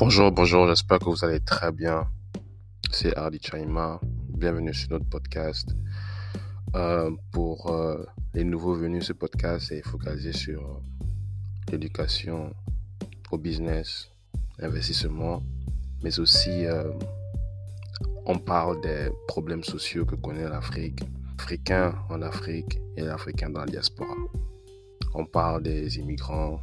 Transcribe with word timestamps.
Bonjour, 0.00 0.32
bonjour, 0.32 0.66
j'espère 0.66 0.98
que 0.98 1.10
vous 1.10 1.24
allez 1.26 1.40
très 1.40 1.70
bien. 1.72 2.08
C'est 2.90 3.14
Hardy 3.18 3.38
Chaima. 3.38 4.00
Bienvenue 4.30 4.72
sur 4.72 4.92
notre 4.92 5.04
podcast. 5.04 5.74
Euh, 6.74 7.10
pour 7.30 7.70
euh, 7.70 8.02
les 8.32 8.42
nouveaux 8.44 8.72
venus, 8.72 9.08
ce 9.08 9.12
podcast 9.12 9.70
est 9.72 9.86
focalisé 9.86 10.32
sur 10.32 10.62
euh, 10.62 10.80
l'éducation 11.70 12.54
au 13.30 13.36
business, 13.36 14.08
l'investissement, 14.58 15.42
mais 16.02 16.18
aussi 16.18 16.64
on 18.24 18.38
parle 18.38 18.80
des 18.80 19.10
problèmes 19.28 19.64
sociaux 19.64 20.06
que 20.06 20.14
connaît 20.14 20.48
l'Afrique, 20.48 21.02
africain 21.38 21.94
en 22.08 22.22
Afrique 22.22 22.80
et 22.96 23.02
l'Africain 23.02 23.50
dans 23.50 23.60
la 23.60 23.66
diaspora. 23.66 24.16
On 25.12 25.26
parle 25.26 25.62
des 25.62 25.98
immigrants, 25.98 26.60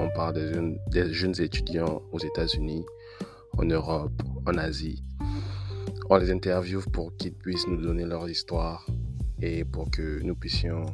on 0.00 0.08
parle 0.10 0.34
des 0.90 1.12
jeunes, 1.12 1.40
étudiants 1.40 2.02
aux 2.12 2.18
États-Unis, 2.18 2.84
en 3.58 3.64
Europe, 3.64 4.22
en 4.46 4.56
Asie. 4.58 5.02
On 6.10 6.16
les 6.16 6.30
interviewe 6.30 6.82
pour 6.92 7.16
qu'ils 7.16 7.34
puissent 7.34 7.66
nous 7.66 7.80
donner 7.80 8.04
leur 8.04 8.28
histoire 8.28 8.86
et 9.40 9.64
pour 9.64 9.90
que 9.90 10.20
nous 10.22 10.34
puissions 10.34 10.86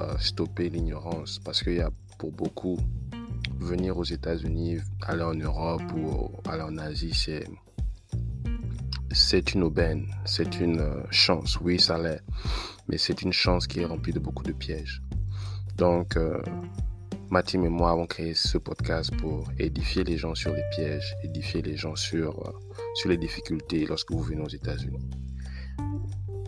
euh, 0.00 0.16
stopper 0.18 0.70
l'ignorance. 0.70 1.38
Parce 1.44 1.62
qu'il 1.62 1.74
y 1.74 1.80
a 1.80 1.90
pour 2.18 2.32
beaucoup, 2.32 2.78
venir 3.58 3.96
aux 3.96 4.04
États-Unis, 4.04 4.78
aller 5.02 5.22
en 5.22 5.34
Europe 5.34 5.82
ou 5.96 6.30
aller 6.48 6.62
en 6.62 6.78
Asie, 6.78 7.14
c'est 7.14 7.44
c'est 9.12 9.54
une 9.54 9.62
aubaine, 9.62 10.08
c'est 10.24 10.58
une 10.58 10.80
euh, 10.80 11.02
chance. 11.10 11.60
Oui, 11.60 11.78
ça 11.78 11.96
l'est, 11.98 12.20
mais 12.88 12.98
c'est 12.98 13.22
une 13.22 13.32
chance 13.32 13.68
qui 13.68 13.80
est 13.80 13.84
remplie 13.84 14.12
de 14.12 14.18
beaucoup 14.18 14.42
de 14.42 14.52
pièges. 14.52 15.02
Donc, 15.76 16.16
euh, 16.16 16.42
ma 17.30 17.42
team 17.42 17.64
et 17.64 17.68
moi 17.68 17.90
avons 17.90 18.06
créé 18.06 18.34
ce 18.34 18.58
podcast 18.58 19.14
pour 19.16 19.44
édifier 19.58 20.04
les 20.04 20.16
gens 20.16 20.34
sur 20.34 20.52
les 20.52 20.62
pièges, 20.70 21.16
édifier 21.22 21.62
les 21.62 21.76
gens 21.76 21.96
sur, 21.96 22.38
euh, 22.46 22.52
sur 22.94 23.08
les 23.08 23.16
difficultés 23.16 23.86
lorsque 23.86 24.10
vous 24.10 24.22
venez 24.22 24.42
aux 24.42 24.48
États-Unis. 24.48 25.08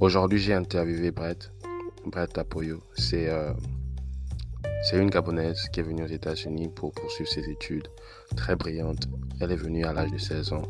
Aujourd'hui, 0.00 0.38
j'ai 0.38 0.54
interviewé 0.54 1.10
Brett, 1.10 1.50
Brett 2.04 2.36
Apoyo. 2.38 2.82
C'est 2.94 3.28
euh, 3.28 3.52
une 4.92 5.10
Gabonaise 5.10 5.68
qui 5.72 5.80
est 5.80 5.82
venue 5.82 6.04
aux 6.04 6.08
États-Unis 6.08 6.68
pour 6.68 6.92
poursuivre 6.92 7.30
ses 7.30 7.48
études. 7.48 7.88
Très 8.36 8.56
brillante. 8.56 9.08
Elle 9.40 9.52
est 9.52 9.56
venue 9.56 9.84
à 9.84 9.92
l'âge 9.92 10.10
de 10.10 10.18
16 10.18 10.52
ans. 10.52 10.62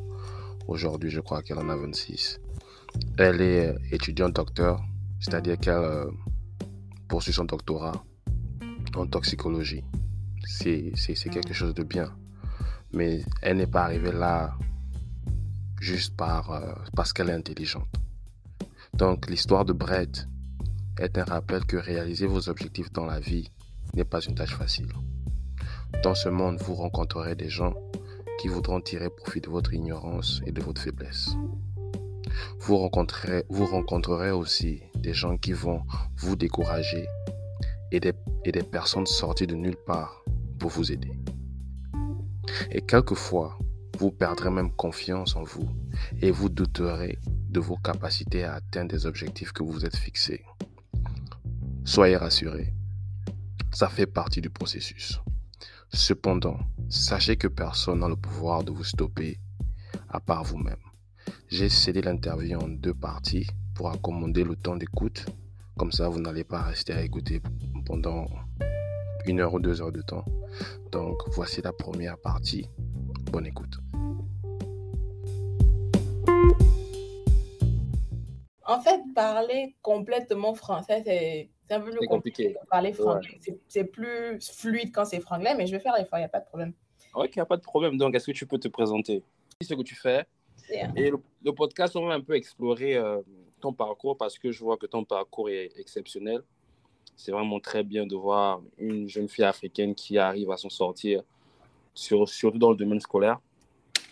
Aujourd'hui, 0.68 1.10
je 1.10 1.20
crois 1.20 1.42
qu'elle 1.42 1.58
en 1.58 1.68
a 1.68 1.77
26. 1.77 2.40
Elle 3.18 3.40
est 3.40 3.74
étudiante 3.92 4.34
docteur, 4.34 4.80
c'est-à-dire 5.20 5.58
qu'elle 5.58 6.06
poursuit 7.08 7.32
son 7.32 7.44
doctorat 7.44 8.04
en 8.98 9.06
toxicologie. 9.06 9.84
C'est 10.47 10.92
quelque 11.30 11.55
chose 11.55 11.75
de 11.75 11.83
bien. 11.83 12.12
Mais 12.92 13.25
elle 13.42 13.58
n'est 13.58 13.66
pas 13.66 13.84
arrivée 13.84 14.12
là 14.12 14.56
juste 15.80 16.16
par, 16.16 16.50
euh, 16.52 16.72
parce 16.94 17.12
qu'elle 17.12 17.30
est 17.30 17.34
intelligente. 17.34 17.89
Donc 18.94 19.28
l'histoire 19.28 19.64
de 19.64 19.72
Brett 19.72 20.27
est 20.98 21.19
un 21.19 21.24
rappel 21.24 21.64
que 21.67 21.77
réaliser 21.77 22.27
vos 22.27 22.48
objectifs 22.48 22.92
dans 22.92 23.05
la 23.05 23.20
vie 23.20 23.50
n'est 23.94 24.05
pas 24.05 24.20
une 24.20 24.34
tâche 24.34 24.55
facile. 24.55 24.89
Dans 26.02 26.14
ce 26.14 26.28
monde, 26.28 26.58
vous 26.61 26.74
rencontrerez 26.74 27.34
des 27.34 27.50
gens 27.50 27.74
qui 28.41 28.48
voudront 28.48 28.80
tirer 28.80 29.11
profit 29.11 29.41
de 29.41 29.48
votre 29.48 29.74
ignorance 29.74 30.41
et 30.47 30.52
de 30.52 30.62
votre 30.62 30.80
faiblesse. 30.80 31.30
Vous 32.61 32.77
rencontrerez, 32.78 33.44
vous 33.48 33.67
rencontrerez 33.67 34.30
aussi 34.30 34.83
des 34.94 35.14
gens 35.14 35.36
qui 35.36 35.52
vont 35.52 35.83
vous 36.17 36.36
décourager 36.36 37.06
et 37.92 38.01
des, 38.01 38.62
personnes 38.62 39.06
sorties 39.06 39.47
de 39.47 39.55
nulle 39.55 39.77
part 39.87 40.25
pour 40.59 40.70
vous 40.70 40.92
aider. 40.92 41.13
Et 42.70 42.80
quelquefois, 42.80 43.58
vous 43.98 44.11
perdrez 44.11 44.51
même 44.51 44.73
confiance 44.73 45.36
en 45.36 45.42
vous 45.42 45.69
et 46.20 46.30
vous 46.30 46.48
douterez 46.48 47.19
de 47.25 47.61
vos 47.61 47.77
capacités 47.77 48.45
à 48.45 48.55
atteindre 48.55 48.91
des 48.91 49.07
objectifs 49.07 49.52
que 49.52 49.63
vous 49.63 49.73
vous 49.73 49.86
êtes 49.86 49.96
fixés. 49.96 50.45
Soyez 51.85 52.17
rassurés, 52.17 52.75
ça 53.73 53.89
fait 53.89 54.07
partie 54.07 54.41
du 54.41 54.51
processus. 54.51 55.20
Cependant, 55.92 56.58
sachez 56.89 57.36
que 57.36 57.48
personne 57.48 58.01
n'a 58.01 58.08
le 58.08 58.17
pouvoir 58.17 58.64
de 58.64 58.73
vous 58.73 58.85
stopper 58.85 59.39
à 60.08 60.20
part 60.20 60.45
vous-même. 60.45 60.77
J'ai 61.48 61.69
cédé 61.69 62.02
l'interview 62.02 62.58
en 62.58 62.69
deux 62.69 62.95
parties 62.95 63.46
pour 63.75 63.91
accommoder 63.91 64.45
le 64.45 64.57
temps 64.57 64.77
d'écoute. 64.77 65.27
Comme 65.79 65.92
ça, 65.92 66.09
vous 66.09 66.20
n'allez 66.20 66.45
pas 66.45 66.63
rester 66.63 66.95
à 66.95 67.03
écouter 67.03 67.42
pendant 67.85 68.25
une 69.27 69.41
heure 69.41 69.53
ou 69.53 69.61
deux 69.61 69.83
heures 69.83 69.92
de 69.92 70.01
temps. 70.01 70.25
Donc 70.91 71.19
voici 71.33 71.61
la 71.61 71.73
première 71.75 72.17
partie. 72.19 72.67
Bonne 73.31 73.45
écoute. 73.45 73.77
En 78.64 78.81
fait, 78.81 79.01
parler 79.14 79.77
complètement 79.83 80.55
français, 80.55 81.03
c'est 81.05 81.75
un 81.75 81.81
peu 81.81 81.91
plus 81.91 82.07
compliqué. 82.07 82.57
Parler 82.70 82.95
franglais, 82.95 83.39
c'est 83.69 83.85
plus 83.85 84.41
fluide 84.41 84.93
quand 84.95 85.05
c'est 85.05 85.20
franglais, 85.20 85.55
mais 85.57 85.67
je 85.67 85.73
vais 85.73 85.81
faire 85.81 85.95
l'effort, 85.97 86.19
il 86.19 86.23
n'y 86.23 86.27
a 86.27 86.31
pas 86.31 86.41
de 86.41 86.47
problème. 86.47 86.73
Ok, 87.14 87.37
il 87.37 87.39
n'y 87.39 87.43
a 87.43 87.47
pas 87.47 87.58
de 87.58 87.63
problème. 87.63 87.98
Donc, 87.98 88.14
est-ce 88.14 88.27
que 88.27 88.33
tu 88.33 88.47
peux 88.47 88.58
te 88.58 88.69
présenter? 88.69 89.23
Ce 89.61 89.75
que 89.75 89.83
tu 89.83 89.95
fais? 89.95 90.25
Et 90.97 91.11
le, 91.11 91.53
podcast, 91.53 91.97
on 91.97 92.07
va 92.07 92.14
un 92.14 92.20
peu 92.20 92.35
explorer 92.35 92.97
euh, 92.97 93.20
ton 93.61 93.72
parcours 93.72 94.17
parce 94.17 94.39
que 94.39 94.52
je 94.52 94.62
vois 94.62 94.77
que 94.77 94.86
ton 94.86 95.05
parcours 95.05 95.48
est 95.50 95.72
exceptionnel 95.77 96.42
c'est 97.17 97.33
vraiment 97.33 97.58
très 97.58 97.83
bien 97.83 98.06
de 98.06 98.14
voir 98.14 98.61
une 98.78 99.08
jeune 99.08 99.28
fille 99.28 99.44
africaine 99.44 99.94
qui 99.94 100.18
arrive 100.18 100.50
à 100.50 100.56
s'en 100.56 100.68
sortir, 100.68 101.22
sur, 101.95 102.28
surtout 102.28 102.58
dans 102.58 102.70
le 102.70 102.77
domaine 102.77 103.00
scolaire 103.00 103.40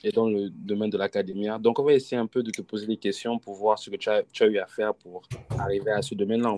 et 0.02 0.10
dans 0.10 0.26
le 0.26 0.48
domaine 0.50 0.90
de 0.90 0.98
l'académie. 0.98 1.48
Donc, 1.60 1.78
on 1.78 1.84
va 1.84 1.92
essayer 1.92 2.16
un 2.16 2.26
peu 2.26 2.42
de 2.42 2.50
te 2.50 2.62
poser 2.62 2.86
des 2.86 2.96
questions 2.96 3.38
pour 3.38 3.54
voir 3.54 3.78
ce 3.78 3.90
que 3.90 3.96
tu 3.96 4.08
as, 4.08 4.22
tu 4.32 4.42
as 4.42 4.46
eu 4.46 4.58
à 4.58 4.66
faire 4.66 4.94
pour 4.94 5.22
arriver 5.58 5.92
à 5.92 6.02
ce 6.02 6.14
domaine-là. 6.14 6.56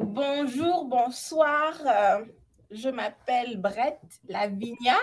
bonjour, 0.00 0.84
bonsoir. 0.84 1.74
Euh, 1.84 2.24
je 2.70 2.88
m'appelle 2.88 3.60
Brett 3.60 3.98
Lavinia. 4.28 4.98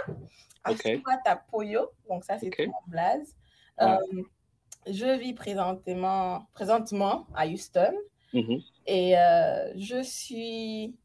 Okay. 0.70 1.02
Tapoyo. 1.24 1.90
Donc, 2.10 2.24
ça, 2.24 2.38
c'est 2.38 2.48
okay. 2.48 2.68
mon 2.68 2.74
blaze. 2.88 3.36
Euh, 3.82 3.98
je 4.90 5.18
vis 5.20 5.34
présentement, 5.34 6.48
présentement 6.54 7.28
à 7.36 7.48
Houston. 7.48 7.94
Mm-hmm. 8.34 8.64
Et 8.88 9.18
euh, 9.18 9.74
je 9.78 10.02
suis 10.02 10.96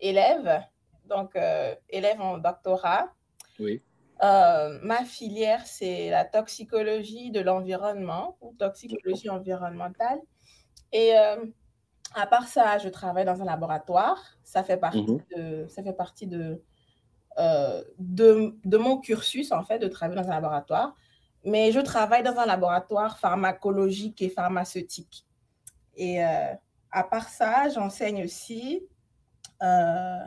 élève, 0.00 0.62
donc 1.06 1.36
euh, 1.36 1.74
élève 1.88 2.20
en 2.20 2.38
doctorat. 2.38 3.08
Oui. 3.58 3.82
Euh, 4.22 4.78
ma 4.82 5.04
filière, 5.04 5.66
c'est 5.66 6.10
la 6.10 6.24
toxicologie 6.24 7.30
de 7.30 7.40
l'environnement 7.40 8.36
ou 8.40 8.54
toxicologie 8.58 9.30
environnementale. 9.30 10.18
Et 10.92 11.14
à 12.14 12.26
part 12.26 12.48
ça, 12.48 12.78
je 12.78 12.88
travaille 12.88 13.24
dans 13.24 13.40
un 13.40 13.44
laboratoire. 13.44 14.18
Ça 14.42 14.62
fait 14.62 14.76
partie 14.76 15.02
mm-hmm. 15.02 15.36
de, 15.36 15.68
ça 15.68 15.82
fait 15.82 15.92
partie 15.92 16.26
de, 16.26 16.62
de, 17.38 18.54
de, 18.64 18.76
mon 18.76 18.98
cursus, 18.98 19.52
en 19.52 19.62
fait, 19.62 19.78
de 19.78 19.88
travailler 19.88 20.20
dans 20.20 20.28
un 20.28 20.34
laboratoire. 20.34 20.94
Mais 21.44 21.72
je 21.72 21.80
travaille 21.80 22.22
dans 22.22 22.38
un 22.38 22.46
laboratoire 22.46 23.18
pharmacologique 23.18 24.20
et 24.22 24.28
pharmaceutique. 24.28 25.24
Et 25.96 26.22
à 26.22 27.04
part 27.04 27.28
ça, 27.28 27.68
j'enseigne 27.68 28.24
aussi 28.24 28.82
euh, 29.62 30.18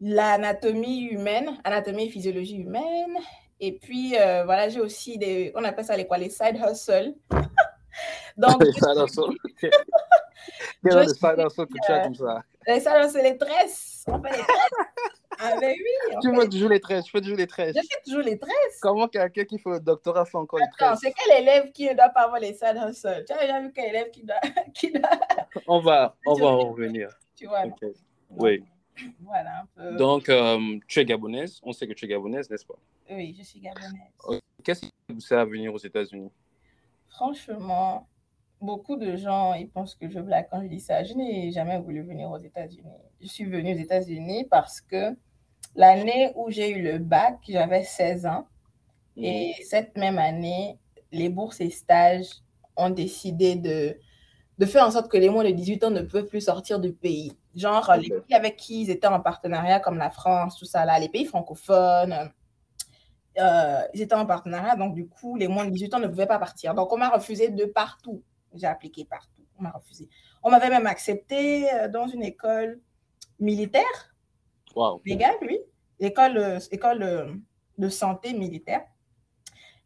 l'anatomie 0.00 1.04
humaine, 1.04 1.58
anatomie 1.64 2.06
et 2.06 2.10
physiologie 2.10 2.56
humaine. 2.56 3.16
Et 3.58 3.78
puis, 3.78 4.16
euh, 4.18 4.44
voilà, 4.44 4.68
j'ai 4.68 4.80
aussi 4.80 5.16
des, 5.16 5.52
on 5.54 5.64
appelle 5.64 5.84
ça 5.84 5.96
les 5.96 6.06
quoi, 6.06 6.18
les 6.18 6.28
side 6.28 6.56
hustles. 6.56 7.14
Donc, 8.36 8.62
les 8.62 8.72
side 8.72 9.02
hustles. 9.02 9.34
Quel 10.82 10.98
est 10.98 11.04
le 11.04 11.08
side 11.08 11.38
hustle 11.38 11.66
que 11.66 11.86
tu 11.86 11.92
as 11.92 12.00
comme 12.00 12.14
ça? 12.14 12.42
Les 12.66 12.80
side 12.80 12.92
hustles, 13.04 13.22
les 13.22 13.38
tresses. 13.38 14.04
On 14.08 14.22
fait 14.22 14.36
les 14.36 14.42
tresses. 14.42 15.15
Ah 15.38 15.54
ben 15.60 15.74
oui. 15.76 16.16
Tu 16.22 16.34
fais 16.34 16.48
toujours 16.48 16.70
les 16.70 16.80
tresses, 16.80 17.06
je 17.06 17.10
fais 17.10 17.20
toujours 17.20 17.36
les 17.36 17.46
tresses. 17.46 17.76
Je 17.76 17.80
fais 17.80 18.02
toujours 18.04 18.22
les 18.22 18.38
tresses. 18.38 18.80
Comment 18.80 19.08
quelqu'un 19.08 19.44
qui 19.44 19.58
fait 19.58 19.70
le 19.70 19.80
doctorat 19.80 20.24
fait 20.24 20.38
encore 20.38 20.58
les 20.58 20.66
tresses? 20.76 20.98
C'est 21.02 21.12
quel 21.12 21.42
élève 21.42 21.72
qui 21.72 21.88
ne 21.88 21.94
doit 21.94 22.08
pas 22.08 22.22
avoir 22.22 22.40
les 22.40 22.54
side 22.54 22.78
hustles 22.88 23.24
Tu 23.26 23.32
as 23.32 23.40
déjà 23.40 23.60
vu 23.60 23.72
quel 23.74 23.90
élève 23.90 24.10
qui 24.10 24.24
doit... 24.24 24.40
qui 24.74 24.92
doit... 24.92 25.10
On 25.66 25.80
va, 25.80 26.16
on 26.26 26.34
va 26.34 26.46
en 26.46 26.70
revenir. 26.70 27.10
Tu 27.34 27.46
vois. 27.46 27.64
Oui. 28.30 28.64
Voilà 29.20 29.62
un 29.62 29.66
peu. 29.74 29.96
Donc, 29.96 30.28
euh, 30.28 30.78
tu 30.88 31.00
es 31.00 31.04
gabonaise. 31.04 31.60
On 31.62 31.72
sait 31.72 31.86
que 31.86 31.92
tu 31.92 32.06
es 32.06 32.08
gabonaise, 32.08 32.48
n'est-ce 32.48 32.64
pas? 32.64 32.78
Oui, 33.10 33.34
je 33.38 33.44
suis 33.44 33.60
gabonaise. 33.60 33.92
Qu'est-ce 34.64 34.80
qui 34.80 34.92
vous 35.08 35.20
sert 35.20 35.38
à 35.38 35.44
venir 35.44 35.72
aux 35.72 35.78
États-Unis? 35.78 36.30
Franchement, 37.08 38.08
beaucoup 38.60 38.96
de 38.96 39.16
gens 39.16 39.54
ils 39.54 39.68
pensent 39.68 39.94
que 39.94 40.08
je 40.08 40.18
blague 40.20 40.48
quand 40.50 40.62
je 40.62 40.68
dis 40.68 40.80
ça. 40.80 41.04
Je 41.04 41.14
n'ai 41.14 41.50
jamais 41.52 41.78
voulu 41.78 42.02
venir 42.02 42.30
aux 42.30 42.38
États-Unis. 42.38 42.90
Je 43.20 43.26
suis 43.28 43.44
venue 43.44 43.74
aux 43.74 43.78
États-Unis 43.78 44.44
parce 44.50 44.80
que 44.80 45.16
L'année 45.76 46.32
où 46.36 46.50
j'ai 46.50 46.70
eu 46.70 46.82
le 46.82 46.98
bac, 46.98 47.38
j'avais 47.48 47.84
16 47.84 48.26
ans. 48.26 48.48
Et 49.16 49.54
cette 49.68 49.96
même 49.98 50.18
année, 50.18 50.78
les 51.12 51.28
bourses 51.30 51.60
et 51.60 51.70
stages 51.70 52.30
ont 52.76 52.90
décidé 52.90 53.56
de, 53.56 53.98
de 54.58 54.66
faire 54.66 54.86
en 54.86 54.90
sorte 54.92 55.10
que 55.10 55.16
les 55.18 55.30
moins 55.30 55.44
de 55.44 55.50
18 55.50 55.84
ans 55.84 55.90
ne 55.90 56.02
peuvent 56.02 56.28
plus 56.28 56.42
sortir 56.42 56.80
du 56.80 56.92
pays. 56.92 57.32
Genre, 57.56 57.92
les 58.00 58.10
pays 58.10 58.34
avec 58.36 58.56
qui 58.56 58.82
ils 58.82 58.90
étaient 58.90 59.06
en 59.08 59.20
partenariat, 59.20 59.80
comme 59.80 59.98
la 59.98 60.10
France, 60.10 60.58
tout 60.58 60.66
ça, 60.66 60.84
là, 60.84 60.98
les 60.98 61.08
pays 61.08 61.26
francophones. 61.26 62.30
euh, 63.38 63.82
ils 63.94 64.02
étaient 64.02 64.14
en 64.14 64.26
partenariat, 64.26 64.76
donc 64.76 64.94
du 64.94 65.06
coup, 65.08 65.36
les 65.36 65.48
moins 65.48 65.66
de 65.66 65.70
18 65.70 65.94
ans 65.94 65.98
ne 66.00 66.08
pouvaient 66.08 66.26
pas 66.26 66.38
partir. 66.38 66.74
Donc, 66.74 66.92
on 66.92 66.96
m'a 66.96 67.10
refusé 67.10 67.48
de 67.50 67.64
partout. 67.66 68.22
J'ai 68.56 68.66
appliqué 68.66 69.04
partout. 69.04 69.42
On 69.58 69.62
m'a 69.62 69.70
refusé. 69.70 70.08
On 70.42 70.50
m'avait 70.50 70.68
même 70.68 70.86
accepté 70.86 71.72
euh, 71.72 71.88
dans 71.88 72.06
une 72.08 72.22
école 72.22 72.80
militaire. 73.38 74.14
Wow. 74.74 75.00
Légale, 75.04 75.36
oui. 75.42 75.58
École, 75.98 76.58
école 76.70 77.40
de 77.78 77.88
santé 77.88 78.34
militaire. 78.34 78.84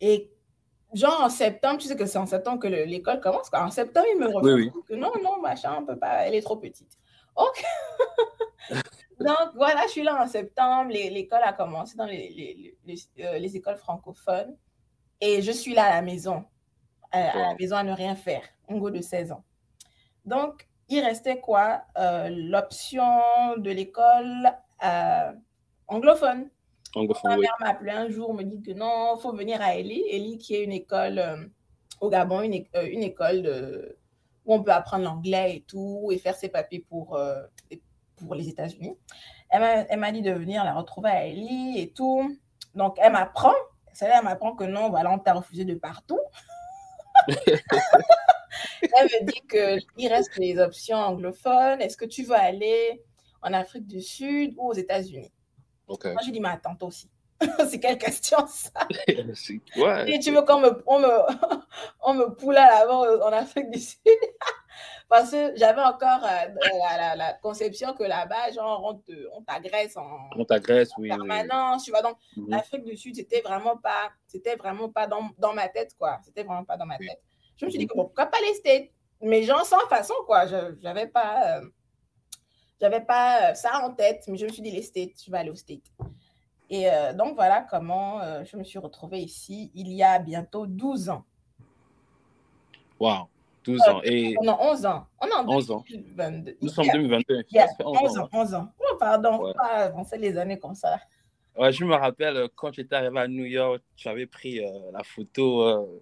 Et 0.01 0.33
genre 0.93 1.21
en 1.23 1.29
septembre, 1.29 1.79
tu 1.79 1.87
sais 1.87 1.97
que 1.97 2.07
c'est 2.07 2.19
en 2.19 2.27
septembre 2.27 2.59
que 2.59 2.67
l'école 2.67 3.21
commence. 3.21 3.51
Quoi. 3.51 3.63
En 3.65 3.71
septembre, 3.71 4.07
il 4.13 4.19
me 4.19 4.29
refusent 4.29 4.73
que 4.89 4.95
non, 4.95 5.13
non, 5.23 5.41
machin, 5.41 5.77
on 5.79 5.87
peut 5.87 5.99
pas, 5.99 6.27
elle 6.27 6.35
est 6.35 6.43
trop 6.43 6.57
petite. 6.57 6.91
Ok. 7.37 7.65
Donc 9.21 9.55
voilà, 9.55 9.83
je 9.87 9.91
suis 9.91 10.03
là 10.03 10.23
en 10.23 10.27
septembre, 10.27 10.91
l'école 10.91 11.43
a 11.43 11.53
commencé 11.53 11.97
dans 11.97 12.07
les, 12.07 12.75
euh, 13.21 13.39
les, 13.39 13.57
écoles 13.57 13.77
francophones 13.77 14.57
et 15.21 15.43
je 15.43 15.53
suis 15.53 15.75
là 15.75 15.85
à 15.85 15.91
la 15.97 16.03
maison, 16.03 16.45
à, 17.13 17.37
la 17.37 17.55
maison 17.55 17.77
à 17.77 17.83
ne 17.83 17.93
rien 17.93 18.17
faire, 18.17 18.43
un 18.71 18.79
go 18.79 18.91
de 18.91 19.01
16 19.01 19.33
ans. 19.33 19.45
Donc, 20.25 20.69
il 20.89 21.01
restait 21.01 21.41
quoi 21.41 21.83
euh, 21.99 22.29
L'option 22.31 23.05
de 23.57 23.71
l'école 23.71 24.53
euh, 24.85 25.33
anglophone. 25.89 26.51
Ma 27.25 27.37
mère 27.37 27.57
m'a 27.61 27.69
appelé 27.69 27.93
un 27.93 28.09
jour, 28.09 28.35
me 28.35 28.43
dit 28.43 28.61
que 28.63 28.73
non, 28.73 29.17
il 29.17 29.21
faut 29.21 29.33
venir 29.33 29.63
à 29.63 29.77
Eli. 29.77 30.03
Eli, 30.11 30.39
qui 30.39 30.57
est 30.57 30.65
une 30.65 30.73
école 30.73 31.19
euh, 31.19 31.37
au 32.01 32.11
Gabon, 32.11 32.43
une, 32.43 32.65
une 32.75 33.03
école 33.03 33.43
de, 33.43 33.97
où 34.45 34.55
on 34.55 34.63
peut 34.63 34.73
apprendre 34.73 35.05
l'anglais 35.05 35.57
et 35.57 35.61
tout, 35.63 36.09
et 36.11 36.19
faire 36.19 36.35
ses 36.35 36.49
papiers 36.49 36.85
pour, 36.89 37.19
pour 38.17 38.35
les 38.35 38.49
États-Unis. 38.49 38.97
Elle 39.51 39.99
m'a 39.99 40.13
dit 40.13 40.23
de 40.23 40.33
venir 40.33 40.65
la 40.65 40.75
retrouver 40.75 41.11
à 41.11 41.27
Eli 41.27 41.79
et 41.79 41.93
tout. 41.93 42.37
Donc, 42.75 42.97
elle 43.01 43.13
m'apprend. 43.13 43.55
Celle-là, 43.93 44.19
elle 44.19 44.25
m'apprend 44.25 44.57
que 44.57 44.65
non, 44.65 44.91
voilà, 44.91 45.13
on 45.13 45.19
t'a 45.19 45.35
refusé 45.35 45.65
de 45.65 45.75
partout. 45.75 46.21
elle 48.83 49.05
me 49.05 49.27
dit 49.27 49.43
qu'il 49.49 50.09
reste 50.09 50.37
les 50.37 50.59
options 50.59 50.97
anglophones. 50.97 51.81
Est-ce 51.81 51.97
que 51.97 52.05
tu 52.05 52.25
veux 52.25 52.37
aller 52.37 53.03
en 53.43 53.53
Afrique 53.53 53.87
du 53.87 54.01
Sud 54.03 54.55
ou 54.57 54.69
aux 54.71 54.75
États-Unis? 54.75 55.33
Moi, 55.89 55.99
je 56.25 56.31
dis, 56.31 56.41
mais 56.41 56.51
attends, 56.51 56.77
toi 56.77 56.89
aussi. 56.89 57.11
c'est 57.69 57.81
quelle 57.81 57.99
question, 57.99 58.39
ça? 58.47 58.87
Ouais, 59.77 60.13
Et 60.13 60.19
tu 60.19 60.31
veux 60.31 60.43
qu'on 60.43 60.61
me, 60.61 60.83
on 60.87 60.99
me, 60.99 61.09
on 62.03 62.15
me 62.15 62.35
poule 62.35 62.57
à 62.57 62.67
l'avant 62.67 63.01
en 63.01 63.33
Afrique 63.33 63.71
du 63.71 63.79
Sud? 63.79 63.99
Parce 65.09 65.33
que 65.33 65.57
j'avais 65.57 65.81
encore 65.83 66.25
euh, 66.25 67.17
la, 67.17 67.33
conception 67.43 67.95
que 67.95 68.05
là-bas, 68.05 68.53
genre, 68.53 69.01
on 69.35 69.43
t'agresse 69.43 69.97
en, 69.97 70.07
on 70.37 70.45
t'agresse, 70.45 70.91
oui, 70.99 71.09
permanence, 71.09 71.85
tu 71.85 71.91
vois. 71.91 72.03
Donc, 72.03 72.17
mhm. 72.37 72.51
l'Afrique 72.51 72.85
du 72.85 72.97
Sud, 72.97 73.17
c'était 73.17 73.41
vraiment 73.41 73.77
pas, 73.77 74.11
c'était 74.27 74.55
vraiment 74.55 74.89
pas 74.89 75.09
dans, 75.09 75.31
dans, 75.39 75.53
ma 75.53 75.69
tête, 75.69 75.97
quoi. 75.99 76.21
C'était 76.25 76.45
vraiment 76.45 76.65
pas 76.65 76.77
dans 76.77 76.87
ma 76.87 76.97
tête. 76.97 77.21
Je 77.61 77.67
me 77.67 77.71
suis 77.71 77.79
dit, 77.79 77.85
mhm. 77.85 77.93
pourquoi 77.95 78.27
pas 78.27 78.39
les 78.65 78.91
Mais 79.21 79.43
genre, 79.43 79.65
sans 79.67 79.87
façon, 79.89 80.15
quoi. 80.27 80.47
Je 80.47 80.83
n'avais 80.83 81.07
pas... 81.07 81.59
Euh, 81.59 81.67
j'avais 82.81 83.03
pas 83.03 83.51
euh, 83.51 83.55
ça 83.55 83.85
en 83.85 83.93
tête, 83.93 84.25
mais 84.27 84.39
je 84.39 84.47
me 84.47 84.51
suis 84.51 84.63
dit, 84.63 84.71
les 84.71 84.83
States, 84.83 85.23
je 85.25 85.31
vais 85.31 85.39
aller 85.39 85.51
aux 85.51 85.57
States. 85.57 85.93
Et 86.71 86.91
euh, 86.91 87.13
donc, 87.13 87.35
voilà 87.35 87.67
comment 87.69 88.21
euh, 88.23 88.43
je 88.45 88.57
me 88.57 88.65
suis 88.65 88.79
retrouvée 88.79 89.19
ici 89.19 89.71
il 89.75 89.93
y 89.93 90.03
a 90.03 90.19
bientôt 90.19 90.67
12 90.67 91.11
ans. 91.11 91.25
Wow, 92.99 93.29
12 93.65 93.81
ans. 93.83 94.01
Et... 94.05 94.35
On 94.41 94.49
a 94.49 94.59
11 94.59 94.87
ans. 94.87 95.07
On 95.21 95.27
a 95.27 95.45
11 95.47 95.71
ans. 95.73 95.85
Nous 96.63 96.69
sommes 96.69 96.89
en 96.89 96.93
2021. 96.93 97.43
Il 97.51 97.55
y 97.55 97.59
a 97.59 97.67
11 97.85 98.19
ans. 98.19 98.29
11 98.33 98.55
ans. 98.55 98.73
Oh, 98.79 98.97
pardon, 98.99 99.45
ouais. 99.45 99.53
pas 99.55 99.85
avancer 99.85 100.17
les 100.17 100.39
années 100.39 100.59
comme 100.59 100.75
ça. 100.75 100.99
Ouais, 101.59 101.73
je 101.73 101.85
me 101.85 101.95
rappelle 101.95 102.49
quand 102.55 102.71
tu 102.71 102.81
étais 102.81 102.95
arrivé 102.95 103.19
à 103.19 103.29
New 103.29 103.45
York, 103.45 103.83
tu 103.97 104.09
avais 104.09 104.27
pris 104.27 104.61
la 104.93 105.03
photo 105.03 106.01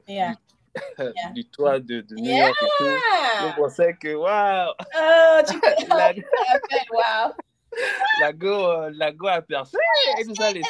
du 1.35 1.49
toit 1.49 1.81
de, 1.81 2.01
de 2.01 2.15
New 2.17 2.37
York 2.37 2.57
et 2.61 2.67
tout. 2.79 2.85
Je 2.85 3.57
pensais 3.57 3.95
que, 3.95 4.15
waouh! 4.15 4.73
Oh, 4.79 5.41
tu 5.47 5.61
la... 5.89 6.13
wow. 6.93 7.35
la, 8.21 8.33
go, 8.33 8.67
euh, 8.67 8.91
la 8.95 9.13
go 9.13 9.27
a 9.27 9.43
percé 9.43 9.79
et 10.19 10.25
nous 10.25 10.35
a 10.41 10.53
laissé. 10.53 10.69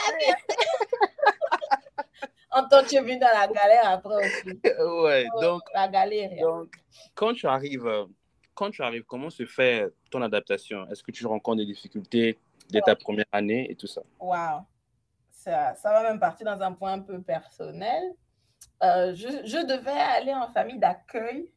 en 2.50 2.68
tant 2.68 2.82
que 2.82 2.88
tu 2.88 2.96
es 2.96 3.00
venu 3.00 3.18
dans 3.18 3.26
la 3.26 3.46
galère 3.46 3.88
après 3.90 4.26
aussi. 4.26 4.60
Ouais, 5.02 5.26
oh, 5.34 5.40
donc. 5.40 5.62
La 5.74 5.88
galère. 5.88 6.30
Donc, 6.40 6.74
quand 7.14 7.34
tu 7.34 7.46
arrives, 7.46 7.86
euh, 7.86 8.04
quand 8.54 8.70
tu 8.70 8.82
arrives, 8.82 9.04
comment 9.04 9.30
se 9.30 9.46
fait 9.46 9.88
ton 10.10 10.22
adaptation? 10.22 10.86
Est-ce 10.90 11.02
que 11.02 11.12
tu 11.12 11.26
rencontres 11.26 11.58
des 11.58 11.66
difficultés 11.66 12.38
dès 12.70 12.80
ta 12.80 12.96
première 12.96 13.26
année 13.32 13.70
et 13.70 13.74
tout 13.74 13.86
ça? 13.86 14.02
Waouh! 14.20 14.62
Ça, 15.30 15.74
ça 15.76 15.92
va 15.92 16.02
même 16.02 16.18
partir 16.18 16.44
dans 16.46 16.60
un 16.60 16.72
point 16.72 16.92
un 16.94 17.00
peu 17.00 17.22
personnel. 17.22 18.02
Euh, 18.82 19.14
je, 19.14 19.28
je, 19.44 19.66
devais 19.66 19.90
aller 19.90 20.32
en 20.32 20.48
famille 20.48 20.78
d'accueil. 20.78 21.50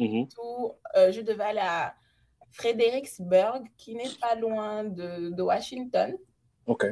Euh, 0.00 1.12
je 1.12 1.20
devais 1.20 1.44
aller 1.44 1.60
à 1.60 1.94
Fredericksburg, 2.50 3.64
qui 3.76 3.94
n'est 3.94 4.10
pas 4.20 4.34
loin 4.34 4.84
de, 4.84 5.30
de, 5.30 5.42
Washington. 5.42 6.16
OK. 6.66 6.86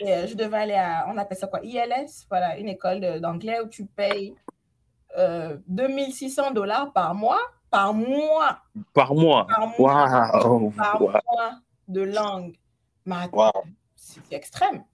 Et, 0.00 0.12
euh, 0.12 0.26
je 0.26 0.34
devais 0.34 0.58
aller 0.58 0.74
à, 0.74 1.06
on 1.08 1.16
appelle 1.18 1.38
ça 1.38 1.48
quoi, 1.48 1.60
ILS, 1.64 2.26
voilà, 2.30 2.58
une 2.58 2.68
école 2.68 3.20
d'anglais 3.20 3.60
où 3.60 3.68
tu 3.68 3.86
payes 3.86 4.34
2600 5.16 6.52
dollars 6.52 6.92
par 6.92 7.14
mois. 7.14 7.40
Par 7.70 7.92
mois. 7.92 8.60
Par 8.94 9.14
mois. 9.14 9.46
Par 9.46 9.66
mois, 9.78 10.30
wow. 10.30 10.70
par 10.70 11.00
wow. 11.02 11.10
mois 11.10 11.52
de 11.88 12.02
langue. 12.02 12.56
Wow. 13.32 13.50
C'est 13.96 14.32
extrême. 14.32 14.84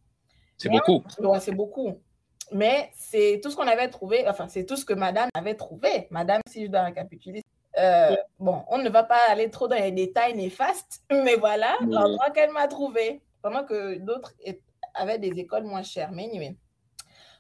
C'est 0.56 0.68
beaucoup. 0.68 1.02
Ouais, 1.18 1.40
c'est 1.40 1.54
beaucoup. 1.54 2.00
Mais 2.52 2.90
c'est 2.94 3.40
tout 3.42 3.50
ce 3.50 3.56
qu'on 3.56 3.66
avait 3.66 3.88
trouvé, 3.88 4.28
enfin, 4.28 4.48
c'est 4.48 4.64
tout 4.64 4.76
ce 4.76 4.84
que 4.84 4.94
madame 4.94 5.28
avait 5.34 5.54
trouvé. 5.54 6.08
Madame, 6.10 6.40
si 6.48 6.64
je 6.66 6.70
dois 6.70 6.82
récapituler. 6.82 7.42
Euh, 7.78 8.14
bon, 8.38 8.62
on 8.68 8.78
ne 8.78 8.88
va 8.88 9.02
pas 9.02 9.18
aller 9.28 9.50
trop 9.50 9.66
dans 9.66 9.76
les 9.76 9.90
détails 9.90 10.34
néfastes, 10.34 11.02
mais 11.10 11.34
voilà 11.36 11.76
l'endroit 11.80 12.30
qu'elle 12.30 12.52
m'a 12.52 12.68
trouvé, 12.68 13.20
pendant 13.42 13.64
que 13.64 13.98
d'autres 13.98 14.32
avaient 14.94 15.18
des 15.18 15.38
écoles 15.40 15.64
moins 15.64 15.82
chères. 15.82 16.12
Mais 16.12 16.24
anyway. 16.24 16.56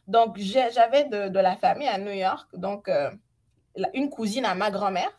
Donc, 0.06 0.36
j'avais 0.36 1.04
de, 1.04 1.28
de, 1.28 1.38
la 1.38 1.56
famille 1.56 1.88
à 1.88 1.96
New 1.98 2.12
York, 2.12 2.48
donc 2.54 2.88
euh, 2.88 3.10
une 3.94 4.10
cousine 4.10 4.44
à 4.44 4.54
ma 4.54 4.70
grand-mère. 4.70 5.10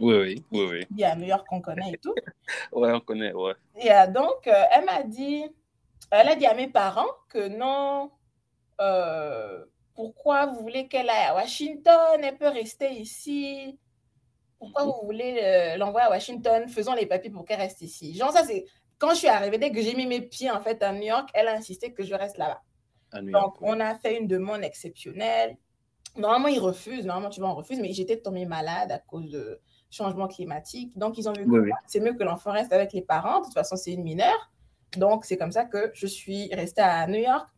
Oui, 0.00 0.16
oui, 0.16 0.44
oui, 0.52 0.68
oui. 0.70 0.96
Qui 0.96 1.04
à 1.04 1.14
New 1.14 1.26
York 1.26 1.46
qu'on 1.46 1.60
connaît 1.60 1.92
et 1.92 1.98
tout. 1.98 2.14
ouais, 2.72 2.92
on 2.92 3.00
connaît, 3.00 3.32
ouais. 3.32 3.52
Et 3.76 3.90
donc, 4.10 4.46
euh, 4.46 4.64
elle 4.74 4.84
m'a 4.86 5.02
dit, 5.02 5.44
elle 6.10 6.28
a 6.28 6.34
dit 6.34 6.46
à 6.46 6.54
mes 6.54 6.68
parents 6.68 7.10
que 7.28 7.48
non, 7.48 8.10
euh, 8.80 9.64
pourquoi 9.94 10.46
vous 10.46 10.60
voulez 10.60 10.88
qu'elle 10.88 11.10
aille 11.10 11.26
à 11.26 11.34
Washington? 11.34 12.20
Elle 12.22 12.36
peut 12.36 12.48
rester 12.48 12.90
ici. 12.92 13.78
Pourquoi 14.58 14.84
vous 14.84 15.00
voulez 15.04 15.40
euh, 15.42 15.76
l'envoyer 15.76 16.06
à 16.06 16.10
Washington? 16.10 16.68
Faisons 16.68 16.94
les 16.94 17.06
papiers 17.06 17.30
pour 17.30 17.44
qu'elle 17.44 17.60
reste 17.60 17.82
ici. 17.82 18.14
Genre, 18.14 18.32
ça, 18.32 18.44
c'est 18.44 18.64
quand 18.98 19.10
je 19.10 19.16
suis 19.16 19.28
arrivée, 19.28 19.58
dès 19.58 19.72
que 19.72 19.82
j'ai 19.82 19.94
mis 19.94 20.06
mes 20.06 20.20
pieds 20.20 20.50
en 20.50 20.60
fait 20.60 20.82
à 20.82 20.92
New 20.92 21.02
York, 21.02 21.28
elle 21.34 21.48
a 21.48 21.54
insisté 21.54 21.92
que 21.92 22.04
je 22.04 22.14
reste 22.14 22.38
là-bas. 22.38 22.62
Donc, 23.20 23.56
on 23.60 23.80
a 23.80 23.96
fait 23.96 24.16
une 24.16 24.26
demande 24.26 24.62
exceptionnelle. 24.62 25.56
Normalement, 26.16 26.48
ils 26.48 26.60
refusent. 26.60 27.04
Normalement, 27.04 27.30
tu 27.30 27.40
vois, 27.40 27.50
on 27.50 27.54
refuse. 27.54 27.80
Mais 27.80 27.92
j'étais 27.92 28.18
tombée 28.18 28.46
malade 28.46 28.92
à 28.92 28.98
cause 28.98 29.30
de 29.30 29.60
changement 29.90 30.28
climatique. 30.28 30.96
Donc, 30.96 31.18
ils 31.18 31.28
ont 31.28 31.32
vu 31.32 31.44
que 31.44 31.70
c'est 31.86 32.00
mieux 32.00 32.14
que 32.14 32.22
l'enfant 32.22 32.52
reste 32.52 32.72
avec 32.72 32.92
les 32.92 33.02
parents. 33.02 33.40
De 33.40 33.44
toute 33.44 33.54
façon, 33.54 33.76
c'est 33.76 33.92
une 33.92 34.04
mineure. 34.04 34.50
Donc, 34.96 35.24
c'est 35.24 35.36
comme 35.36 35.52
ça 35.52 35.64
que 35.64 35.90
je 35.94 36.06
suis 36.06 36.54
restée 36.54 36.82
à 36.82 37.06
New 37.06 37.20
York. 37.20 37.48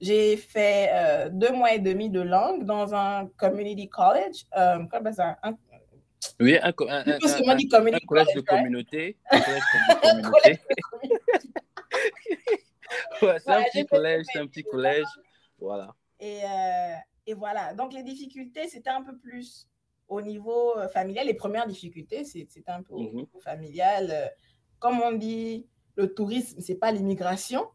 J'ai 0.00 0.38
fait 0.38 0.88
euh, 0.92 1.28
deux 1.30 1.52
mois 1.52 1.74
et 1.74 1.78
demi 1.78 2.08
de 2.08 2.20
langue 2.20 2.64
dans 2.64 2.94
un 2.94 3.26
community 3.36 3.88
college. 3.88 4.46
Euh, 4.56 4.86
quoi 4.86 5.12
ça? 5.12 5.38
Un... 5.42 5.58
Oui, 6.38 6.56
un, 6.62 6.72
college 6.72 7.18
de 7.18 8.40
communauté. 8.40 9.18
Un 9.30 9.40
collège 9.40 9.62
de 9.88 9.94
communauté. 10.00 10.60
ouais, 13.22 13.38
c'est 13.40 13.50
un 13.50 13.62
petit 13.62 13.86
collège, 13.86 14.26
c'est 14.32 14.38
un 14.38 14.46
petit 14.46 14.62
collège. 14.62 15.06
Voilà. 15.58 15.94
Et, 16.18 16.42
euh, 16.44 16.94
et 17.26 17.34
voilà. 17.34 17.74
Donc, 17.74 17.92
les 17.92 18.02
difficultés, 18.02 18.68
c'était 18.68 18.90
un 18.90 19.02
peu 19.02 19.18
plus 19.18 19.68
au 20.08 20.22
niveau 20.22 20.74
familial. 20.92 21.26
Les 21.26 21.34
premières 21.34 21.66
difficultés, 21.66 22.24
c'était 22.24 22.70
un 22.70 22.82
peu 22.82 22.94
mm 22.94 22.98
-hmm. 22.98 23.08
au 23.08 23.12
niveau 23.12 23.40
familial. 23.40 24.32
Comme 24.78 25.00
on 25.02 25.12
dit, 25.12 25.66
le 25.96 26.14
tourisme, 26.14 26.58
c'est 26.60 26.78
pas 26.78 26.90
l'immigration. 26.90 27.68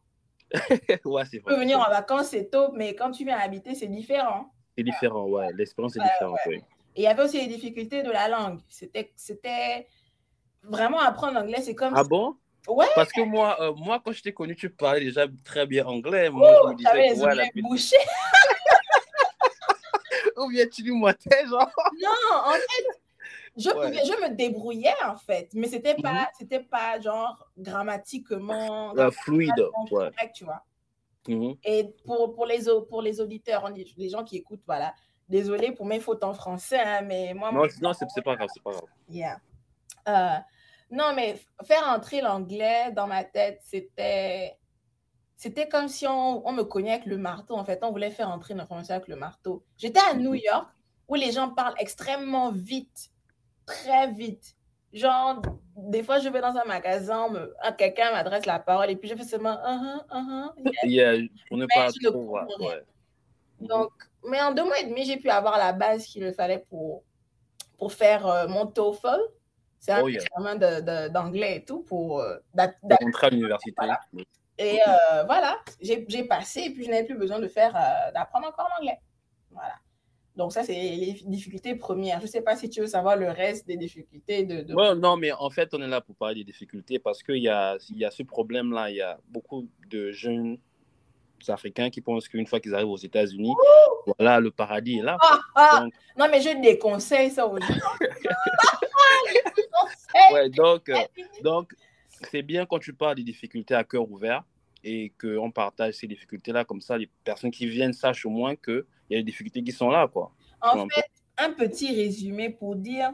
ouais, 1.06 1.24
c'est 1.26 1.38
Tu 1.38 1.44
peux 1.44 1.58
venir 1.58 1.80
en 1.80 1.90
vacances, 1.90 2.28
c'est 2.28 2.50
top, 2.50 2.74
mais 2.76 2.96
quand 2.96 3.12
tu 3.12 3.26
viens 3.26 3.38
habiter, 3.38 3.76
c'est 3.76 3.88
différent. 3.88 4.52
C'est 4.78 4.84
différent, 4.84 5.26
ouais. 5.26 5.52
L'expérience 5.54 5.96
est 5.96 6.02
différente, 6.02 6.40
ouais. 6.48 6.64
Et 6.96 7.02
il 7.02 7.04
y 7.04 7.08
avait 7.08 7.24
aussi 7.24 7.40
les 7.40 7.48
difficultés 7.48 8.04
de 8.04 8.12
la 8.12 8.30
langue. 8.30 8.60
C'était 8.70 9.88
vraiment 10.64 11.00
apprendre 11.00 11.34
l'anglais, 11.34 11.62
c'est 11.62 11.76
comme. 11.76 11.94
Ah 11.96 12.04
bon? 12.04 12.36
Ouais. 12.68 12.88
Parce 12.96 13.12
que 13.12 13.22
moi, 13.22 13.58
euh, 13.62 13.74
moi 13.76 14.02
quand 14.04 14.12
je 14.12 14.24
t'ai 14.24 14.34
connu, 14.34 14.56
tu 14.56 14.70
parlais 14.70 15.02
déjà 15.02 15.28
très 15.44 15.68
bien 15.68 15.86
anglais. 15.86 16.30
Moi, 16.30 16.50
oh, 16.52 16.56
je 16.64 16.70
me 16.72 16.78
disais 16.78 17.16
que 17.16 17.22
ouais, 17.22 17.36
la 17.36 17.46
bouchée. 17.62 17.96
Ou 20.38 20.50
bien 20.50 20.66
tu 20.68 20.82
dis 20.82 20.92
moi 20.92 21.14
t'es 21.14 21.46
genre. 21.46 21.70
Non, 22.02 22.10
en 22.46 22.54
fait, 22.54 22.95
je, 23.58 23.70
ouais. 23.70 23.74
pouvais, 23.74 24.06
je 24.06 24.24
me 24.24 24.36
débrouillais 24.36 25.04
en 25.06 25.16
fait, 25.16 25.50
mais 25.54 25.68
c'était 25.68 25.96
pas, 25.96 26.12
mm 26.12 26.18
-hmm. 26.18 26.38
c'était 26.38 26.64
pas 26.64 27.00
genre 27.00 27.50
grammatiquement 27.58 28.94
uh, 28.96 29.12
fluide, 29.12 29.60
ouais. 29.60 29.90
correct, 29.90 30.34
tu 30.36 30.46
vois. 30.46 30.64
Mhm. 31.28 31.56
Et 31.64 31.96
pour, 32.06 32.34
pour, 32.36 32.46
les, 32.46 32.66
pour 32.90 33.02
les 33.02 33.20
auditeurs, 33.20 33.70
les 33.98 34.10
gens 34.10 34.24
qui 34.24 34.38
écoutent, 34.38 34.64
voilà, 34.68 34.94
désolé 35.28 35.72
pour 35.72 35.86
mes 35.86 36.00
fautes 36.00 36.24
en 36.24 36.34
français, 36.34 36.80
hein, 36.80 37.02
mais 37.02 37.34
moi. 37.34 37.52
Non, 37.52 37.64
non 37.82 37.94
c'est 37.94 38.22
pas 38.24 38.36
grave, 38.36 38.50
c'est 38.54 38.64
pas 38.64 38.72
grave. 38.72 38.90
Yeah. 39.10 39.40
Euh, 40.08 40.38
non, 40.92 41.14
mais 41.16 41.40
faire 41.64 41.88
entrer 41.88 42.22
l'anglais 42.22 42.92
dans 42.92 43.08
ma 43.08 43.24
tête, 43.24 43.60
c'était. 43.64 44.58
C'était 45.38 45.68
comme 45.68 45.90
si 45.90 46.08
on, 46.08 46.48
on, 46.48 46.54
me 46.54 46.64
cognait 46.64 46.94
avec 46.94 47.06
le 47.06 47.18
marteau. 47.18 47.56
En 47.56 47.66
fait, 47.66 47.84
on 47.84 47.92
voulait 47.92 48.10
faire 48.10 48.30
entrer 48.30 48.54
l'information 48.54 48.96
avec 48.96 49.10
le 49.10 49.18
marteau. 49.18 49.66
J'étais 49.78 50.00
à 50.00 50.14
New 50.14 50.34
York 50.34 50.70
où 51.10 51.16
les 51.16 51.34
gens 51.34 51.50
parlent 51.50 51.76
extrêmement 51.78 52.52
vite, 52.54 53.12
très 53.66 54.12
vite. 54.12 54.56
Genre, 54.94 55.42
des 55.76 56.04
fois, 56.04 56.20
je 56.20 56.30
vais 56.30 56.40
dans 56.40 56.56
un 56.56 56.64
magasin. 56.64 57.28
Ah, 57.62 57.74
quelqu'un 57.74 58.12
m'adresse 58.12 58.46
la 58.46 58.60
parole 58.60 58.90
et 58.90 58.96
puis 58.96 59.10
je 59.10 59.16
fais 59.16 59.24
seulement 59.24 59.56
uh 59.56 59.78
-huh, 59.78 60.00
uh 60.10 60.52
-huh, 60.54 60.88
yeah. 60.88 61.18
pour 61.48 61.58
ne 61.58 61.66
pas 61.66 61.92
trop. 62.04 62.40
Ouais. 62.60 62.82
Donc, 63.60 63.92
mais 64.24 64.42
en 64.42 64.54
deux 64.54 64.64
mois 64.64 64.80
et 64.80 64.86
demi, 64.86 65.04
j'ai 65.06 65.18
pu 65.18 65.30
avoir 65.30 65.58
la 65.58 65.74
base 65.74 66.06
qu'il 66.06 66.24
me 66.24 66.32
fallait 66.32 66.66
pour, 66.70 67.04
pour 67.78 67.92
faire 67.92 68.26
euh, 68.26 68.48
mon 68.48 68.68
TOEFL. 68.68 69.22
C'est 69.80 69.92
un 69.92 70.02
oh, 70.02 70.08
yeah. 70.08 70.22
examen 70.22 70.56
d'anglais 71.10 71.58
et 71.58 71.66
tout 71.66 71.82
pour. 71.84 72.22
Euh, 72.22 72.38
rentrer 73.04 73.28
à 73.28 73.30
l'université. 73.30 73.76
Voilà. 73.78 74.00
Et 74.58 74.80
euh, 74.88 75.24
voilà, 75.26 75.58
j'ai 75.82 76.24
passé 76.24 76.62
et 76.62 76.70
puis 76.74 76.86
je 76.86 76.90
n'avais 76.90 77.04
plus 77.04 77.18
besoin 77.18 77.40
de 77.40 77.50
faire 77.50 77.74
d'apprendre 78.14 78.48
encore 78.48 78.70
l'anglais. 78.74 79.00
Voilà. 79.52 79.76
Donc, 80.36 80.52
ça, 80.52 80.64
c'est 80.64 80.74
les 80.74 81.14
difficultés 81.26 81.76
premières. 81.76 82.20
Je 82.20 82.26
ne 82.26 82.30
sais 82.30 82.42
pas 82.42 82.56
si 82.56 82.70
tu 82.70 82.82
veux 82.82 82.88
savoir 82.88 83.16
le 83.16 83.30
reste 83.30 83.68
des 83.68 83.78
difficultés. 83.78 84.44
De, 84.44 84.62
de... 84.62 84.74
Non, 84.74 85.18
mais 85.18 85.32
en 85.32 85.50
fait, 85.50 85.74
on 85.74 85.82
est 85.82 85.88
là 85.88 86.02
pour 86.02 86.16
parler 86.16 86.36
des 86.36 86.44
difficultés 86.44 87.00
parce 87.00 87.24
qu'il 87.24 87.38
y 87.38 87.50
a, 87.50 87.78
y 87.92 88.04
a 88.04 88.12
ce 88.12 88.24
problème-là. 88.24 88.92
Il 88.92 88.98
y 88.98 89.02
a 89.02 89.18
beaucoup 89.30 89.68
de 89.90 90.12
jeunes 90.12 90.58
Africains 91.50 91.90
qui 91.90 92.02
pensent 92.02 92.28
qu'une 92.28 92.48
fois 92.48 92.60
qu'ils 92.60 92.74
arrivent 92.74 92.90
aux 92.90 92.98
États-Unis, 92.98 93.54
voilà, 94.18 94.40
le 94.40 94.52
paradis 94.52 95.00
est 95.00 95.04
là. 95.04 95.18
Ah, 95.22 95.40
ah. 95.56 95.80
Donc... 95.82 95.94
Non, 96.18 96.28
mais 96.30 96.42
je 96.42 96.62
déconseille 96.62 97.32
ça 97.32 97.48
aux 97.48 97.60
gens. 97.60 97.68
ouais, 100.34 100.50
donc, 100.50 100.90
euh, 100.90 100.96
donc 101.44 101.74
c'est 102.32 102.42
bien 102.42 102.66
quand 102.66 102.80
tu 102.80 102.94
parles 102.94 103.16
des 103.16 103.24
difficultés 103.24 103.76
à 103.76 103.84
cœur 103.84 104.10
ouvert 104.10 104.44
et 104.84 105.12
qu'on 105.20 105.52
partage 105.52 105.96
ces 105.96 106.08
difficultés-là, 106.08 106.64
comme 106.64 106.82
ça, 106.82 106.98
les 106.98 107.10
personnes 107.24 107.52
qui 107.52 107.68
viennent 107.68 107.94
sachent 107.94 108.26
au 108.26 108.30
moins 108.30 108.56
qu'il 109.06 109.18
y 109.18 109.20
a 109.20 109.24
des 109.24 109.32
difficultés 109.32 109.64
qui 109.64 109.72
sont 109.72 109.90
là. 109.90 110.08
Quoi. 110.08 110.32
En 110.62 110.88
fait, 110.88 111.06
un 111.38 111.52
petit 111.52 111.94
résumé 111.94 112.50
pour 112.50 112.76
dire 112.76 113.12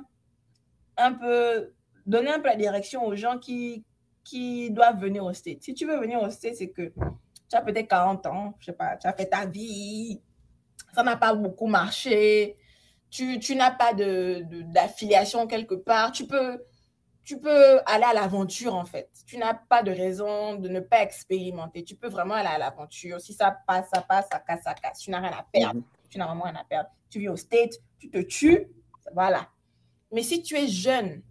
un 0.98 1.13
peu, 1.13 1.74
donner 2.05 2.29
un 2.29 2.39
peu 2.39 2.48
la 2.48 2.55
direction 2.55 3.05
aux 3.05 3.15
gens 3.15 3.38
qui, 3.39 3.83
qui 4.24 4.71
doivent 4.71 5.00
venir 5.00 5.24
au 5.24 5.33
State. 5.33 5.62
Si 5.62 5.74
tu 5.74 5.86
veux 5.86 6.00
venir 6.00 6.21
au 6.21 6.29
State, 6.29 6.55
c'est 6.55 6.69
que 6.69 6.91
tu 7.50 7.55
as 7.55 7.62
peut-être 7.62 7.88
40 7.88 8.25
ans, 8.27 8.53
je 8.60 8.67
sais 8.67 8.74
pas, 8.74 8.95
tu 8.98 9.07
as 9.07 9.13
fait 9.13 9.25
ta 9.25 9.45
vie, 9.45 10.21
ça 10.93 11.03
n'a 11.03 11.17
pas 11.17 11.33
beaucoup 11.33 11.67
marché, 11.67 12.55
tu, 13.10 13.39
tu 13.39 13.55
n'as 13.55 13.71
pas 13.71 13.93
d'affiliation 13.93 15.45
de, 15.45 15.50
quelque 15.50 15.75
part, 15.75 16.12
tu 16.12 16.25
peux, 16.25 16.63
tu 17.23 17.39
peux 17.39 17.79
aller 17.85 18.03
à 18.03 18.13
l'aventure 18.13 18.73
en 18.75 18.85
fait. 18.85 19.09
Tu 19.25 19.37
n'as 19.37 19.53
pas 19.53 19.83
de 19.83 19.91
raison 19.91 20.55
de 20.55 20.69
ne 20.69 20.79
pas 20.79 21.01
expérimenter. 21.03 21.83
Tu 21.83 21.95
peux 21.95 22.09
vraiment 22.09 22.33
aller 22.33 22.49
à 22.49 22.57
l'aventure. 22.57 23.21
Si 23.21 23.33
ça 23.33 23.51
passe, 23.67 23.89
ça 23.93 24.01
passe, 24.01 24.27
ça 24.31 24.39
casse, 24.39 24.63
ça 24.63 24.73
casse. 24.73 24.99
Tu 24.99 25.11
n'as 25.11 25.19
rien 25.19 25.31
à 25.31 25.43
perdre. 25.43 25.81
-hmm. 25.81 26.09
Tu 26.09 26.17
n'as 26.17 26.25
vraiment 26.25 26.43
rien 26.43 26.55
à 26.55 26.63
perdre. 26.63 26.89
Tu 27.09 27.19
vis 27.19 27.29
au 27.29 27.37
state, 27.37 27.73
tu 27.99 28.09
te 28.09 28.19
tues, 28.19 28.67
voilà. 29.13 29.49
Mais 30.11 30.23
si 30.23 30.41
tu 30.41 30.55
es 30.55 30.67
jeune, 30.67 31.21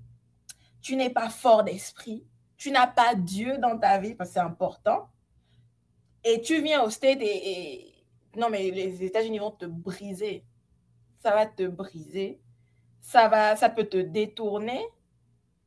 tu 0.80 0.96
n'es 0.96 1.10
pas 1.10 1.28
fort 1.28 1.64
d'esprit, 1.64 2.24
tu 2.56 2.70
n'as 2.70 2.86
pas 2.86 3.14
Dieu 3.14 3.58
dans 3.58 3.78
ta 3.78 3.98
vie, 3.98 4.14
parce 4.14 4.30
que 4.30 4.34
c'est 4.34 4.40
important, 4.40 5.08
et 6.24 6.40
tu 6.40 6.62
viens 6.62 6.82
au 6.82 6.90
state 6.90 7.20
et, 7.20 7.50
et... 7.52 7.94
non 8.36 8.48
mais 8.50 8.70
les 8.70 9.02
États-Unis 9.04 9.38
vont 9.38 9.50
te 9.50 9.66
briser. 9.66 10.44
Ça 11.22 11.30
va 11.34 11.46
te 11.46 11.66
briser. 11.66 12.40
Ça 13.00 13.28
va, 13.28 13.56
ça 13.56 13.68
peut 13.70 13.84
te 13.84 13.96
détourner 13.96 14.82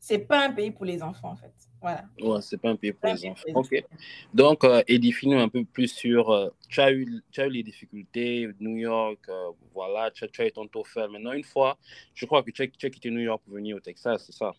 c'est 0.03 0.19
pas 0.19 0.47
un 0.47 0.51
pays 0.51 0.69
pour 0.69 0.83
les 0.83 1.01
enfants, 1.01 1.29
en 1.29 1.35
fait. 1.37 1.53
Voilà. 1.79 2.03
Ouais, 2.21 2.41
c'est 2.41 2.57
pas 2.57 2.71
un 2.71 2.75
pays 2.75 2.91
pour 2.91 3.09
les 3.09 3.25
enfants. 3.25 3.47
Ok. 3.55 3.85
Donc, 4.33 4.65
euh, 4.65 4.83
édifie-nous 4.85 5.39
un 5.39 5.47
peu 5.47 5.63
plus 5.63 5.87
sur. 5.87 6.29
Euh, 6.29 6.49
tu, 6.67 6.81
as 6.81 6.91
eu, 6.91 7.23
tu 7.31 7.39
as 7.39 7.47
eu 7.47 7.51
les 7.51 7.63
difficultés, 7.63 8.49
New 8.59 8.75
York, 8.75 9.19
euh, 9.29 9.51
voilà, 9.73 10.11
tu 10.11 10.25
as, 10.25 10.27
tu 10.27 10.41
as 10.41 10.47
eu 10.47 10.51
ton 10.51 10.67
TOEFL. 10.67 11.07
Maintenant, 11.09 11.31
une 11.31 11.45
fois, 11.45 11.77
je 12.13 12.25
crois 12.25 12.43
que 12.43 12.51
tu 12.51 12.63
as, 12.63 12.67
tu 12.67 12.85
as, 12.85 12.89
quitté 12.89 13.11
New 13.11 13.21
York 13.21 13.41
pour 13.45 13.53
venir 13.53 13.77
au 13.77 13.79
Texas, 13.79 14.25
c'est 14.25 14.33
ça? 14.33 14.51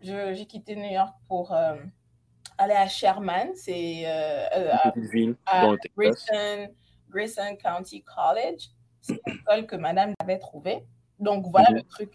J'ai 0.00 0.46
quitté 0.46 0.74
New 0.74 0.90
York 0.90 1.14
pour 1.28 1.52
euh, 1.52 1.76
aller 2.56 2.72
à 2.72 2.88
Sherman, 2.88 3.50
c'est 3.54 4.04
une 4.04 4.92
petite 4.94 5.12
ville 5.12 5.36
dans 5.60 5.72
le 5.72 5.78
Texas. 5.78 6.26
Grayson, 6.30 6.72
Grayson 7.10 7.56
County 7.62 8.02
College. 8.02 8.70
C'est 9.02 9.20
une 9.26 9.34
école 9.34 9.66
que 9.66 9.76
madame 9.76 10.14
avait 10.20 10.38
trouvée. 10.38 10.86
Donc, 11.20 11.44
voilà 11.50 11.68
mm 11.70 11.74
-hmm. 11.74 11.76
le 11.76 11.82
truc 11.82 12.12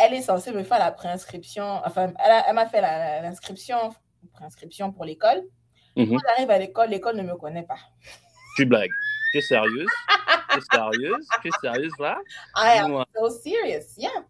elle 0.00 0.14
est 0.14 0.22
censée 0.22 0.52
me 0.52 0.62
faire 0.62 0.78
la 0.78 0.90
préinscription, 0.90 1.80
enfin, 1.84 2.12
elle, 2.18 2.54
m'a 2.54 2.66
fait 2.66 2.80
l'inscription, 2.80 3.94
préinscription 4.32 4.92
pour 4.92 5.04
l'école. 5.04 5.42
Mm 5.96 6.02
-hmm. 6.02 6.08
Quand 6.10 6.18
j'arrive 6.26 6.50
à 6.50 6.58
l'école, 6.58 6.88
l'école 6.90 7.16
ne 7.16 7.22
me 7.22 7.36
connaît 7.36 7.66
pas. 7.66 7.78
Tu 8.56 8.66
blagues. 8.66 8.90
Tu 9.32 9.38
es 9.38 9.42
sérieuse? 9.42 9.92
tu 10.50 10.58
es 10.58 10.62
sérieuse? 10.72 11.26
Tu 11.42 11.48
es 11.48 11.56
sérieuse 11.60 11.98
là? 11.98 12.16
I 12.56 12.78
am 12.78 13.04
so 13.14 13.30
serious, 13.30 13.86
yeah. 13.96 14.24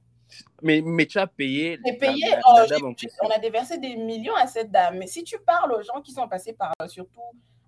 Mais, 0.63 0.81
mais 0.83 1.07
tu 1.07 1.19
as 1.19 1.27
payé. 1.27 1.79
J'ai 1.85 1.93
payé. 1.95 2.31
La, 2.31 2.41
oh, 2.47 2.67
la 2.69 2.79
on 3.23 3.31
a 3.31 3.39
déversé 3.39 3.79
des 3.79 3.97
millions 3.97 4.35
à 4.35 4.47
cette 4.47 4.71
dame. 4.71 4.99
Mais 4.99 5.07
si 5.07 5.23
tu 5.25 5.39
parles 5.39 5.73
aux 5.73 5.83
gens 5.83 6.01
qui 6.01 6.13
sont 6.13 6.29
passés 6.29 6.55
par, 6.55 6.73
surtout 6.89 7.21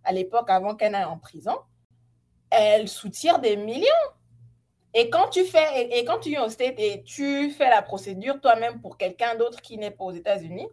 à 0.05 0.13
l'époque 0.13 0.49
avant 0.51 0.75
qu'elle 0.75 0.95
aille 0.95 1.05
en 1.05 1.19
prison, 1.19 1.59
elle 2.51 2.89
soutient 2.89 3.39
des 3.39 3.57
millions. 3.57 4.07
Et 4.99 5.11
quand 5.11 5.29
tu 5.29 5.45
fais, 5.45 5.83
et, 5.83 5.99
et, 5.99 6.05
quand 6.07 6.21
tu 6.21 6.31
viens 6.31 6.43
au 6.43 6.49
State 6.49 6.77
et 6.79 7.03
tu 7.05 7.51
fais 7.51 7.69
la 7.69 7.83
procédure 7.83 8.41
toi-même 8.41 8.81
pour 8.81 8.97
quelqu'un 8.97 9.37
d'autre 9.37 9.61
qui 9.61 9.77
n'est 9.77 9.91
pas 9.91 10.05
aux 10.05 10.13
États-Unis, 10.13 10.69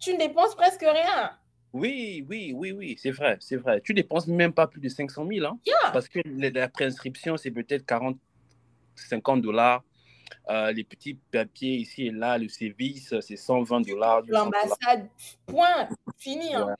tu 0.00 0.12
ne 0.12 0.18
dépenses 0.18 0.56
presque 0.56 0.80
rien. 0.80 1.30
Oui, 1.72 2.26
oui, 2.28 2.52
oui, 2.52 2.72
oui, 2.72 2.96
c'est 3.00 3.12
vrai, 3.12 3.36
c'est 3.38 3.54
vrai. 3.54 3.80
Tu 3.80 3.94
dépenses 3.94 4.26
même 4.26 4.52
pas 4.52 4.66
plus 4.66 4.80
de 4.80 4.88
500 4.88 5.24
000, 5.24 5.46
hein? 5.46 5.56
Yeah. 5.64 5.92
Parce 5.92 6.08
que 6.08 6.18
la 6.24 6.68
préinscription, 6.68 7.36
c'est 7.36 7.52
peut-être 7.52 7.86
40, 7.86 8.18
50 8.96 9.40
dollars. 9.40 9.84
Euh, 10.48 10.72
les 10.72 10.82
petits 10.82 11.14
papiers 11.14 11.76
ici 11.76 12.06
et 12.06 12.10
là, 12.10 12.38
le 12.38 12.48
service, 12.48 13.14
c'est 13.20 13.36
120 13.36 13.82
dollars. 13.82 14.22
L'ambassade, 14.26 15.08
point, 15.46 15.88
fini. 16.18 16.56
Ouais. 16.56 16.74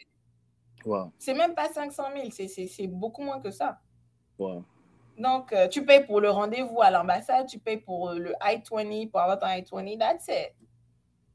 Ouais. 0.86 1.06
C'est 1.20 1.34
même 1.34 1.54
pas 1.54 1.68
500 1.68 2.02
000, 2.32 2.48
c'est 2.48 2.86
beaucoup 2.88 3.22
moins 3.22 3.40
que 3.40 3.52
ça. 3.52 3.78
Ouais. 4.40 4.58
Donc, 5.20 5.52
euh, 5.52 5.68
tu 5.68 5.84
payes 5.84 6.06
pour 6.06 6.18
le 6.18 6.30
rendez-vous 6.30 6.80
à 6.80 6.90
l'ambassade, 6.90 7.46
tu 7.46 7.58
payes 7.58 7.76
pour 7.76 8.08
euh, 8.08 8.18
le 8.18 8.32
I-20, 8.40 9.10
pour 9.10 9.20
avoir 9.20 9.38
ton 9.38 9.46
I-20, 9.48 9.98
that's 9.98 10.28
it. 10.28 10.54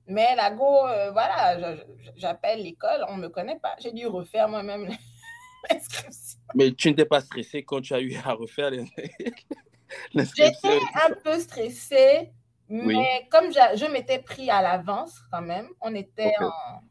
Mais 0.08 0.36
la 0.36 0.50
go, 0.50 0.88
euh, 0.88 1.12
voilà, 1.12 1.76
j'appelle 2.16 2.64
l'école, 2.64 3.06
on 3.10 3.18
ne 3.18 3.22
me 3.22 3.30
connaît 3.30 3.60
pas. 3.60 3.76
J'ai 3.78 3.92
dû 3.92 4.08
refaire 4.08 4.50
moi-même 4.50 4.90
l'inscription. 5.70 6.40
Mais 6.56 6.72
tu 6.72 6.90
n'étais 6.90 7.06
pas 7.06 7.22
stressé 7.22 7.62
quand 7.62 7.82
tu 7.82 7.94
as 7.94 8.00
eu 8.00 8.16
à 8.26 8.34
refaire 8.34 8.72
l'inscription 10.14 10.72
J'étais 10.72 10.84
un 11.06 11.14
peu 11.24 11.40
stressée, 11.40 12.32
mais 12.68 12.96
oui. 12.96 13.06
comme 13.30 13.52
je 13.52 13.92
m'étais 13.92 14.18
pris 14.18 14.50
à 14.50 14.64
l'avance 14.64 15.22
quand 15.32 15.44
même, 15.44 15.68
on 15.80 15.94
était 15.94 16.34
okay. 16.38 16.46
en 16.46 16.82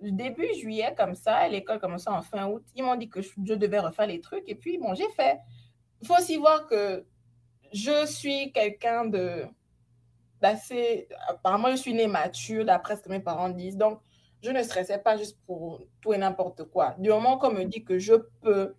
début 0.00 0.52
juillet, 0.54 0.94
comme 0.96 1.14
ça, 1.14 1.48
l'école 1.48 1.80
commençait 1.80 2.10
en 2.10 2.22
fin 2.22 2.46
août. 2.48 2.62
Ils 2.74 2.84
m'ont 2.84 2.96
dit 2.96 3.08
que 3.08 3.20
je 3.22 3.54
devais 3.54 3.78
refaire 3.78 4.06
les 4.06 4.20
trucs. 4.20 4.48
Et 4.48 4.54
puis, 4.54 4.78
bon, 4.78 4.94
j'ai 4.94 5.08
fait. 5.10 5.38
Il 6.00 6.06
faut 6.06 6.16
aussi 6.16 6.36
voir 6.36 6.66
que 6.66 7.04
je 7.72 8.06
suis 8.06 8.52
quelqu'un 8.52 9.06
de 9.06 9.44
d'assez. 10.40 11.08
Apparemment, 11.28 11.70
je 11.70 11.76
suis 11.76 11.94
née 11.94 12.06
mature, 12.06 12.64
d'après 12.64 12.96
ce 12.96 13.02
que 13.02 13.08
mes 13.08 13.20
parents 13.20 13.48
disent. 13.48 13.76
Donc, 13.76 14.00
je 14.42 14.50
ne 14.50 14.62
stressais 14.62 14.98
pas 14.98 15.16
juste 15.16 15.38
pour 15.46 15.82
tout 16.00 16.12
et 16.12 16.18
n'importe 16.18 16.64
quoi. 16.64 16.94
Du 16.98 17.08
moment 17.08 17.38
qu'on 17.38 17.52
me 17.52 17.64
dit 17.64 17.84
que 17.84 17.98
je 17.98 18.14
peux, 18.42 18.74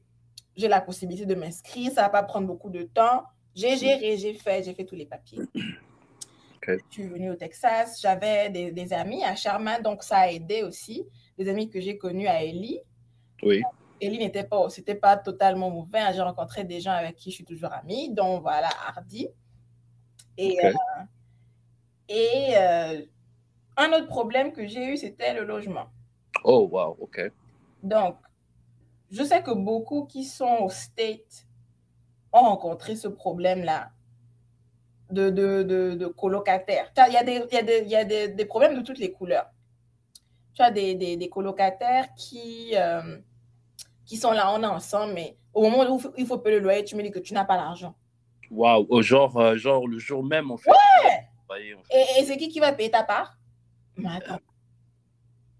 j'ai 0.55 0.67
la 0.67 0.81
possibilité 0.81 1.25
de 1.25 1.36
m'inscrire, 1.36 1.91
ça 1.91 2.01
ne 2.01 2.05
va 2.05 2.09
pas 2.09 2.24
prendre 2.24 2.47
beaucoup 2.47 2.69
de 2.69 2.83
temps. 2.83 3.24
J'ai 3.55 3.75
géré, 3.75 4.17
j'ai 4.17 4.36
fait, 4.36 4.63
j'ai 4.63 4.74
fait 4.74 4.86
tous 4.86 4.95
les 4.95 5.07
papiers. 5.07 5.39
Okay. 6.67 6.83
Je 6.89 6.93
suis 6.93 7.07
venue 7.07 7.31
au 7.31 7.36
Texas, 7.36 8.01
j'avais 8.01 8.50
des, 8.50 8.71
des, 8.71 8.93
amis 8.93 9.24
à 9.24 9.36
Sherman, 9.36 9.81
donc 9.81 10.03
ça 10.03 10.17
a 10.17 10.27
aidé 10.27 10.63
aussi. 10.63 11.07
Des 11.38 11.47
amis 11.47 11.69
que 11.69 11.79
j'ai 11.79 11.97
connus 11.97 12.27
à 12.27 12.43
Ellie. 12.43 12.81
Oui. 13.43 13.62
Ellie 14.01 14.19
n'était 14.19 14.43
pas, 14.43 14.69
c'était 14.69 14.95
pas 14.95 15.17
totalement 15.17 15.69
mauvais. 15.69 16.00
J'ai 16.13 16.21
rencontré 16.21 16.63
des 16.63 16.81
gens 16.81 16.91
avec 16.91 17.15
qui 17.15 17.31
je 17.31 17.36
suis 17.36 17.45
toujours 17.45 17.71
amie, 17.71 18.13
dont 18.13 18.39
voilà, 18.39 18.69
Hardy. 18.88 19.29
Et, 20.38 20.57
okay. 20.59 20.67
euh, 20.67 21.03
et 22.09 22.57
euh, 22.57 23.01
un 23.77 23.93
autre 23.93 24.07
problème 24.07 24.51
que 24.51 24.67
j'ai 24.67 24.93
eu, 24.93 24.97
c'était 24.97 25.33
le 25.33 25.45
logement. 25.45 25.88
Oh, 26.43 26.67
wow, 26.71 26.97
OK. 27.00 27.31
Donc, 27.81 28.17
je 29.09 29.24
sais 29.24 29.41
que 29.41 29.51
beaucoup 29.51 30.05
qui 30.05 30.25
sont 30.25 30.57
au 30.63 30.69
State 30.69 31.47
ont 32.33 32.41
rencontré 32.41 32.95
ce 32.95 33.07
problème-là 33.07 33.91
de, 35.11 35.29
de, 35.29 35.63
de, 35.63 35.95
de 35.95 36.05
colocataires. 36.07 36.91
Il 37.07 37.13
y 37.13 37.17
a, 37.17 37.23
des, 37.23 37.43
y 37.51 37.57
a, 37.57 37.61
des, 37.61 37.83
y 37.85 37.95
a 37.95 38.03
des, 38.03 38.27
des, 38.29 38.45
problèmes 38.45 38.75
de 38.75 38.81
toutes 38.81 38.99
les 38.99 39.11
couleurs. 39.11 39.49
Tu 40.53 40.61
as 40.61 40.71
des, 40.71 40.95
des, 40.95 41.17
des 41.17 41.29
colocataires 41.29 42.07
qui, 42.15 42.71
euh, 42.75 43.17
qui 44.05 44.17
sont 44.17 44.31
là, 44.31 44.51
on 44.53 44.63
est 44.63 44.67
ensemble, 44.67 45.13
mais 45.13 45.37
au 45.53 45.69
moment 45.69 45.89
où 45.89 46.01
il 46.17 46.25
faut 46.25 46.37
payer 46.37 46.57
le 46.57 46.63
loyer, 46.63 46.83
tu 46.83 46.95
me 46.95 47.03
dis 47.03 47.11
que 47.11 47.19
tu 47.19 47.33
n'as 47.33 47.45
pas 47.45 47.55
l'argent. 47.55 47.95
Waouh, 48.51 49.01
genre, 49.01 49.37
euh, 49.37 49.57
genre 49.57 49.87
le 49.87 49.99
jour 49.99 50.23
même, 50.23 50.51
en 50.51 50.57
fait. 50.57 50.71
Ouais! 50.71 51.27
Et, 51.89 52.23
c'est 52.25 52.37
qui 52.37 52.49
qui 52.49 52.59
va 52.59 52.71
payer 52.73 52.91
ta 52.91 53.03
part? 53.03 53.37
Mais 53.95 54.09
attends. 54.09 54.39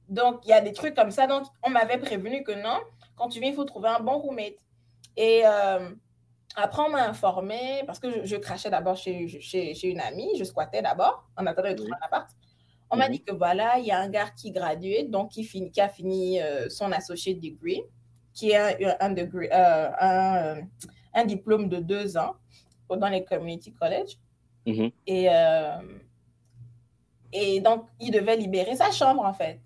Donc, 0.10 0.46
il 0.46 0.50
y 0.50 0.54
a 0.54 0.62
des 0.62 0.74
trucs 0.74 0.96
comme 0.96 1.12
ça. 1.12 1.28
Donc, 1.28 1.46
on 1.64 1.70
m'avait 1.70 1.98
prévenu 1.98 2.44
que 2.44 2.52
non, 2.52 2.80
quand 3.16 3.30
tu 3.30 3.40
viens, 3.40 3.50
il 3.50 3.56
faut 3.56 3.66
trouver 3.66 3.90
un 3.90 4.00
bon 4.00 4.18
roommate. 4.20 4.58
Et 5.16 5.42
euh, 5.46 5.90
après, 6.60 6.82
on 6.82 6.90
m'a 6.90 7.08
informé, 7.08 7.84
parce 7.86 8.00
que 8.00 8.26
je, 8.26 8.36
crachais 8.36 8.72
d'abord 8.72 8.98
chez, 8.98 9.28
chez, 9.28 9.88
une 9.88 10.00
amie, 10.00 10.32
je 10.40 10.44
squattais 10.44 10.82
d'abord, 10.82 11.30
en 11.38 11.46
attendant 11.46 11.70
de 11.70 11.76
trouver 11.76 11.92
un 11.92 12.06
appart. 12.06 12.28
On 12.90 12.98
m'a 12.98 13.10
dit 13.10 13.22
que 13.22 13.32
voilà, 13.32 13.78
il 13.78 13.86
y 13.86 13.92
a 13.92 14.00
un 14.00 14.10
gars 14.10 14.30
qui 14.36 14.52
graduait, 14.52 15.04
donc 15.04 15.30
qui, 15.30 15.72
a 15.80 15.88
fini 15.88 16.42
euh, 16.42 16.68
son 16.70 16.92
associate 16.92 17.40
degree, 17.40 17.84
qui 18.34 18.52
est 18.52 18.58
un, 18.58 18.96
un, 19.00 19.12
degree, 19.12 19.50
euh, 19.52 19.90
un, 20.00 20.62
un, 21.14 21.26
diplôme 21.26 21.70
de 21.70 21.78
deux 21.78 22.18
ans 22.18 22.34
dans 22.90 23.10
les 23.10 23.24
community 23.24 23.72
college. 23.74 24.18
Mhm. 24.66 24.90
Et, 25.06 25.28
et 27.34 27.60
donc, 27.60 27.86
il 28.00 28.10
devait 28.10 28.36
libérer 28.36 28.76
sa 28.76 28.90
chambre, 28.90 29.24
en 29.24 29.34
fait. 29.34 29.60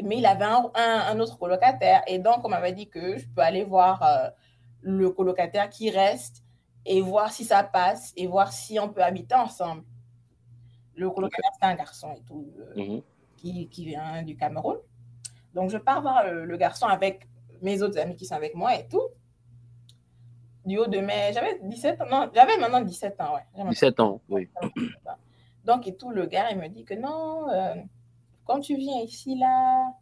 Mais 0.00 0.18
il 0.18 0.26
avait 0.26 0.44
un, 0.44 0.70
un 0.74 1.18
autre 1.18 1.38
colocataire. 1.38 2.02
Et 2.06 2.20
donc, 2.20 2.44
on 2.44 2.48
m'avait 2.48 2.72
dit 2.72 2.86
que 2.88 3.18
je 3.18 3.26
peux 3.34 3.42
aller 3.42 3.64
voir 3.64 4.32
le 4.82 5.10
colocataire 5.10 5.68
qui 5.68 5.90
reste 5.90 6.44
et 6.84 7.00
voir 7.00 7.32
si 7.32 7.44
ça 7.44 7.64
passe 7.64 8.12
et 8.16 8.26
voir 8.26 8.52
si 8.52 8.78
on 8.78 8.88
peut 8.88 9.02
habiter 9.02 9.34
ensemble. 9.34 9.84
Le 10.94 11.10
colocataire, 11.10 11.50
c'est 11.60 11.66
un 11.66 11.74
garçon 11.74 12.12
et 12.16 12.22
tout, 12.26 12.46
euh, 12.58 12.82
mhm. 12.82 13.02
qui, 13.36 13.68
qui, 13.68 13.84
vient 13.84 14.22
du 14.22 14.36
Cameroun. 14.36 14.78
Donc, 15.52 15.70
je 15.70 15.76
pars 15.78 16.00
voir 16.00 16.24
le, 16.30 16.56
garçon 16.56 16.86
avec 16.86 17.28
mes 17.60 17.82
autres 17.82 17.98
amis 17.98 18.16
qui 18.16 18.24
sont 18.24 18.34
avec 18.34 18.54
moi 18.54 18.74
et 18.76 18.86
tout. 18.88 19.08
Du 20.64 20.78
haut 20.78 20.86
de 20.86 20.98
mai, 20.98 21.30
j'avais 21.32 21.58
17 21.62 22.00
ans, 22.02 22.06
non, 22.10 22.30
j'avais 22.34 22.56
maintenant 22.58 22.80
17 22.80 23.20
ans, 23.20 23.34
ouais. 23.34 23.64
17 23.70 24.00
ans, 24.00 24.20
oui. 24.28 24.48
Donc, 25.64 25.86
et 25.86 25.96
tout, 25.96 26.10
le 26.10 26.26
gars, 26.26 26.50
il 26.50 26.58
me 26.58 26.68
dit 26.68 26.84
que 26.84 26.94
non, 26.94 27.48
euh, 27.50 27.74
quand 28.44 28.60
tu 28.60 28.76
viens 28.76 29.00
ici, 29.00 29.36
là, 29.38 29.92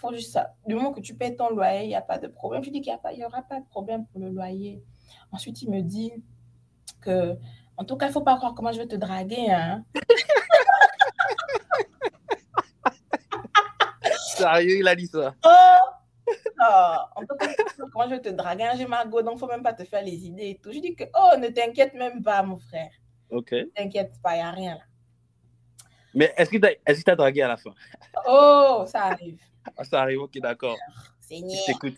faut 0.00 0.12
juste 0.14 0.32
ça. 0.32 0.54
Du 0.66 0.74
moment 0.74 0.92
que 0.92 1.00
tu 1.00 1.14
payes 1.14 1.36
ton 1.36 1.50
loyer, 1.50 1.84
il 1.84 1.88
n'y 1.88 1.94
a 1.94 2.00
pas 2.00 2.18
de 2.18 2.26
problème. 2.26 2.64
Je 2.64 2.70
dis 2.70 2.80
qu'il 2.80 2.96
n'y 3.16 3.24
aura 3.24 3.42
pas 3.42 3.60
de 3.60 3.66
problème 3.66 4.06
pour 4.06 4.20
le 4.20 4.30
loyer. 4.30 4.82
Ensuite, 5.30 5.60
il 5.62 5.70
me 5.70 5.82
dit 5.82 6.12
que, 7.00 7.36
en 7.76 7.84
tout 7.84 7.96
cas, 7.96 8.06
il 8.06 8.08
ne 8.08 8.14
faut 8.14 8.22
pas 8.22 8.36
croire 8.36 8.54
comment 8.54 8.72
je 8.72 8.78
vais 8.78 8.86
te 8.86 8.96
draguer. 8.96 9.50
Hein. 9.50 9.84
Sérieux, 14.36 14.78
il 14.78 14.88
a 14.88 14.96
dit 14.96 15.06
ça. 15.06 15.34
Oh! 15.44 15.78
oh 16.62 16.96
en 17.16 17.20
tout 17.20 17.36
cas, 17.38 17.48
comment 17.92 18.04
je 18.04 18.14
vais 18.14 18.20
te 18.20 18.30
draguer. 18.30 18.64
Hein, 18.64 18.74
j'ai 18.76 18.86
Margot, 18.86 19.20
donc 19.22 19.32
il 19.32 19.34
ne 19.34 19.40
faut 19.40 19.46
même 19.48 19.62
pas 19.62 19.74
te 19.74 19.84
faire 19.84 20.02
les 20.02 20.26
idées 20.26 20.50
et 20.50 20.58
tout. 20.62 20.72
Je 20.72 20.78
dis 20.78 20.94
que, 20.94 21.04
oh, 21.14 21.36
ne 21.38 21.48
t'inquiète 21.48 21.94
même 21.94 22.22
pas, 22.22 22.42
mon 22.42 22.58
frère. 22.58 22.90
Ok. 23.28 23.54
T'inquiète 23.76 24.14
pas, 24.22 24.34
il 24.34 24.38
n'y 24.38 24.42
a 24.42 24.50
rien 24.50 24.74
là. 24.76 24.82
Mais 26.12 26.34
est-ce 26.36 26.50
qu'il 26.50 26.60
t'a 27.04 27.16
dragué 27.16 27.42
à 27.42 27.48
la 27.48 27.56
fin? 27.56 27.70
Oh, 28.26 28.84
ça 28.86 29.04
arrive. 29.04 29.40
Ah, 29.76 29.84
ça 29.84 30.02
arrive, 30.02 30.20
ok, 30.20 30.38
d'accord. 30.38 30.76
Je 31.30 31.66
t'écoute. 31.66 31.96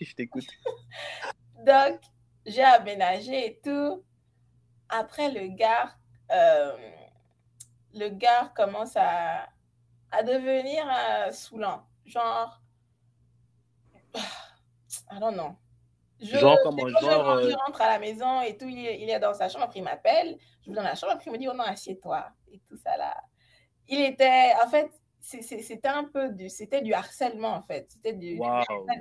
je 0.00 0.14
t'écoute. 0.16 0.46
Donc, 1.66 2.00
j'ai 2.46 2.62
aménagé 2.62 3.46
et 3.46 3.60
tout. 3.62 4.04
Après, 4.88 5.30
le 5.30 5.48
gars, 5.48 5.94
euh, 6.30 6.76
le 7.94 8.08
gars 8.08 8.52
commence 8.54 8.96
à, 8.96 9.48
à 10.10 10.22
devenir 10.22 10.86
euh, 10.88 11.32
saoulant. 11.32 11.84
Genre, 12.04 12.60
I 15.10 15.18
don't 15.18 15.34
know. 15.34 15.56
Je, 16.20 16.38
genre 16.38 16.58
comment 16.62 16.86
genre, 16.88 17.40
je, 17.40 17.48
euh, 17.48 17.56
rentre, 17.66 17.82
à 17.82 17.88
la 17.88 17.98
maison 17.98 18.42
et 18.42 18.56
tout, 18.56 18.68
il 18.68 18.86
est, 18.86 19.00
il 19.00 19.10
est 19.10 19.18
dans 19.18 19.34
sa 19.34 19.48
chambre, 19.48 19.64
après 19.64 19.80
il 19.80 19.82
m'appelle, 19.82 20.38
je 20.62 20.70
vais 20.70 20.76
dans 20.76 20.82
la 20.82 20.94
chambre, 20.94 21.14
après 21.14 21.24
il 21.26 21.32
me 21.32 21.38
dit, 21.38 21.48
oh 21.48 21.52
non, 21.52 21.64
assieds-toi, 21.64 22.28
et 22.52 22.60
tout 22.68 22.76
ça 22.76 22.96
là. 22.96 23.16
Il 23.88 24.00
était, 24.00 24.52
en 24.64 24.68
fait, 24.68 24.88
c'était 25.22 25.88
un 25.88 26.04
peu 26.04 26.30
du, 26.30 26.48
c'était 26.48 26.82
du 26.82 26.92
harcèlement 26.92 27.54
en 27.54 27.62
fait. 27.62 27.86
C'était 27.88 28.12
du, 28.12 28.38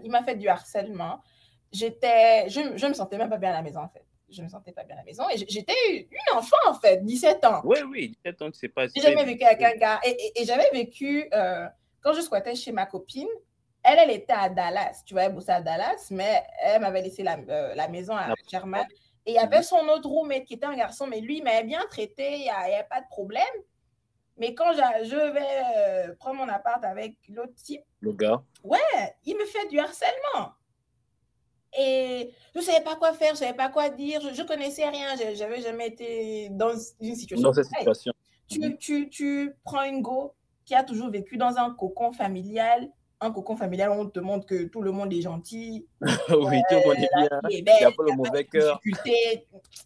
il 0.03 0.11
m'a 0.11 0.23
fait 0.23 0.35
du 0.35 0.47
harcèlement. 0.47 1.21
J'étais, 1.71 2.49
je, 2.49 2.77
je 2.77 2.87
me 2.87 2.93
sentais 2.93 3.17
même 3.17 3.29
pas 3.29 3.37
bien 3.37 3.49
à 3.49 3.53
la 3.53 3.61
maison 3.61 3.81
en 3.81 3.89
fait. 3.89 4.05
Je 4.29 4.41
me 4.41 4.47
sentais 4.47 4.71
pas 4.71 4.83
bien 4.83 4.95
à 4.95 4.99
la 4.99 5.03
maison 5.03 5.23
et 5.29 5.37
j'étais 5.37 5.73
une 5.93 6.37
enfant 6.37 6.55
en 6.67 6.73
fait, 6.75 7.03
17 7.03 7.43
ans. 7.45 7.61
Oui, 7.65 7.79
oui, 7.89 8.09
17 8.23 8.41
ans, 8.41 8.49
c'est 8.53 8.69
pas. 8.69 8.87
J'ai 8.87 9.01
jamais 9.01 9.25
vécu 9.25 9.43
avec 9.43 9.61
un 9.61 9.75
gars 9.75 9.99
et, 10.05 10.31
et, 10.35 10.45
j'avais 10.45 10.69
vécu 10.71 11.27
euh, 11.33 11.67
quand 12.01 12.13
je 12.13 12.21
squattais 12.21 12.55
chez 12.55 12.71
ma 12.71 12.85
copine. 12.85 13.27
Elle, 13.83 13.97
elle 13.97 14.11
était 14.11 14.33
à 14.33 14.47
Dallas. 14.47 15.01
Tu 15.05 15.15
vois, 15.15 15.23
elle 15.23 15.33
bossait 15.33 15.53
à 15.53 15.61
Dallas, 15.61 16.07
mais 16.11 16.43
elle 16.61 16.81
m'avait 16.81 17.01
laissé 17.01 17.23
la, 17.23 17.37
euh, 17.49 17.73
la 17.73 17.87
maison 17.87 18.15
à 18.15 18.35
Germain. 18.47 18.85
Et 19.25 19.31
il 19.31 19.35
y 19.35 19.39
avait 19.39 19.61
son 19.61 19.87
autre 19.87 20.07
roommate 20.07 20.45
qui 20.45 20.55
était 20.55 20.65
un 20.65 20.75
garçon, 20.75 21.07
mais 21.07 21.21
lui, 21.21 21.37
il 21.37 21.43
m'avait 21.43 21.63
bien 21.63 21.85
traité, 21.89 22.33
il 22.33 22.41
n'y 22.41 22.49
a, 22.49 22.83
pas 22.83 23.01
de 23.01 23.07
problème. 23.07 23.43
Mais 24.41 24.55
quand 24.55 24.73
je 24.73 25.33
vais 25.33 26.09
euh, 26.09 26.15
prendre 26.15 26.37
mon 26.37 26.49
appart 26.49 26.83
avec 26.83 27.15
l'autre 27.29 27.53
type, 27.63 27.83
le 27.99 28.11
gars, 28.11 28.41
ouais, 28.63 28.79
il 29.23 29.37
me 29.37 29.45
fait 29.45 29.67
du 29.67 29.77
harcèlement. 29.77 30.53
Et 31.77 32.31
je 32.55 32.59
ne 32.59 32.63
savais 32.63 32.83
pas 32.83 32.95
quoi 32.95 33.13
faire, 33.13 33.27
je 33.27 33.33
ne 33.33 33.37
savais 33.37 33.53
pas 33.53 33.69
quoi 33.69 33.89
dire, 33.89 34.19
je 34.19 34.41
ne 34.41 34.47
connaissais 34.47 34.89
rien, 34.89 35.09
je 35.15 35.43
n'avais 35.43 35.61
jamais 35.61 35.89
été 35.89 36.49
dans 36.49 36.71
une 36.99 37.15
situation. 37.15 37.49
Dans 37.49 37.53
cette 37.53 37.67
situation. 37.67 38.13
Tu, 38.49 38.77
tu, 38.77 39.09
tu, 39.09 39.53
prends 39.63 39.83
une 39.83 40.01
go 40.01 40.33
qui 40.65 40.73
a 40.73 40.83
toujours 40.83 41.11
vécu 41.11 41.37
dans 41.37 41.57
un 41.57 41.75
cocon 41.75 42.11
familial, 42.11 42.89
un 43.19 43.31
cocon 43.31 43.55
familial 43.55 43.91
où 43.91 43.93
on 43.93 44.09
te 44.09 44.19
montre 44.19 44.47
que 44.47 44.63
tout 44.63 44.81
le 44.81 44.91
monde 44.91 45.13
est 45.13 45.21
gentil. 45.21 45.85
oui, 46.01 46.61
tout 46.67 46.77
le 46.77 46.87
monde 46.87 46.97
est 46.97 47.09
bien. 47.15 47.41
Il 47.51 47.63
n'y 47.63 47.83
a 47.83 47.91
pas 47.91 48.03
le 48.09 48.15
mauvais 48.15 48.45
cœur. 48.45 48.81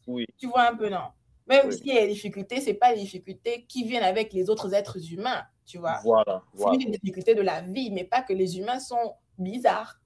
Oui. 0.07 0.25
Tu 0.37 0.47
vois 0.47 0.69
un 0.69 0.75
peu, 0.77 0.87
non? 0.87 1.09
Même 1.47 1.71
s'il 1.71 1.87
y 1.87 1.97
a 1.97 2.01
des 2.01 2.13
difficultés, 2.13 2.61
ce 2.61 2.67
n'est 2.67 2.73
pas 2.73 2.93
des 2.93 3.01
difficultés 3.01 3.65
qui 3.67 3.83
viennent 3.83 4.03
avec 4.03 4.33
les 4.33 4.49
autres 4.49 4.73
êtres 4.73 5.11
humains, 5.11 5.43
tu 5.65 5.77
vois. 5.77 5.99
Voilà. 6.03 6.43
C'est 6.57 6.77
des 6.77 6.97
difficultés 6.97 7.35
de 7.35 7.41
la 7.41 7.61
vie, 7.61 7.91
mais 7.91 8.03
pas 8.03 8.21
que 8.21 8.33
les 8.33 8.57
humains 8.57 8.79
sont 8.79 9.13
bizarres. 9.37 9.99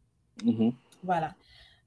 Mm-hmm. 0.43 0.73
Voilà. 1.03 1.35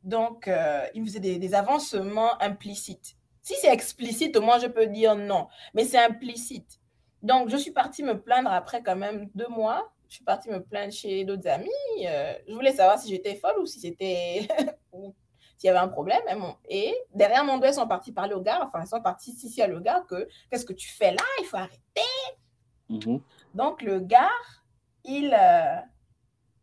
Donc, 0.05 0.49
euh, 0.49 0.87
il 0.95 1.05
faisait 1.05 1.21
des, 1.21 1.39
des, 1.39 1.55
avancements 1.55 2.41
implicites. 2.43 3.17
Si 3.43 3.55
c'est 3.61 3.73
explicite, 3.73 4.37
au 4.37 4.41
moins 4.41 4.59
je 4.59 4.67
peux 4.67 4.87
dire 4.87 5.17
non, 5.17 5.49
mais 5.75 5.85
c'est 5.85 6.03
implicite. 6.03 6.81
Donc, 7.23 7.49
je 7.51 7.57
suis 7.57 7.71
partie 7.71 8.03
me 8.03 8.21
plaindre 8.21 8.51
après 8.51 8.83
quand 8.83 8.97
même 8.97 9.29
deux 9.35 9.49
mois. 9.49 9.93
Je 10.09 10.17
suis 10.17 10.25
partie 10.25 10.51
me 10.51 10.63
plaindre 10.63 10.93
chez 10.93 11.25
d'autres 11.25 11.49
amis. 11.49 11.71
Euh, 12.07 12.35
je 12.49 12.53
voulais 12.53 12.73
savoir 12.73 12.99
si 12.99 13.09
j'étais 13.09 13.37
folle 13.37 13.59
ou 13.61 13.67
si 13.67 13.81
c'était 13.81 14.49
s'il 15.63 15.69
y 15.69 15.71
avait 15.71 15.79
un 15.79 15.89
problème. 15.89 16.23
Et 16.69 16.93
derrière 17.15 17.45
mon 17.45 17.59
doigt, 17.59 17.69
ils 17.69 17.75
sont 17.75 17.87
partis 17.87 18.11
parler 18.11 18.35
au 18.35 18.41
gars, 18.41 18.61
enfin, 18.65 18.83
ils 18.83 18.89
sont 18.89 19.01
partis 19.01 19.31
ici 19.31 19.63
à 19.63 19.69
le 19.69 19.79
gars 19.79 20.05
que 20.09 20.29
qu'est-ce 20.51 20.67
que 20.67 20.73
tu 20.73 20.89
fais 20.89 21.13
là? 21.13 21.23
Il 21.41 21.45
faut 21.45 21.57
arrêter. 21.57 21.79
Mhm. 22.89 23.21
Donc, 23.55 23.81
le 23.83 24.01
gars, 24.01 24.29
il, 25.05 25.33
euh, 25.33 25.77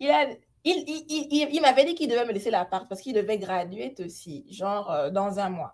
il, 0.01 0.09
a, 0.09 0.25
il, 0.65 0.83
il, 0.85 1.47
il, 1.49 1.61
m'avait 1.61 1.85
dit 1.85 1.95
qu'il 1.95 2.09
devait 2.09 2.25
me 2.25 2.33
laisser 2.33 2.51
l'appart 2.51 2.89
parce 2.89 2.99
qu'il 2.99 3.13
devait 3.13 3.37
graduer 3.37 3.95
aussi, 3.99 4.45
genre 4.51 4.91
euh, 4.91 5.09
dans 5.09 5.39
un 5.39 5.49
mois. 5.49 5.73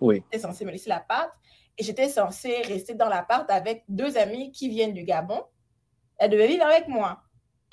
Oui. 0.00 0.22
J'étais 0.30 0.38
censée 0.38 0.64
me 0.64 0.70
laisser 0.70 0.88
l'appart 0.88 1.32
et 1.76 1.82
j'étais 1.82 2.08
censée 2.08 2.62
rester 2.62 2.94
dans 2.94 3.08
l'appart 3.08 3.50
avec 3.50 3.82
deux 3.88 4.16
amis 4.18 4.52
qui 4.52 4.68
viennent 4.68 4.94
du 4.94 5.02
Gabon. 5.02 5.42
Elle 6.18 6.30
devait 6.30 6.46
vivre 6.46 6.64
avec 6.64 6.86
moi. 6.86 7.22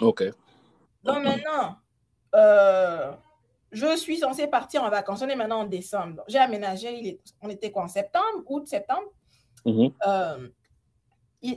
OK. 0.01 0.23
Donc 1.03 1.23
maintenant, 1.23 1.75
euh, 2.33 3.12
je 3.73 3.97
suis 3.97 4.17
censée 4.17 4.47
partir 4.47 4.83
en 4.83 4.89
vacances. 4.89 5.21
On 5.21 5.27
est 5.27 5.36
maintenant 5.36 5.62
en 5.62 5.65
décembre. 5.65 6.23
J'ai 6.27 6.38
aménagé. 6.38 7.19
on 7.41 7.49
était 7.49 7.71
quoi 7.71 7.83
en 7.83 7.88
septembre, 7.88 8.43
août, 8.45 8.67
septembre? 8.67 9.12
Mhm. 9.65 9.91
Euh, 10.07 10.47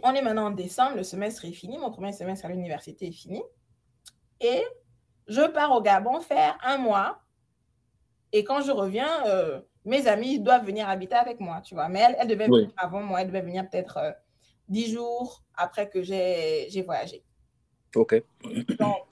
on 0.03 0.15
est 0.15 0.23
maintenant 0.23 0.47
en 0.47 0.51
décembre. 0.51 0.97
Le 0.97 1.03
semestre 1.03 1.45
est 1.45 1.53
fini. 1.53 1.79
Mon 1.79 1.91
premier 1.91 2.13
semestre 2.13 2.47
à 2.47 2.49
l'université 2.49 3.09
est 3.09 3.13
fini. 3.13 3.43
Et 4.41 4.63
je 5.29 5.43
pars 5.43 5.73
au 5.73 5.83
Gabon 5.83 6.21
faire 6.21 6.59
un 6.65 6.79
mois. 6.79 7.21
Et 8.33 8.45
quand 8.45 8.63
je 8.63 8.73
reviens, 8.73 9.27
euh, 9.27 9.61
mes 9.85 10.09
amis 10.09 10.41
doivent 10.41 10.65
venir 10.65 10.89
habiter 10.89 11.15
avec 11.15 11.39
moi, 11.39 11.61
tu 11.61 11.75
vois. 11.75 11.89
Mais 11.89 12.01
elle, 12.01 12.17
elle 12.19 12.29
devait 12.29 12.47
venir 12.47 12.71
avant 12.77 13.03
moi. 13.03 13.21
Elle 13.21 13.29
devait 13.29 13.43
venir 13.43 13.69
peut-être 13.71 13.99
euh, 13.99 14.13
dix 14.69 14.91
jours 14.91 15.45
après 15.55 15.89
que 15.89 16.03
j'ai 16.03 16.83
voyagé. 16.85 17.23
OK. 17.95 18.23
Donc, 18.79 19.07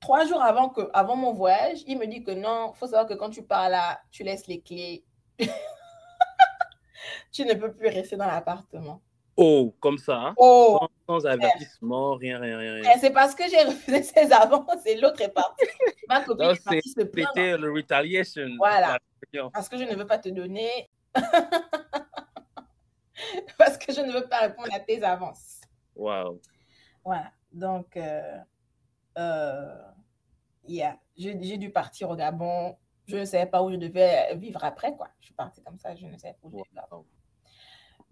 trois 0.00 0.24
jours 0.24 0.42
avant, 0.42 0.68
que, 0.68 0.88
avant 0.92 1.16
mon 1.16 1.32
voyage, 1.32 1.82
il 1.86 1.98
me 1.98 2.06
dit 2.06 2.22
que 2.22 2.30
non, 2.30 2.72
il 2.74 2.78
faut 2.78 2.86
savoir 2.86 3.06
que 3.06 3.14
quand 3.14 3.30
tu 3.30 3.42
pars 3.42 3.68
là, 3.68 4.00
tu 4.10 4.22
laisses 4.22 4.46
les 4.46 4.60
clés. 4.60 5.04
tu 7.32 7.44
ne 7.44 7.54
peux 7.54 7.72
plus 7.72 7.88
rester 7.88 8.16
dans 8.16 8.26
l'appartement. 8.26 9.00
Oh, 9.36 9.74
comme 9.80 9.98
ça. 9.98 10.16
Hein? 10.16 10.34
Oh, 10.38 10.88
sans, 11.06 11.26
avertissement, 11.26 12.14
rien, 12.14 12.38
rien, 12.40 12.58
rien. 12.58 12.74
rien. 12.76 12.92
C'est 12.98 13.10
parce 13.10 13.34
que 13.34 13.42
j'ai 13.50 13.62
refusé 13.64 14.02
ses 14.14 14.32
avances 14.32 14.86
et 14.86 14.96
l'autre 14.96 15.20
est 15.20 15.28
parti. 15.28 15.66
Ma 16.08 16.22
copine 16.22 16.50
est 16.50 16.64
partie 16.64 16.88
se 16.88 17.00
C'était 17.00 17.58
le 17.58 17.70
retaliation. 17.70 18.48
Voilà. 18.56 18.98
Parce 19.52 19.68
que 19.68 19.76
je 19.76 19.84
ne 19.84 19.94
veux 19.94 20.06
pas 20.06 20.18
te 20.18 20.30
donner. 20.30 20.88
parce 23.58 23.76
que 23.76 23.92
je 23.92 24.00
ne 24.00 24.12
veux 24.12 24.26
pas 24.26 24.38
répondre 24.38 24.68
à 24.72 24.80
tes 24.80 25.02
avances. 25.02 25.60
Wow. 25.94 26.40
Voilà. 27.04 27.30
Donc, 27.52 27.94
euh, 27.96 28.38
yeah, 29.16 30.98
j'ai 31.16 31.56
dû 31.56 31.70
partir 31.70 32.10
au 32.10 32.16
Gabon. 32.16 32.76
Je 33.06 33.18
ne 33.18 33.24
savais 33.24 33.46
pas 33.46 33.62
où 33.62 33.70
je 33.70 33.76
devais 33.76 34.34
vivre 34.34 34.64
après, 34.64 34.94
quoi. 34.96 35.08
Je 35.20 35.26
suis 35.26 35.34
partie 35.34 35.62
comme 35.62 35.78
ça, 35.78 35.94
je 35.94 36.06
ne 36.06 36.18
sais 36.18 36.36
pas 36.42 36.48
où 36.48 36.50
je 36.50 36.56
devais 36.56 36.86
vivre. 36.90 37.04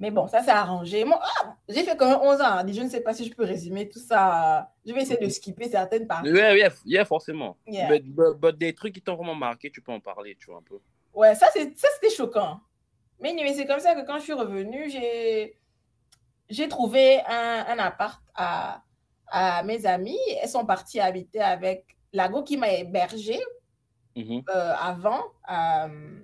Mais 0.00 0.10
bon, 0.10 0.26
ça 0.26 0.42
s'est 0.42 0.50
arrangé. 0.50 1.04
Moi, 1.04 1.20
ah, 1.22 1.56
j'ai 1.68 1.84
fait 1.84 1.96
quand 1.96 2.08
même 2.08 2.20
11 2.20 2.40
ans. 2.40 2.66
Je 2.66 2.82
ne 2.82 2.88
sais 2.88 3.00
pas 3.00 3.14
si 3.14 3.24
je 3.26 3.34
peux 3.34 3.44
résumer 3.44 3.88
tout 3.88 4.00
ça. 4.00 4.72
Je 4.84 4.92
vais 4.92 5.02
essayer 5.02 5.24
de 5.24 5.30
skipper 5.30 5.68
certaines 5.68 6.06
parties. 6.06 6.32
Oui, 6.32 6.38
yeah, 6.38 6.70
yeah, 6.84 7.04
forcément. 7.04 7.56
Mais 7.66 8.02
des 8.54 8.74
trucs 8.74 8.94
qui 8.94 9.02
t'ont 9.02 9.14
vraiment 9.14 9.36
marqué, 9.36 9.70
tu 9.70 9.80
peux 9.80 9.92
en 9.92 10.00
parler, 10.00 10.36
tu 10.38 10.46
vois, 10.50 10.58
un 10.58 10.62
peu. 10.62 10.80
Ouais, 11.14 11.34
ça, 11.36 11.46
c'était 11.52 12.10
choquant. 12.14 12.60
Mais, 13.20 13.32
mais 13.34 13.54
c'est 13.54 13.66
comme 13.66 13.78
ça 13.78 13.94
que 13.94 14.04
quand 14.04 14.18
je 14.18 14.24
suis 14.24 14.32
revenue, 14.32 14.90
j'ai 16.50 16.68
trouvé 16.68 17.20
un, 17.28 17.64
un 17.68 17.78
appart 17.78 18.20
à, 18.34 18.82
à 19.34 19.64
mes 19.64 19.84
amis. 19.84 20.20
Elles 20.40 20.48
sont 20.48 20.64
parties 20.64 21.00
habiter 21.00 21.40
avec 21.40 21.96
Lago 22.12 22.44
qui 22.44 22.56
m'a 22.56 22.72
hébergée 22.72 23.40
mm-hmm. 24.16 24.44
euh, 24.48 24.74
avant, 24.80 25.24
euh, 25.50 26.20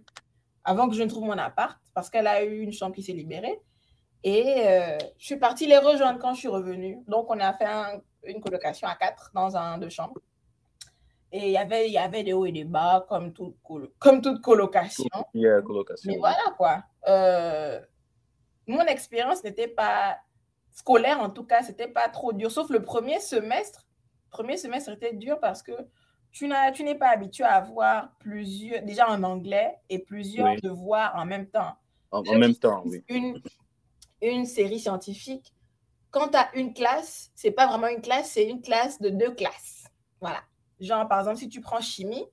avant 0.64 0.88
que 0.88 0.94
je 0.94 1.02
ne 1.02 1.08
trouve 1.08 1.24
mon 1.24 1.36
appart 1.36 1.76
parce 1.92 2.08
qu'elle 2.08 2.28
a 2.28 2.44
eu 2.44 2.60
une 2.60 2.72
chambre 2.72 2.94
qui 2.94 3.02
s'est 3.02 3.12
libérée. 3.12 3.60
Et 4.22 4.62
euh, 4.64 4.98
je 5.18 5.26
suis 5.26 5.36
partie 5.36 5.66
les 5.66 5.78
rejoindre 5.78 6.20
quand 6.20 6.34
je 6.34 6.38
suis 6.40 6.48
revenue. 6.48 7.02
Donc, 7.08 7.26
on 7.30 7.40
a 7.40 7.52
fait 7.52 7.66
une 8.22 8.40
colocation 8.40 8.86
à 8.86 8.94
quatre 8.94 9.32
dans 9.34 9.56
un 9.56 9.78
de 9.78 9.88
chambres. 9.88 10.20
Et 11.32 11.46
il 11.46 11.52
y 11.52 11.58
avait, 11.58 11.88
il 11.88 11.92
y 11.92 11.98
avait 11.98 12.22
des 12.22 12.32
hauts 12.32 12.44
et 12.44 12.52
des 12.52 12.64
bas, 12.64 13.06
comme, 13.08 13.32
toute 13.32 13.56
comme 13.98 14.20
toute 14.20 14.40
colocation. 14.40 15.04
colocation. 15.32 16.12
Mais 16.12 16.18
voilà 16.18 16.54
quoi. 16.56 16.84
mon 18.66 18.84
expérience 18.86 19.42
n'était 19.42 19.68
pas 19.68 20.18
scolaire 20.72 21.20
en 21.20 21.30
tout 21.30 21.44
cas, 21.44 21.62
c'était 21.62 21.88
pas 21.88 22.08
trop 22.08 22.32
dur. 22.32 22.50
Sauf 22.50 22.70
le 22.70 22.82
premier 22.82 23.20
semestre. 23.20 23.86
Premier 24.30 24.56
semestre 24.56 24.90
était 24.90 25.14
dur 25.14 25.40
parce 25.40 25.62
que 25.62 25.72
tu 26.32 26.48
n'es 26.48 26.94
pas 26.94 27.08
habitué 27.08 27.44
à 27.44 27.54
avoir 27.54 28.16
plusieurs, 28.18 28.82
déjà 28.82 29.08
en 29.08 29.22
anglais, 29.22 29.76
et 29.88 29.98
plusieurs 29.98 30.56
devoirs 30.60 31.12
en 31.16 31.24
même 31.24 31.48
temps. 31.48 31.74
En, 32.12 32.22
même 32.22 32.54
temps, 32.54 32.82
oui. 32.86 33.04
Une, 33.08 33.40
une 34.22 34.46
série 34.46 34.80
scientifique. 34.80 35.52
Quand 36.10 36.28
tu 36.28 36.36
as 36.36 36.54
une 36.54 36.74
classe, 36.74 37.30
c'est 37.34 37.52
pas 37.52 37.66
vraiment 37.66 37.86
une 37.86 38.00
classe, 38.00 38.32
c'est 38.32 38.48
une 38.48 38.62
classe 38.62 39.00
de 39.00 39.10
deux 39.10 39.32
classes. 39.32 39.84
Voilà. 40.20 40.40
Genre, 40.80 41.06
par 41.08 41.20
exemple, 41.20 41.38
si 41.38 41.48
tu 41.48 41.60
prends 41.60 41.80
chimie, 41.80 42.24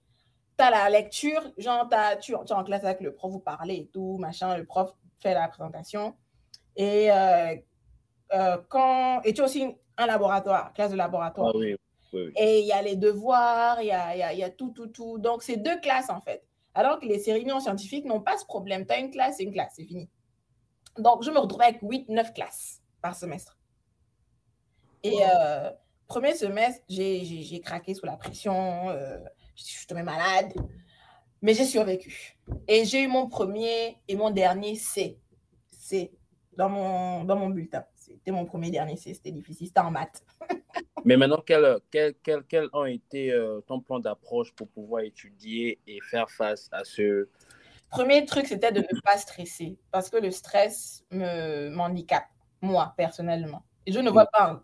tu 0.58 0.64
as 0.64 0.72
la 0.72 0.90
lecture, 0.90 1.42
genre, 1.58 1.88
as, 1.92 2.18
tu, 2.18 2.34
es 2.34 2.36
en 2.36 2.64
classe 2.64 2.84
avec 2.84 3.02
le 3.02 3.14
prof, 3.14 3.32
vous 3.32 3.40
parlez 3.40 3.76
et 3.76 3.88
tout, 3.88 4.18
machin, 4.18 4.58
le 4.58 4.66
prof 4.66 4.94
fait 5.20 5.34
la 5.34 5.48
présentation. 5.48 6.16
Et 6.76 7.12
euh, 7.12 7.56
euh, 8.34 8.58
quand, 8.70 9.22
et 9.24 9.34
tu 9.34 9.42
as 9.42 9.46
aussi 9.46 9.76
un 9.98 10.06
laboratoire, 10.06 10.74
classe 10.74 10.92
de 10.92 10.98
laboratoire. 10.98 11.52
Ah, 11.54 11.58
oui, 11.58 11.76
Et 12.36 12.60
il 12.60 12.66
y 12.66 12.72
a 12.72 12.82
les 12.82 12.96
devoirs, 12.96 13.82
il 13.82 13.88
y 13.88 13.92
a, 13.92 14.34
y, 14.34 14.38
y 14.38 14.44
a, 14.44 14.50
tout, 14.50 14.72
tout, 14.72 14.88
tout. 14.88 15.18
Donc, 15.18 15.44
c'est 15.44 15.58
deux 15.58 15.80
classes 15.80 16.10
en 16.10 16.22
fait. 16.22 16.44
Alors 16.74 17.00
que 17.00 17.06
les 17.06 17.18
réunions 17.32 17.60
scientifiques 17.60 18.06
n'ont 18.06 18.22
pas 18.22 18.38
ce 18.38 18.46
problème. 18.46 18.86
Tu 18.86 18.94
as 18.94 19.00
une 19.00 19.10
classe, 19.10 19.38
c'est 19.38 19.44
une 19.44 19.54
classe, 19.54 19.74
c'est 19.76 19.86
fini. 19.86 20.10
Donc, 20.98 21.24
je 21.24 21.32
me 21.32 21.40
retrouve 21.40 21.62
avec 21.62 21.80
8, 21.82 22.10
9 22.10 22.34
classes 22.34 22.82
par 23.02 23.16
semestre. 23.16 23.58
Et 25.04 25.20
euh, 25.24 25.72
premier 26.08 26.36
semestre, 26.36 26.84
j'ai 26.90 27.62
craqué 27.64 27.94
sous 27.94 28.06
la 28.06 28.18
pression, 28.18 28.90
euh, 28.90 29.18
je 29.56 29.64
suis 29.64 29.88
tombée 29.88 30.04
malade, 30.04 30.54
mais 31.42 31.54
j'ai 31.54 31.66
survécu. 31.66 32.38
Et 32.68 32.86
j'ai 32.86 33.04
eu 33.04 33.08
mon 33.08 33.28
premier 33.28 33.98
et 34.08 34.16
mon 34.16 34.32
dernier 34.32 34.76
C. 34.76 35.20
C 35.72 36.12
dans 36.56 36.70
mon, 36.70 37.24
dans 37.24 37.36
mon 37.36 37.50
bulletin. 37.50 37.86
C'était 38.08 38.32
mon 38.32 38.46
premier 38.46 38.72
dernier 38.72 38.96
c'était 38.98 39.32
difficile, 39.32 39.68
c'était 39.68 39.80
en 39.80 39.92
maths. 39.92 40.24
Mais 41.06 41.18
maintenant, 41.18 41.42
quels 41.46 41.80
quel, 41.92 42.16
quel, 42.24 42.44
quel 42.44 42.70
ont 42.74 42.86
été 42.86 43.32
euh, 43.32 43.62
ton 43.62 43.80
plan 43.80 44.00
d'approche 44.00 44.54
pour 44.54 44.68
pouvoir 44.70 45.04
étudier 45.04 45.80
et 45.88 46.00
faire 46.02 46.30
face 46.30 46.70
à 46.72 46.84
ce... 46.84 47.30
Premier 47.90 48.26
truc, 48.26 48.48
c'était 48.48 48.72
de 48.72 48.82
ne 48.82 49.02
pas 49.02 49.18
stresser, 49.18 49.78
parce 49.92 50.10
que 50.10 50.18
le 50.18 50.32
stress 50.32 51.06
me 51.10 51.70
m'handicape, 51.70 52.28
moi, 52.62 52.94
personnellement. 52.98 53.64
Et 53.86 53.94
je 53.94 54.00
ne 54.00 54.10
vois 54.10 54.26
pas 54.26 54.62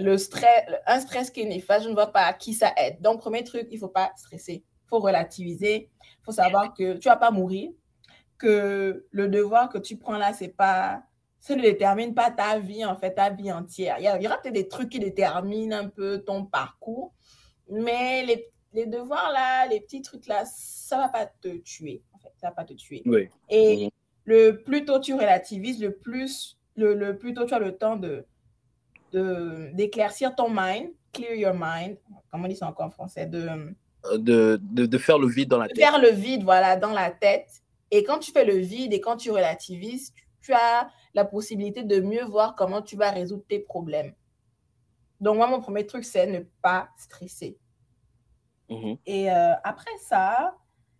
le 0.00 0.18
stress, 0.18 0.64
un 0.86 1.00
stress 1.00 1.30
qui 1.30 1.42
est 1.42 1.46
néfaste, 1.46 1.84
je 1.84 1.88
ne 1.88 1.94
vois 1.94 2.12
pas 2.12 2.22
à 2.22 2.32
qui 2.32 2.52
ça 2.52 2.72
aide. 2.76 3.00
Donc, 3.00 3.20
premier 3.20 3.44
truc, 3.44 3.68
il 3.70 3.74
ne 3.74 3.80
faut 3.80 3.88
pas 3.88 4.12
stresser. 4.16 4.64
Il 4.64 4.88
faut 4.88 4.98
relativiser. 4.98 5.90
Il 6.02 6.24
faut 6.24 6.32
savoir 6.32 6.74
que 6.74 6.94
tu 6.94 7.08
ne 7.08 7.12
vas 7.12 7.16
pas 7.16 7.30
mourir, 7.30 7.70
que 8.36 9.06
le 9.10 9.28
devoir 9.28 9.68
que 9.68 9.78
tu 9.78 9.96
prends 9.96 10.18
là, 10.18 10.32
c'est 10.32 10.48
pas 10.48 11.02
ça 11.40 11.54
ne 11.54 11.62
détermine 11.62 12.14
pas 12.14 12.30
ta 12.30 12.58
vie, 12.58 12.84
en 12.84 12.96
fait, 12.96 13.14
ta 13.14 13.30
vie 13.30 13.52
entière. 13.52 13.96
Il 13.98 14.04
y, 14.04 14.26
aura 14.26 14.38
peut-être 14.38 14.54
des 14.54 14.68
trucs 14.68 14.90
qui 14.90 14.98
déterminent 14.98 15.76
un 15.76 15.88
peu 15.88 16.18
ton 16.18 16.44
parcours, 16.44 17.12
mais 17.70 18.24
les, 18.24 18.48
les, 18.72 18.86
devoirs 18.86 19.30
là, 19.32 19.66
les 19.66 19.80
petits 19.80 20.02
trucs 20.02 20.26
là, 20.26 20.44
ça 20.44 20.96
ne 20.96 21.02
va 21.02 21.08
pas 21.08 21.26
te 21.26 21.48
tuer. 21.58 22.02
En 22.12 22.18
fait, 22.18 22.32
ça 22.36 22.48
va 22.48 22.54
pas 22.54 22.64
te 22.64 22.74
tuer. 22.74 23.02
Et 23.48 23.90
le 24.24 24.62
plus 24.62 24.84
tôt 24.84 24.98
tu 25.00 25.14
relativises, 25.14 25.80
le 25.80 25.94
plus, 25.94 26.58
le, 26.76 26.94
le 26.94 27.16
plus 27.16 27.34
tôt 27.34 27.46
tu 27.46 27.54
as 27.54 27.58
le 27.58 27.76
temps 27.76 27.96
de 27.96 28.26
d'éclaircir 29.10 30.34
ton 30.34 30.48
mind, 30.50 30.90
clear 31.14 31.32
your 31.34 31.54
mind, 31.54 31.96
comment 32.30 32.44
on 32.44 32.48
dit 32.48 32.56
ça 32.56 32.66
encore 32.66 32.86
en 32.86 32.90
français, 32.90 33.24
de, 33.24 33.48
euh, 34.04 34.18
de, 34.18 34.60
de, 34.60 34.84
de 34.84 34.98
faire 34.98 35.18
le 35.18 35.26
vide 35.26 35.48
dans 35.48 35.58
la 35.58 35.68
tête. 35.68 35.78
Faire 35.78 35.98
le 35.98 36.10
vide, 36.10 36.42
voilà, 36.42 36.76
dans 36.76 36.92
la 36.92 37.10
tête. 37.10 37.62
Et 37.90 38.04
quand 38.04 38.18
tu 38.18 38.32
fais 38.32 38.44
le 38.44 38.56
vide 38.56 38.92
et 38.92 39.00
quand 39.00 39.16
tu 39.16 39.30
relativises, 39.30 40.12
tu 40.12 40.22
as 40.50 40.90
la 41.14 41.24
possibilité 41.24 41.82
de 41.82 42.00
mieux 42.00 42.24
voir 42.24 42.54
comment 42.54 42.82
tu 42.82 42.96
vas 42.96 43.10
résoudre 43.10 43.44
tes 43.48 43.58
problèmes. 43.58 44.14
Donc, 45.20 45.36
moi, 45.36 45.46
mon 45.48 45.60
premier 45.60 45.86
truc, 45.86 46.04
c'est 46.04 46.26
ne 46.26 46.40
pas 46.62 46.88
stresser. 46.96 47.58
Mhm. 48.68 48.98
Et 49.06 49.30
euh, 49.30 49.54
après 49.64 49.96
ça, 50.00 50.54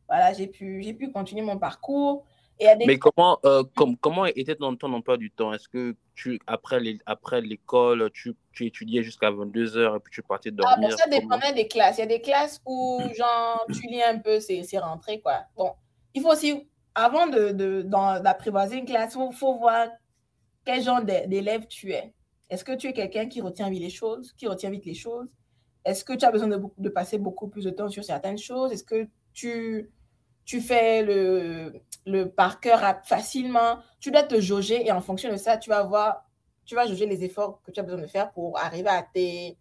voilà, 0.09 0.33
j'ai 0.33 0.47
pu, 0.47 0.83
j'ai 0.83 0.95
pu 0.95 1.13
continuer 1.13 1.43
mon 1.43 1.59
parcours. 1.59 2.25
Et 2.61 2.67
Mais 2.87 2.99
comment, 2.99 3.39
euh, 3.45 3.63
comment 4.01 4.27
était 4.27 4.57
ton, 4.57 4.75
ton 4.75 4.93
emploi 4.93 5.17
du 5.17 5.31
temps? 5.31 5.53
Est-ce 5.53 5.69
que 5.69 5.95
tu, 6.17 6.41
après, 6.49 6.81
les, 6.81 6.99
après 7.07 7.41
l'école, 7.41 8.11
tu, 8.13 8.35
tu 8.53 8.67
étudiais 8.67 9.05
jusqu'à 9.05 9.31
22h 9.31 9.97
et 9.97 10.01
puis 10.01 10.13
tu 10.13 10.23
partais 10.23 10.51
ah, 10.51 10.63
dormir 10.63 10.89
ah, 10.93 10.97
Ça 10.97 11.09
dépendait 11.09 11.53
des 11.53 11.69
classes. 11.69 11.99
Il 11.99 12.01
y 12.01 12.05
a 12.05 12.07
des 12.07 12.21
classes 12.21 12.61
où, 12.67 13.01
genre, 13.17 13.65
tu 13.73 13.87
lis 13.87 14.03
un 14.03 14.19
peu, 14.19 14.41
c'est, 14.41 14.65
c'est 14.65 14.79
rentré, 14.79 15.21
quoi. 15.21 15.43
Bon, 15.57 15.73
il 16.15 16.23
faut 16.23 16.33
aussi 16.33 16.69
avant 16.99 17.29
d'apprivoiser 17.29 18.75
de, 18.75 18.81
une 18.81 18.87
classe, 18.87 19.15
il 19.15 19.37
faut, 19.37 19.55
voir 19.57 19.87
quel 20.65 20.83
genre 20.83 21.01
d'élève 21.03 21.69
tu 21.69 21.93
es. 21.93 22.13
Est-ce 22.51 22.65
que 22.65 22.73
tu 22.73 22.89
es 22.89 22.93
quelqu'un 22.93 23.27
qui 23.27 23.41
retient 23.41 23.71
vite 23.71 23.83
les 23.83 23.91
choses, 23.91 24.33
qui 24.33 24.49
retient 24.49 24.71
vite 24.71 24.85
les 24.85 24.95
choses? 24.95 25.29
Est-ce 25.85 26.05
que 26.05 26.13
tu 26.15 26.25
as 26.25 26.33
besoin 26.33 26.49
de, 26.49 26.89
passer 26.89 27.19
beaucoup 27.19 27.47
plus 27.47 27.63
de 27.63 27.71
temps 27.71 27.89
sur 27.89 28.03
certaines 28.03 28.37
choses? 28.37 28.73
Est-ce 28.73 28.83
que 28.83 29.07
tu, 29.33 29.93
tu 30.45 30.61
fais 30.61 31.05
le, 31.05 31.73
le 32.05 32.31
par 32.31 32.59
cœur 32.59 32.81
facilement? 33.05 33.79
Tu 34.01 34.11
dois 34.11 34.25
te 34.25 34.41
jauger 34.41 34.85
et 34.85 34.91
en 34.91 35.01
fonction 35.01 35.31
de 35.31 35.37
ça, 35.37 35.57
tu 35.57 35.71
vas 35.71 35.85
voir, 35.85 36.29
tu 36.65 36.75
vas 36.75 36.85
jauger 36.87 37.07
les 37.07 37.23
efforts 37.23 37.63
que 37.63 37.71
tu 37.71 37.79
as 37.79 37.85
besoin 37.85 38.01
de 38.01 38.09
faire 38.09 38.33
pour 38.33 38.59
arriver 38.59 38.89
à 38.89 39.07
tes, 39.15 39.57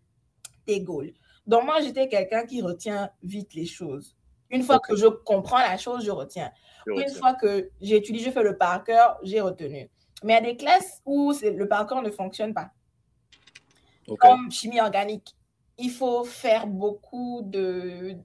tes 0.65 0.82
goals. 0.82 1.13
Donc, 1.45 1.65
moi, 1.65 1.82
j'étais 1.82 2.08
quelqu'un 2.08 2.47
qui 2.47 2.63
retient 2.63 3.12
vite 3.21 3.54
les 3.54 3.67
choses. 3.67 4.16
Une 4.49 4.63
fois 4.63 4.79
que 4.79 4.95
je 4.95 5.07
comprends 5.07 5.60
la 5.60 5.77
chose, 5.77 6.05
je 6.05 6.12
retiens. 6.12 6.51
Une 6.86 7.10
fois 7.10 7.33
que 7.33 7.69
j'ai 7.81 7.97
étudié, 7.97 8.23
je 8.23 8.31
fais 8.31 8.43
le 8.43 8.57
par 8.57 8.83
cœur, 8.83 9.17
j'ai 9.23 9.41
retenu. 9.41 9.89
Mais 10.23 10.33
il 10.33 10.36
y 10.36 10.39
a 10.39 10.41
des 10.41 10.57
classes 10.57 11.01
où 11.05 11.33
le 11.41 11.67
par 11.67 11.86
cœur 11.86 12.01
ne 12.01 12.10
fonctionne 12.10 12.53
pas. 12.53 12.71
Comme 14.19 14.51
chimie 14.51 14.79
organique. 14.79 15.36
Il 15.77 15.91
faut 15.91 16.23
faire 16.23 16.65
beaucoup 16.65 17.41
de 17.43 18.15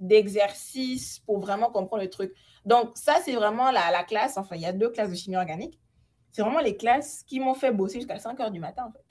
d'exercices 0.00 1.20
pour 1.20 1.38
vraiment 1.38 1.70
comprendre 1.70 2.02
le 2.02 2.10
truc. 2.10 2.32
Donc, 2.64 2.90
ça, 2.94 3.16
c'est 3.24 3.34
vraiment 3.34 3.70
la, 3.70 3.90
la, 3.90 4.02
classe. 4.02 4.36
Enfin, 4.36 4.56
il 4.56 4.62
y 4.62 4.66
a 4.66 4.72
deux 4.72 4.90
classes 4.90 5.10
de 5.10 5.14
chimie 5.14 5.36
organique. 5.36 5.78
C'est 6.32 6.42
vraiment 6.42 6.60
les 6.60 6.76
classes 6.76 7.22
qui 7.22 7.40
m'ont 7.40 7.54
fait 7.54 7.70
bosser 7.70 7.98
jusqu'à 8.00 8.18
5 8.18 8.38
heures 8.40 8.50
du 8.50 8.60
matin, 8.60 8.86
en 8.86 8.92
fait. 8.92 9.04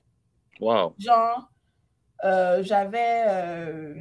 Wow. 0.59 0.93
Genre, 0.99 1.49
euh, 2.25 2.61
j'avais 2.63 3.23
euh, 3.27 3.95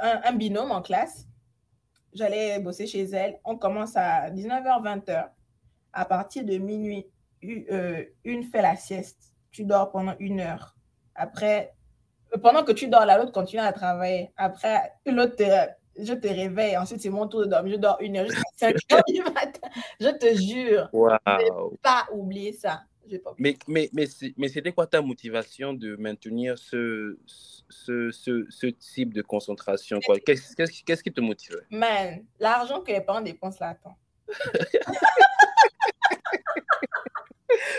un, 0.00 0.20
un, 0.24 0.32
binôme 0.32 0.70
en 0.70 0.82
classe 0.82 1.27
j'allais 2.12 2.58
bosser 2.60 2.86
chez 2.86 3.04
elle. 3.04 3.38
On 3.44 3.56
commence 3.56 3.96
à 3.96 4.30
19h, 4.30 4.82
20h. 4.82 5.28
À 5.92 6.04
partir 6.04 6.44
de 6.44 6.56
minuit, 6.58 7.06
euh, 7.44 8.04
une 8.24 8.44
fait 8.44 8.62
la 8.62 8.76
sieste. 8.76 9.34
Tu 9.50 9.64
dors 9.64 9.90
pendant 9.90 10.14
une 10.18 10.40
heure. 10.40 10.76
Après, 11.14 11.74
pendant 12.42 12.62
que 12.64 12.72
tu 12.72 12.88
dors, 12.88 13.06
l'autre 13.06 13.32
continue 13.32 13.62
à 13.62 13.72
travailler. 13.72 14.30
Après, 14.36 14.92
l'autre, 15.06 15.36
je 15.98 16.14
te 16.14 16.28
réveille. 16.28 16.76
Ensuite, 16.76 17.00
c'est 17.00 17.10
mon 17.10 17.26
tour 17.26 17.40
de 17.40 17.46
dormir. 17.46 17.74
Je 17.74 17.78
dors 17.78 17.96
une 18.00 18.16
heure 18.18 18.26
jusqu'à 18.26 18.42
5 18.56 18.76
h 18.76 19.02
du 19.12 19.22
matin. 19.22 19.68
Je 20.00 20.08
te 20.08 20.34
jure. 20.34 20.88
Wow. 20.92 21.16
Je 21.26 21.44
ne 21.44 21.76
pas 21.78 22.06
oublier 22.12 22.52
ça. 22.52 22.82
Mais, 23.38 23.56
mais, 23.66 23.88
mais, 23.92 24.06
mais 24.36 24.48
c'était 24.48 24.72
quoi 24.72 24.86
ta 24.86 25.00
motivation 25.00 25.72
de 25.72 25.96
maintenir 25.96 26.58
ce, 26.58 27.18
ce, 27.26 28.10
ce, 28.10 28.46
ce 28.48 28.66
type 28.66 29.14
de 29.14 29.22
concentration 29.22 30.00
Qu'est-ce 30.24 30.54
qu'est-ce 30.56 31.02
qui 31.02 31.12
te 31.12 31.20
motive 31.20 31.56
Man, 31.70 32.24
l'argent 32.38 32.80
que 32.82 32.92
les 32.92 33.00
parents 33.00 33.20
dépensent 33.20 33.58
là-dedans. 33.60 33.96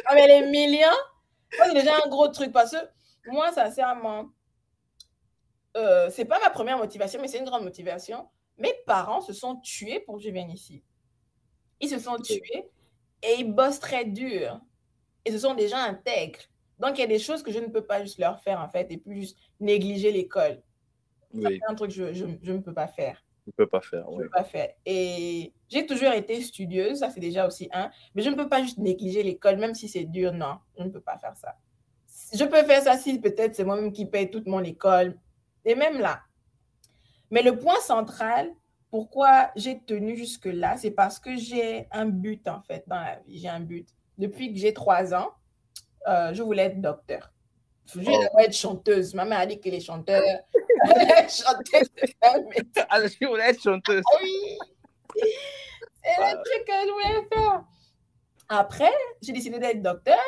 ah, 0.06 0.16
mais 0.16 0.28
les 0.28 0.48
millions, 0.48 0.88
c'est 1.52 1.74
déjà 1.74 1.96
un 2.04 2.10
gros 2.10 2.28
truc 2.30 2.52
parce 2.52 2.72
que 2.72 2.78
moi, 3.28 3.52
sincèrement, 3.52 4.30
euh, 5.78 6.10
c'est 6.10 6.26
pas 6.26 6.40
ma 6.40 6.50
première 6.50 6.78
motivation, 6.78 7.22
mais 7.22 7.28
c'est 7.28 7.40
une 7.40 7.46
grande 7.46 7.64
motivation. 7.64 8.28
Mes 8.58 8.74
parents 8.86 9.22
se 9.22 9.34
sont 9.34 9.58
tués 9.58 10.00
pour 10.02 10.18
que 10.18 10.24
je 10.24 10.30
vienne 10.30 10.52
ici. 10.52 10.84
Ils 11.80 11.90
se 11.90 12.00
sont 12.00 12.18
tués 12.18 12.70
et 13.24 13.36
ils 13.40 13.54
bossent 13.54 13.80
très 13.80 14.06
dur. 14.06 14.60
Et 15.26 15.32
ce 15.32 15.40
sont 15.40 15.54
des 15.54 15.68
gens 15.68 15.78
intègres. 15.78 16.40
Donc, 16.80 16.98
il 16.98 17.02
y 17.02 17.04
a 17.04 17.08
des 17.08 17.20
choses 17.20 17.44
que 17.44 17.52
je 17.52 17.60
ne 17.60 17.68
peux 17.68 17.86
pas 17.86 18.02
juste 18.02 18.20
leur 18.20 18.40
faire, 18.42 18.60
en 18.62 18.70
fait, 18.70 18.90
et 18.90 18.98
puis 18.98 19.22
juste 19.22 19.38
négliger 19.60 20.12
l'école. 20.12 20.62
C'est 21.34 21.60
un 21.68 21.76
truc 21.76 21.90
que 21.90 21.96
je, 21.96 22.14
je, 22.14 22.52
ne 22.52 22.60
peux 22.60 22.74
pas 22.74 22.88
faire. 22.88 23.24
Je 23.46 23.52
ne 23.52 23.54
peux 23.58 23.68
pas 23.68 23.82
faire, 23.82 24.10
oui. 24.10 24.16
Je 24.18 24.24
ne 24.24 24.28
peux 24.28 24.30
pas 24.30 24.44
faire. 24.44 24.70
Et 24.86 25.54
j'ai 25.68 25.86
toujours 25.86 26.12
été 26.12 26.42
studieuse, 26.42 27.00
ça 27.00 27.10
c'est 27.10 27.20
déjà 27.20 27.46
aussi 27.46 27.70
un, 27.72 27.92
mais 28.16 28.22
je 28.22 28.30
ne 28.30 28.36
peux 28.36 28.50
pas 28.50 28.62
juste 28.62 28.78
négliger 28.78 29.22
l'école, 29.22 29.58
même 29.58 29.76
si 29.76 29.88
c'est 29.88 30.06
dur, 30.06 30.34
non, 30.34 30.58
je 30.78 30.84
ne 30.84 30.90
peux 30.90 31.02
pas 31.02 31.18
faire 31.18 31.38
ça. 31.38 31.56
Je 32.34 32.44
peux 32.46 32.64
faire 32.64 32.82
ça 32.82 32.98
si 32.98 33.20
peut-être 33.20 33.56
c'est 33.56 33.64
moi-même 33.64 33.92
qui 33.92 34.06
paye 34.06 34.32
toute 34.32 34.48
mon 34.48 34.64
école, 34.64 35.18
et 35.66 35.76
même 35.76 36.00
là. 36.00 36.22
Mais 37.30 37.44
le 37.44 37.58
point 37.58 37.80
central, 37.82 38.52
pourquoi 38.90 39.52
j'ai 39.56 39.80
tenu 39.80 40.16
jusque-là, 40.16 40.78
c'est 40.78 40.92
parce 40.92 41.20
que 41.20 41.36
j'ai 41.36 41.88
un 41.92 42.06
but 42.06 42.48
en 42.48 42.62
fait 42.62 42.84
dans 42.88 43.00
la 43.00 43.20
vie. 43.20 43.40
J'ai 43.40 43.50
un 43.50 43.60
but. 43.60 43.88
Depuis 44.20 44.54
que 44.54 44.60
j'ai 44.60 44.74
trois 44.74 45.14
ans, 45.16 45.32
euh, 46.08 46.34
je 46.34 46.44
voulais 46.44 46.66
être 46.66 46.80
docteur. 46.80 47.32
Je 47.88 48.00
voulais 48.00 48.30
oh. 48.34 48.40
être 48.40 48.54
chanteuse. 48.54 49.16
Ma 49.16 49.26
mère 49.26 49.40
a 49.40 49.46
dit 49.48 49.60
que 49.60 49.70
les 49.70 49.80
chanteurs. 49.80 50.22
chanteuses, 51.28 51.90
ah, 52.22 53.00
je 53.08 53.26
voulais 53.26 53.50
être 53.50 53.64
chanteuse. 53.64 54.04
Oui. 54.22 54.58
C'est 55.16 56.22
le 56.22 56.44
truc 56.44 56.66
que 56.68 56.74
je 56.74 56.92
voulais 56.92 57.28
faire. 57.34 57.64
Après, 58.48 58.92
j'ai 59.22 59.32
décidé 59.32 59.58
d'être 59.58 59.82
docteur. 59.82 60.20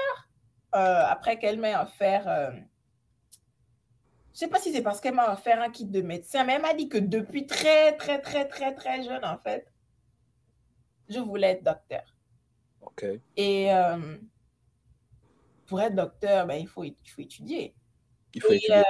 Euh, 0.74 1.04
après 1.06 1.38
qu'elle 1.38 1.60
m'ait 1.60 1.76
offert. 1.76 2.28
Euh, 2.28 2.52
je 4.34 4.36
ne 4.36 4.36
sais 4.36 4.48
pas 4.48 4.60
si 4.60 4.72
c'est 4.72 4.82
parce 4.82 5.02
qu'elle 5.02 5.14
m'a 5.14 5.34
offert 5.34 5.62
un 5.62 5.70
kit 5.70 5.86
de 5.86 6.02
médecin, 6.02 6.46
mais 6.46 6.54
elle 6.54 6.62
m'a 6.62 6.74
dit 6.74 6.88
que 6.88 6.98
depuis 6.98 7.46
très, 7.46 7.98
très, 7.98 8.22
très, 8.22 8.48
très, 8.48 8.74
très 8.74 9.04
jeune, 9.04 9.26
en 9.26 9.38
fait, 9.38 9.68
je 11.10 11.20
voulais 11.20 11.52
être 11.52 11.64
docteur. 11.64 12.04
Et 13.36 13.74
euh, 13.74 14.18
pour 15.68 15.82
être 15.82 15.96
docteur, 15.96 16.46
ben, 16.48 16.56
il, 16.56 16.68
faut, 16.68 16.84
il 16.84 16.96
faut 17.06 17.22
étudier. 17.22 17.74
Il 18.34 18.42
faut 18.42 18.54
étudier. 18.54 18.84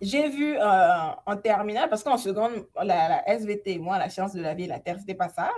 j'ai 0.00 0.28
vu 0.28 0.58
en 0.60 1.36
terminale, 1.42 1.88
parce 1.88 2.02
qu'en 2.02 2.18
seconde, 2.18 2.66
la, 2.76 3.08
la, 3.08 3.28
SVT, 3.28 3.78
moi, 3.78 3.98
la 3.98 4.08
science 4.08 4.32
de 4.32 4.40
la 4.40 4.54
vie 4.54 4.64
et 4.64 4.68
la 4.68 4.80
terre, 4.80 4.98
c'était 4.98 5.14
pas 5.14 5.28
ça. 5.28 5.50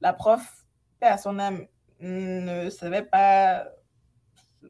La 0.00 0.12
prof, 0.12 0.64
à 1.00 1.18
son 1.18 1.38
âme, 1.38 1.66
ne 2.00 2.70
savait 2.70 3.02
pas 3.02 3.66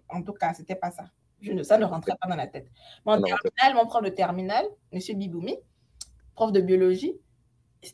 en 0.09 0.23
tout 0.23 0.33
cas, 0.33 0.55
c'était 0.55 0.75
pas 0.75 0.91
ça. 0.91 1.05
Je 1.41 1.53
ne, 1.53 1.63
ça 1.63 1.79
ne 1.79 1.85
rentrait 1.85 2.15
pas 2.21 2.29
dans 2.29 2.37
la 2.37 2.47
tête. 2.47 2.69
Mon, 3.05 3.21
terminal, 3.21 3.75
mon 3.75 3.87
prof 3.87 4.03
de 4.03 4.11
terminal, 4.11 4.65
M. 4.93 5.01
Biboumi, 5.17 5.57
prof 6.35 6.53
de 6.53 6.61
biologie, 6.61 7.15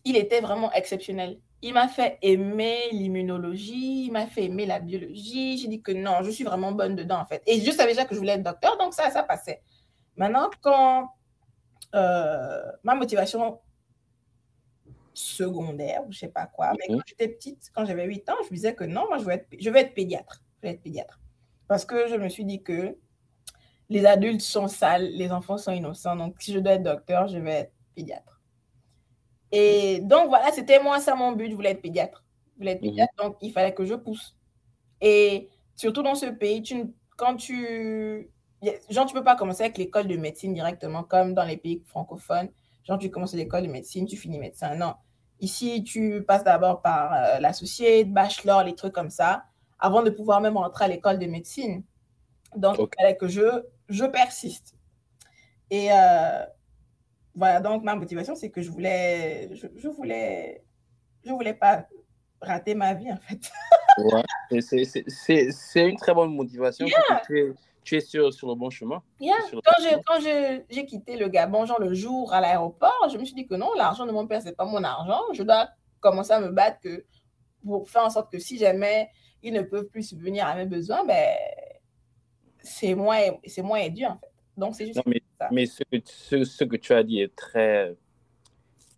il 0.05 0.17
était 0.17 0.41
vraiment 0.41 0.71
exceptionnel. 0.73 1.41
Il 1.61 1.75
m'a 1.75 1.89
fait 1.89 2.19
aimer 2.23 2.79
l'immunologie, 2.93 4.07
il 4.07 4.13
m'a 4.13 4.27
fait 4.27 4.45
aimer 4.45 4.65
la 4.65 4.79
biologie. 4.79 5.59
J'ai 5.59 5.69
dit 5.69 5.83
que 5.83 5.91
non, 5.91 6.23
je 6.23 6.31
suis 6.31 6.45
vraiment 6.45 6.73
bonne 6.73 6.95
dedans, 6.95 7.19
en 7.19 7.25
fait. 7.25 7.43
Et 7.47 7.61
je 7.61 7.71
savais 7.73 7.93
déjà 7.93 8.05
que 8.05 8.15
je 8.15 8.21
voulais 8.21 8.35
être 8.35 8.45
docteur, 8.45 8.79
donc 8.79 8.95
ça, 8.95 9.11
ça 9.11 9.23
passait. 9.25 9.61
Maintenant, 10.17 10.51
quand 10.61 11.11
euh, 11.95 12.63
ma 12.85 12.95
motivation 12.95 13.61
secondaire, 15.15 16.03
je 16.05 16.09
ne 16.09 16.13
sais 16.13 16.29
pas 16.29 16.47
quoi, 16.47 16.73
mais 16.79 16.95
quand 16.95 17.03
j'étais 17.07 17.29
petite, 17.29 17.71
quand 17.75 17.85
j'avais 17.85 18.05
8 18.05 18.29
ans, 18.29 18.37
je 18.45 18.51
me 18.51 18.55
disais 18.55 18.75
que 18.75 18.85
non, 18.85 19.07
moi, 19.09 19.19
je 19.19 19.25
veux 19.25 19.33
être, 19.33 19.49
je 19.59 19.71
veux 19.71 19.77
être 19.77 19.95
pédiatre. 19.95 20.43
Je 20.63 20.69
veux 20.69 20.75
être 20.75 20.83
pédiatre. 20.83 21.21
Parce 21.67 21.85
que 21.85 22.09
je 22.09 22.15
me 22.15 22.29
suis 22.29 22.45
dit 22.45 22.63
que 22.63 22.97
les 23.89 24.07
adultes 24.07 24.43
sont 24.43 24.69
sales, 24.69 25.11
les 25.11 25.33
enfants 25.33 25.59
sont 25.59 25.73
innocents. 25.73 26.17
Donc, 26.17 26.37
si 26.41 26.53
je 26.53 26.59
dois 26.59 26.73
être 26.75 26.83
docteur, 26.83 27.27
je 27.29 27.39
vais 27.39 27.53
être 27.53 27.73
pédiatre. 27.95 28.38
Et 29.53 30.01
donc, 30.01 30.29
voilà, 30.29 30.51
c'était 30.53 30.83
moi, 30.83 31.01
ça 31.01 31.15
mon 31.15 31.33
but. 31.33 31.51
Je 31.51 31.55
voulais 31.55 31.71
être 31.71 31.83
pédiatre. 31.83 32.25
Je 32.55 32.59
voulais 32.59 32.73
être 32.73 32.83
mhm. 32.83 33.07
donc 33.17 33.37
il 33.41 33.53
fallait 33.53 33.75
que 33.75 33.85
je 33.85 33.95
pousse. 33.95 34.37
Et 35.01 35.49
surtout 35.77 36.03
dans 36.03 36.15
ce 36.15 36.27
pays, 36.27 36.63
tu, 36.63 36.93
quand 37.17 37.37
tu. 37.37 38.31
Genre, 38.91 39.07
tu 39.07 39.15
ne 39.15 39.21
peux 39.21 39.25
pas 39.25 39.37
commencer 39.37 39.63
avec 39.63 39.79
l'école 39.79 40.09
de 40.09 40.17
médecine 40.17 40.53
directement, 40.53 41.05
comme 41.05 41.35
dans 41.35 41.45
les 41.45 41.57
pays 41.57 41.83
francophones. 41.87 42.49
Genre, 42.85 42.99
tu 42.99 43.11
commences 43.11 43.35
l'école 43.35 43.63
de 43.63 43.69
médecine, 43.69 44.07
tu 44.07 44.17
finis 44.17 44.39
médecin. 44.39 44.75
Non. 44.75 44.95
Ici, 45.41 45.85
tu 45.85 46.25
passes 46.27 46.43
d'abord 46.43 46.83
par 46.83 47.13
euh, 47.13 47.39
l'associé, 47.39 48.05
bachelor, 48.05 48.65
les 48.65 48.75
trucs 48.75 48.93
comme 48.93 49.11
ça 49.11 49.45
avant 49.79 50.03
de 50.03 50.11
pouvoir 50.11 50.41
même 50.41 50.57
rentrer 50.57 50.87
à 50.87 50.89
l'école 50.89 51.19
de 51.19 51.27
médecine. 51.27 51.85
Donc, 52.57 52.79
il 52.79 52.89
fallait 52.99 53.17
que 53.17 53.29
je, 53.29 53.63
je 53.89 54.05
persiste. 54.05 54.75
Et 55.71 55.93
euh, 55.93 56.45
voilà, 57.39 57.61
donc 57.61 57.85
ma 57.85 57.95
motivation, 57.95 58.35
c'est 58.35 58.51
que 58.51 58.61
je 58.61 58.71
voulais, 58.71 59.49
je, 59.55 59.89
voulais, 59.89 60.65
je 61.25 61.31
voulais 61.31 61.55
pas 61.55 61.87
rater 62.41 62.75
ma 62.75 62.95
vie, 62.95 63.13
en 63.13 63.17
fait. 63.17 63.39
ouais, 64.51 64.61
c'est 64.61 65.89
une 65.89 65.97
très 65.97 66.13
bonne 66.13 66.35
motivation. 66.35 66.85
tu, 67.27 67.97
es, 67.97 68.01
sur, 68.01 68.35
sur, 68.35 68.49
le 68.49 68.57
bon 68.57 68.71
chemin. 68.71 69.01
Quand 69.21 70.21
j'ai 70.21 70.85
quitté 70.87 71.17
le 71.17 71.29
Gabon, 71.29 71.65
genre 71.65 71.81
le 71.81 71.95
jour 71.95 72.33
à 72.33 72.41
l'aéroport, 72.41 73.09
je 73.11 73.17
me 73.17 73.25
suis 73.25 73.35
dit 73.35 73.47
que 73.47 73.55
non, 73.55 73.73
l'argent 73.75 74.05
de 74.05 74.13
mon 74.13 74.27
père, 74.27 74.43
c'est 74.43 74.57
pas 74.57 74.65
mon 74.65 74.83
argent. 74.83 75.21
Je 75.33 75.45
dois 75.45 75.69
commencer 76.01 76.33
à 76.33 76.41
me 76.41 76.49
battre 76.49 76.81
que, 76.81 77.05
pour 77.65 77.89
faire 77.89 78.05
en 78.05 78.11
sorte 78.11 78.33
que 78.33 78.41
si 78.41 78.59
jamais 78.59 79.11
ils 79.45 79.53
ne 79.53 79.63
peuvent 79.63 79.89
plus 79.89 80.03
subvenir 80.03 80.45
à 80.45 80.57
mes 80.57 80.67
besoins, 80.67 81.05
ben, 81.05 81.37
c'est 82.59 82.97
moins, 82.97 83.21
c'est 83.47 83.63
moins 83.63 83.89
dur, 83.89 84.11
en 84.11 84.19
fait. 84.19 84.33
Donc, 84.57 84.75
c'est 84.75 84.87
juste 84.87 85.01
mais, 85.07 85.23
ça. 85.39 85.49
Mais 85.53 85.67
ce, 85.67 85.83
ce, 86.05 86.45
ce, 86.45 86.65
que 86.65 86.77
tu 86.77 86.93
as 86.93 87.03
dit 87.03 87.21
est 87.21 87.35
très, 87.35 87.97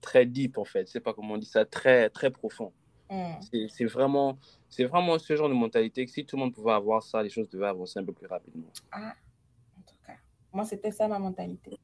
très 0.01 0.27
deep, 0.27 0.59
en 0.59 0.65
fait. 0.65 0.89
C'est 0.89 1.01
pas 1.01 1.13
comment 1.13 1.35
on 1.35 1.39
dit 1.39 1.47
ça, 1.47 1.65
très, 1.65 2.11
très 2.11 2.31
profond. 2.31 2.73
Hmm. 3.11 3.35
C'est 3.69 3.85
vraiment, 3.87 4.39
vraiment 4.79 5.19
ce 5.19 5.35
genre 5.35 5.49
de 5.49 5.55
mentalité 5.55 6.07
que 6.07 6.13
si 6.13 6.25
tout 6.25 6.37
le 6.37 6.43
monde 6.43 6.55
pouvait 6.55 6.73
avoir 6.73 7.03
ça, 7.03 7.23
les 7.23 7.31
choses 7.31 7.49
devaient 7.49 7.67
avancer 7.67 7.99
un 7.99 8.05
peu 8.05 8.13
plus 8.13 8.27
rapidement. 8.27 8.69
Ah, 8.93 9.15
en 9.77 9.83
tout 9.83 9.97
cas, 10.07 10.15
moi, 10.53 10.65
c'était 10.65 10.93
ça 10.93 11.09
ma 11.09 11.19
mentalité. 11.19 11.79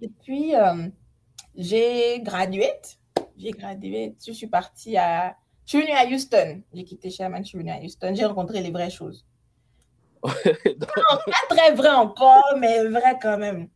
Et 0.00 0.08
puis, 0.08 0.54
euh, 0.56 0.88
j'ai 1.54 2.20
gradué. 2.20 2.70
J'ai 3.36 3.50
gradué. 3.50 4.16
Je 4.26 4.32
suis 4.32 4.46
partie 4.46 4.96
à 4.96 5.36
je 5.68 5.76
suis 5.76 5.84
venue 5.84 5.94
à 5.94 6.06
Houston. 6.06 6.62
J'ai 6.72 6.84
quitté 6.84 7.10
Sherman, 7.10 7.44
je 7.44 7.48
suis 7.48 7.58
venue 7.58 7.70
à 7.70 7.78
Houston. 7.78 8.14
J'ai 8.14 8.24
rencontré 8.24 8.62
les 8.62 8.70
vraies 8.70 8.88
choses. 8.88 9.26
pas 10.22 11.54
très 11.56 11.72
vrai 11.72 11.90
encore, 11.90 12.54
mais 12.58 12.84
vrai 12.84 13.18
quand 13.20 13.38
même. 13.38 13.68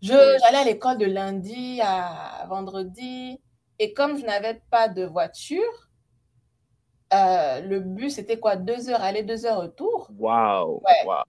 J'allais 0.00 0.58
à 0.58 0.64
l'école 0.64 0.98
de 0.98 1.06
lundi 1.06 1.80
à 1.82 2.44
vendredi. 2.48 3.40
Et 3.78 3.92
comme 3.92 4.18
je 4.18 4.24
n'avais 4.24 4.60
pas 4.70 4.88
de 4.88 5.04
voiture, 5.04 5.88
euh, 7.12 7.60
le 7.60 7.80
bus, 7.80 8.14
c'était 8.14 8.38
quoi 8.38 8.56
Deux 8.56 8.88
heures 8.88 9.02
aller, 9.02 9.22
deux 9.22 9.46
heures 9.46 9.58
retour? 9.58 10.10
Wow. 10.18 10.82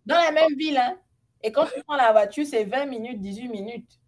Dans 0.05 0.15
la 0.15 0.31
même 0.31 0.55
ville. 0.57 0.77
Hein? 0.77 0.97
Et 1.41 1.51
quand 1.51 1.65
tu 1.65 1.83
prends 1.83 1.95
la 1.95 2.11
voiture, 2.11 2.45
c'est 2.45 2.63
20 2.63 2.85
minutes, 2.85 3.21
18 3.21 3.47
minutes. 3.49 3.99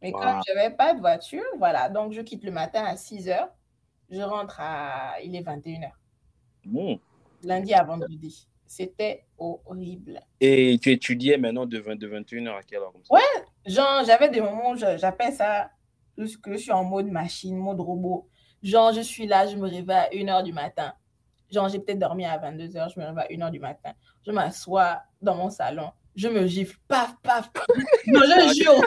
Mais 0.00 0.12
comme 0.12 0.40
je 0.46 0.52
n'avais 0.52 0.74
pas 0.74 0.94
de 0.94 1.00
voiture, 1.00 1.44
voilà. 1.58 1.88
Donc, 1.88 2.12
je 2.12 2.20
quitte 2.22 2.44
le 2.44 2.50
matin 2.50 2.84
à 2.84 2.96
6 2.96 3.28
heures. 3.28 3.48
Je 4.10 4.20
rentre 4.20 4.60
à. 4.60 5.20
Il 5.22 5.34
est 5.36 5.42
21h. 5.42 5.90
Bon. 6.64 7.00
Lundi 7.44 7.72
à 7.74 7.82
vendredi. 7.82 8.48
C'était 8.74 9.26
horrible. 9.36 10.18
Et 10.40 10.78
tu 10.80 10.92
étudiais 10.92 11.36
maintenant 11.36 11.66
de, 11.66 11.78
20, 11.78 11.96
de 11.96 12.08
21h 12.08 12.56
à 12.56 12.62
quelle 12.62 12.78
heure 12.78 12.94
Ouais, 13.10 13.20
genre, 13.66 14.02
j'avais 14.06 14.30
des 14.30 14.40
moments 14.40 14.70
où 14.70 14.76
j'appelle 14.76 15.34
ça 15.34 15.70
que 16.16 16.52
je 16.52 16.56
suis 16.56 16.72
en 16.72 16.82
mode 16.82 17.08
machine, 17.08 17.54
mode 17.54 17.80
robot. 17.80 18.30
Genre, 18.62 18.94
je 18.94 19.02
suis 19.02 19.26
là, 19.26 19.46
je 19.46 19.56
me 19.56 19.68
réveille 19.68 19.90
à 19.94 20.08
1h 20.08 20.42
du 20.44 20.54
matin. 20.54 20.94
Genre, 21.50 21.68
j'ai 21.68 21.80
peut-être 21.80 21.98
dormi 21.98 22.24
à 22.24 22.38
22h, 22.38 22.94
je 22.94 22.98
me 22.98 23.04
réveille 23.04 23.42
à 23.42 23.46
1h 23.46 23.50
du 23.50 23.60
matin. 23.60 23.92
Je 24.26 24.32
m'assois 24.32 25.02
dans 25.20 25.34
mon 25.34 25.50
salon, 25.50 25.90
je 26.16 26.28
me 26.28 26.46
gifle, 26.46 26.78
paf, 26.88 27.14
paf. 27.22 27.50
non, 28.06 28.20
je 28.22 28.54
jure. 28.62 28.80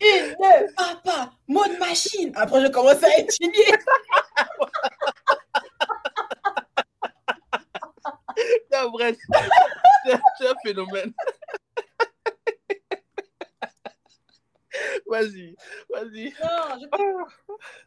Une, 0.00 0.30
deux, 0.30 0.74
papa, 0.76 1.30
mode 1.50 1.78
machine. 1.78 2.32
Après, 2.36 2.62
je 2.62 2.68
commence 2.68 3.02
à 3.02 3.18
étudier. 3.18 3.66
non, 8.72 8.90
bref, 8.90 9.16
c'est 10.38 10.48
un 10.48 10.54
phénomène. 10.64 11.12
vas-y, 15.06 15.54
vas-y. 15.90 16.32
Non, 16.42 16.78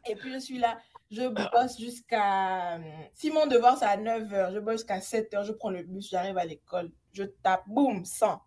Et 0.06 0.14
puis, 0.14 0.32
je 0.34 0.38
suis 0.38 0.58
là. 0.58 0.78
Je 1.10 1.26
bosse 1.28 1.78
jusqu'à. 1.78 2.78
Si 3.12 3.30
mon 3.30 3.46
devoir, 3.46 3.78
c'est 3.78 3.86
à 3.86 3.96
9h, 3.96 4.54
je 4.54 4.58
bosse 4.58 4.80
jusqu'à 4.80 4.98
7h, 4.98 5.44
je 5.44 5.52
prends 5.52 5.70
le 5.70 5.82
bus, 5.82 6.10
j'arrive 6.10 6.36
à 6.38 6.44
l'école, 6.44 6.90
je 7.12 7.24
tape, 7.24 7.62
boum, 7.66 8.04
100. 8.04 8.40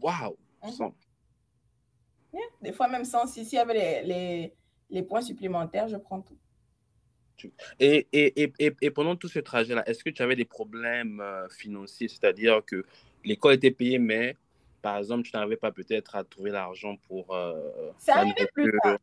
Waouh, 0.00 0.36
100. 0.62 0.94
Des 2.60 2.72
fois, 2.72 2.88
même 2.88 3.04
sans, 3.04 3.26
s'il 3.26 3.46
y 3.52 3.58
avait 3.58 3.74
les, 3.74 4.02
les, 4.04 4.54
les, 4.90 5.02
points 5.02 5.20
supplémentaires, 5.20 5.88
je 5.88 5.96
prends 5.96 6.20
tout. 6.20 6.38
Et, 7.80 8.06
et, 8.12 8.44
et, 8.44 8.72
et, 8.80 8.90
pendant 8.90 9.16
tout 9.16 9.28
ce 9.28 9.40
trajet-là, 9.40 9.82
est-ce 9.88 10.04
que 10.04 10.10
tu 10.10 10.22
avais 10.22 10.36
des 10.36 10.44
problèmes 10.44 11.20
euh, 11.20 11.48
financiers, 11.48 12.08
c'est-à-dire 12.08 12.64
que 12.64 12.84
l'école 13.24 13.54
était 13.54 13.72
payée, 13.72 13.98
mais 13.98 14.36
par 14.80 14.98
exemple, 14.98 15.22
tu 15.22 15.30
n'arrivais 15.34 15.56
pas 15.56 15.72
peut-être 15.72 16.16
à 16.16 16.24
trouver 16.24 16.50
l'argent 16.50 16.96
pour. 17.08 17.34
Euh, 17.34 17.92
ça 17.98 18.16
arrivait 18.16 18.48
plus 18.52 18.72
tard. 18.82 18.98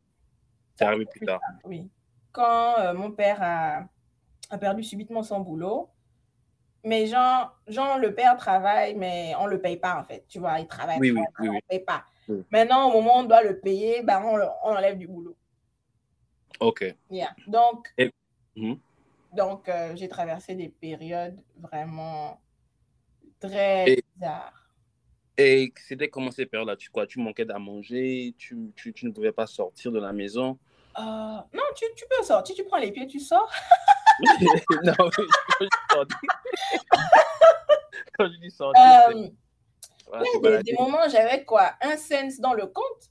Ça 0.76 0.88
arrivait 0.88 1.06
plus 1.06 1.26
tard. 1.26 1.40
Oui. 1.64 1.88
Quand 2.32 2.78
euh, 2.78 2.94
mon 2.94 3.10
père 3.10 3.38
a, 3.40 3.84
a, 4.50 4.58
perdu 4.58 4.84
subitement 4.84 5.22
son 5.22 5.40
boulot, 5.40 5.90
mais 6.84 7.06
Jean, 7.06 7.50
Jean, 7.66 7.98
le 7.98 8.14
père 8.14 8.36
travaille, 8.36 8.94
mais 8.94 9.34
on 9.38 9.46
ne 9.46 9.50
le 9.50 9.60
paye 9.60 9.76
pas 9.76 9.98
en 9.98 10.04
fait. 10.04 10.24
Tu 10.28 10.38
vois, 10.38 10.60
il 10.60 10.66
travaille, 10.66 10.98
oui, 11.00 11.10
oui, 11.10 11.20
oui, 11.40 11.48
on 11.48 11.54
ne 11.54 11.60
paye 11.68 11.80
pas. 11.80 12.04
Maintenant, 12.50 12.88
au 12.90 12.92
moment 13.00 13.16
où 13.18 13.20
on 13.20 13.24
doit 13.24 13.42
le 13.42 13.58
payer, 13.60 14.02
ben, 14.02 14.20
on, 14.24 14.36
on 14.70 14.74
enlève 14.76 14.96
du 14.98 15.06
boulot. 15.06 15.36
OK. 16.60 16.84
Yeah. 17.10 17.34
Donc, 17.46 17.94
Mhm. 18.56 18.78
Donc, 19.32 19.68
euh, 19.68 19.94
j'ai 19.94 20.08
traversé 20.08 20.54
des 20.56 20.68
périodes 20.68 21.40
vraiment 21.56 22.40
très 23.38 23.88
Et- 23.92 24.04
bizarres. 24.16 24.52
Et 25.38 25.72
c'était 25.86 26.08
comment 26.10 26.30
ces 26.32 26.44
périodes-là? 26.46 26.76
Tu, 26.76 26.90
quoi, 26.90 27.06
tu 27.06 27.18
manquais 27.20 27.44
d'à 27.46 27.58
manger, 27.58 28.34
tu, 28.36 28.72
tu, 28.76 28.92
tu 28.92 29.06
ne 29.06 29.12
pouvais 29.12 29.32
pas 29.32 29.46
sortir 29.46 29.90
de 29.92 29.98
la 30.00 30.12
maison? 30.12 30.58
Euh, 30.98 31.02
non, 31.02 31.62
tu, 31.76 31.86
tu 31.96 32.04
peux 32.10 32.22
sortir, 32.24 32.54
tu 32.56 32.64
prends 32.64 32.76
les 32.78 32.90
pieds, 32.92 33.06
tu 33.06 33.20
sors. 33.20 33.50
non, 34.84 34.92
quand 34.98 35.10
je 35.60 35.64
dis 35.64 35.70
sortir. 35.90 36.18
quand 38.18 38.28
je 38.32 38.36
dis 38.38 38.50
sortir, 38.50 38.82
Euh, 39.08 39.28
voilà, 40.10 40.24
ouais, 40.42 40.62
des, 40.62 40.74
moments, 40.74 41.08
j'avais 41.10 41.44
quoi? 41.44 41.72
Un 41.80 41.96
cent 41.96 42.40
dans 42.40 42.54
le 42.54 42.66
compte? 42.66 43.10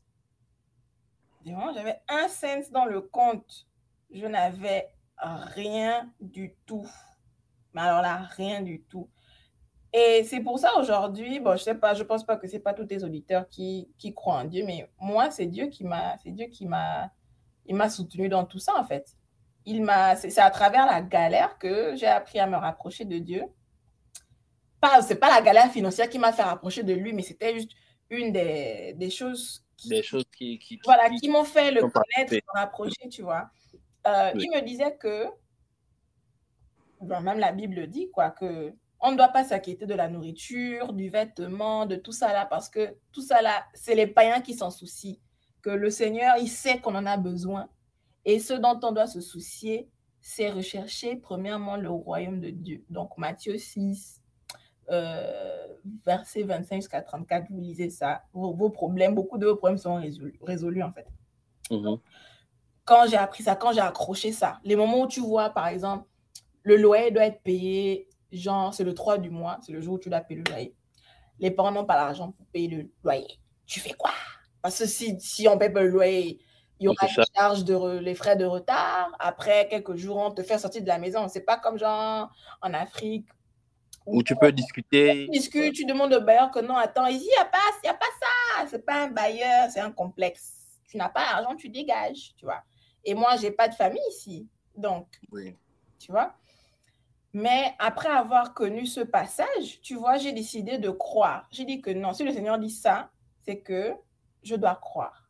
Des 1.43 1.51
moments, 1.51 1.73
j'avais 1.73 1.99
un 2.07 2.27
cent 2.27 2.69
dans 2.71 2.85
le 2.85 3.01
compte. 3.01 3.67
Je 4.11 4.25
n'avais 4.25 4.89
rien 5.17 6.11
du 6.19 6.55
tout. 6.65 6.87
Mais 7.73 7.81
alors 7.81 8.01
là, 8.01 8.27
rien 8.35 8.61
du 8.61 8.83
tout. 8.83 9.09
Et 9.91 10.23
c'est 10.23 10.41
pour 10.41 10.59
ça 10.59 10.77
aujourd'hui, 10.77 11.39
bon, 11.39 11.55
je 11.55 11.63
sais 11.63 11.75
pas, 11.75 11.95
je 11.95 12.03
pense 12.03 12.23
pas 12.23 12.37
que 12.37 12.47
c'est 12.47 12.59
pas 12.59 12.73
tous 12.73 12.85
tes 12.85 13.03
auditeurs 13.03 13.49
qui, 13.49 13.89
qui 13.97 14.13
croient 14.13 14.35
en 14.35 14.45
Dieu, 14.45 14.63
mais 14.65 14.87
moi, 14.99 15.31
c'est 15.31 15.47
Dieu 15.47 15.67
qui 15.67 15.83
m'a, 15.83 16.15
c'est 16.19 16.29
Dieu 16.31 16.45
qui 16.45 16.67
m'a, 16.67 17.11
il 17.65 17.75
m'a 17.75 17.89
soutenu 17.89 18.29
dans 18.29 18.45
tout 18.45 18.59
ça, 18.59 18.73
en 18.77 18.83
fait. 18.83 19.15
Il 19.65 19.83
m'a, 19.83 20.15
c'est 20.15 20.37
à 20.39 20.51
travers 20.51 20.85
la 20.85 21.01
galère 21.01 21.57
que 21.57 21.95
j'ai 21.95 22.07
appris 22.07 22.39
à 22.39 22.45
me 22.45 22.55
rapprocher 22.55 23.05
de 23.05 23.17
Dieu. 23.17 23.43
Pas, 24.81 25.01
c'est 25.01 25.15
pas 25.19 25.29
la 25.29 25.41
galère 25.41 25.71
financière 25.71 26.09
qui 26.09 26.19
m'a 26.19 26.31
fait 26.31 26.43
rapprocher 26.43 26.83
de 26.83 26.93
lui, 26.93 27.11
mais 27.13 27.21
c'était 27.23 27.53
juste 27.53 27.71
une 28.09 28.31
des, 28.31 28.93
des 28.95 29.09
choses 29.09 29.63
qui, 29.77 29.89
Des 29.89 30.03
choses 30.03 30.25
qui. 30.35 30.57
qui, 30.59 30.77
qui- 30.77 30.81
voilà, 30.85 31.09
qui- 31.09 31.17
qui 31.17 31.29
m'ont 31.29 31.43
fait 31.43 31.71
le 31.71 31.81
connaître, 31.81 32.33
me 32.33 32.59
rapprocher, 32.59 33.09
tu 33.09 33.21
vois. 33.21 33.49
Euh, 34.07 34.31
Oui. 34.35 34.43
Il 34.45 34.51
me 34.51 34.61
disait 34.65 34.95
que, 34.97 35.25
même 37.01 37.39
la 37.39 37.51
Bible 37.51 37.87
dit, 37.87 38.09
quoi, 38.11 38.31
que 38.31 38.73
on 39.01 39.11
ne 39.11 39.17
doit 39.17 39.29
pas 39.29 39.45
s'inquiéter 39.45 39.85
de 39.85 39.93
la 39.93 40.09
nourriture, 40.09 40.91
du 40.91 41.07
vêtement, 41.09 41.85
de 41.85 41.95
tout 41.95 42.11
ça 42.11 42.33
là, 42.33 42.45
parce 42.45 42.67
que 42.67 42.97
tout 43.13 43.21
ça 43.21 43.41
là, 43.41 43.65
c'est 43.73 43.95
les 43.95 44.07
païens 44.07 44.41
qui 44.41 44.53
s'en 44.53 44.69
soucient. 44.71 45.15
Que 45.61 45.69
le 45.69 45.89
Seigneur, 45.89 46.35
il 46.37 46.49
sait 46.49 46.79
qu'on 46.79 46.95
en 46.95 47.05
a 47.05 47.15
besoin. 47.15 47.69
Et 48.25 48.39
ce 48.39 48.53
dont 48.53 48.77
on 48.83 48.91
doit 48.91 49.07
se 49.07 49.21
soucier, 49.21 49.89
c'est 50.19 50.49
rechercher 50.49 51.15
premièrement 51.15 51.77
le 51.77 51.89
royaume 51.89 52.41
de 52.41 52.49
Dieu. 52.49 52.83
Donc 52.89 53.17
Matthieu 53.17 53.57
6, 53.57 54.18
euh, 54.91 55.67
verset 56.05 56.43
25 56.43 56.75
jusqu'à 56.77 57.01
34, 57.01 57.45
vous 57.49 57.59
lisez 57.61 57.89
ça. 57.89 58.23
Vos, 58.33 58.53
vos 58.53 58.69
problèmes, 58.69 59.15
beaucoup 59.15 59.37
de 59.37 59.45
vos 59.47 59.55
problèmes 59.55 59.77
sont 59.77 59.95
résolus, 59.95 60.37
résolus 60.41 60.83
en 60.83 60.91
fait 60.91 61.07
Mhm. 61.71 61.97
quand 62.85 63.05
j'ai 63.07 63.17
appris 63.17 63.43
ça, 63.43 63.55
quand 63.55 63.71
j'ai 63.73 63.79
accroché 63.81 64.31
ça, 64.31 64.59
les 64.63 64.75
moments 64.75 65.01
où 65.01 65.07
tu 65.07 65.19
vois, 65.21 65.49
par 65.51 65.67
exemple, 65.67 66.05
le 66.63 66.75
loyer 66.75 67.11
doit 67.11 67.25
être 67.25 67.41
payé, 67.43 68.09
genre, 68.31 68.73
c'est 68.73 68.83
le 68.83 68.93
3 68.95 69.17
du 69.19 69.29
mois, 69.29 69.59
c'est 69.61 69.71
le 69.71 69.81
jour 69.81 69.95
où 69.95 69.99
tu 69.99 70.09
dois 70.09 70.21
payer 70.21 70.41
le 70.43 70.49
loyer. 70.51 70.75
Les 71.39 71.51
parents 71.51 71.71
n'ont 71.71 71.85
pas 71.85 71.95
l'argent 71.95 72.31
pour 72.31 72.45
payer 72.47 72.67
le 72.67 72.89
loyer. 73.03 73.39
Tu 73.65 73.79
fais 73.79 73.93
quoi? 73.93 74.11
Parce 74.61 74.79
que 74.79 74.85
si, 74.87 75.19
si 75.19 75.47
on 75.47 75.57
paye 75.57 75.69
pas 75.71 75.83
le 75.83 75.89
loyer, 75.89 76.39
il 76.79 76.85
y 76.85 76.87
On 76.89 76.91
aura 76.91 77.05
les 77.07 77.23
charges 77.35 77.63
de 77.63 77.73
re- 77.75 77.99
les 77.99 78.15
frais 78.15 78.35
de 78.35 78.45
retard. 78.45 79.11
Après 79.19 79.67
quelques 79.69 79.95
jours, 79.95 80.17
on 80.17 80.31
te 80.31 80.41
fait 80.43 80.57
sortir 80.57 80.81
de 80.81 80.87
la 80.87 80.97
maison. 80.97 81.27
C'est 81.27 81.41
pas 81.45 81.57
comme 81.57 81.77
genre 81.77 82.29
en 82.61 82.73
Afrique. 82.73 83.27
Où 84.11 84.23
tu 84.23 84.35
peux 84.35 84.51
discuter. 84.51 85.25
Tu 85.25 85.31
discutes, 85.39 85.73
tu 85.75 85.85
demandes 85.85 86.13
au 86.13 86.21
bailleur 86.21 86.51
que 86.51 86.59
non, 86.59 86.75
attends, 86.75 87.07
ici, 87.07 87.25
il 87.25 87.27
n'y 87.27 87.41
a, 87.41 87.45
pas- 87.45 87.57
y 87.83 87.87
a 87.87 87.93
pas 87.93 88.05
ça. 88.19 88.67
C'est 88.67 88.85
pas 88.85 89.03
un 89.03 89.07
bailleur, 89.09 89.69
c'est 89.69 89.79
un 89.79 89.91
complexe. 89.91 90.53
Tu 90.87 90.97
n'as 90.97 91.09
pas 91.09 91.21
l'argent, 91.31 91.55
tu 91.55 91.69
dégages, 91.69 92.33
tu 92.35 92.45
vois. 92.45 92.63
Et 93.05 93.13
moi, 93.13 93.35
j'ai 93.37 93.51
pas 93.51 93.67
de 93.67 93.75
famille 93.75 94.01
ici. 94.09 94.47
Donc, 94.75 95.07
Oui. 95.31 95.55
tu 95.99 96.11
vois. 96.11 96.33
Mais 97.33 97.75
après 97.77 98.09
avoir 98.09 98.53
connu 98.55 98.85
ce 98.87 99.01
passage, 99.01 99.79
tu 99.81 99.95
vois, 99.95 100.17
j'ai 100.17 100.31
décidé 100.33 100.79
de 100.79 100.89
croire. 100.89 101.47
J'ai 101.51 101.65
dit 101.65 101.79
que 101.81 101.91
non, 101.91 102.13
si 102.13 102.23
le 102.23 102.31
Seigneur 102.33 102.57
dit 102.57 102.71
ça, 102.71 103.11
c'est 103.45 103.59
que 103.59 103.93
je 104.41 104.55
dois 104.55 104.75
croire. 104.75 105.29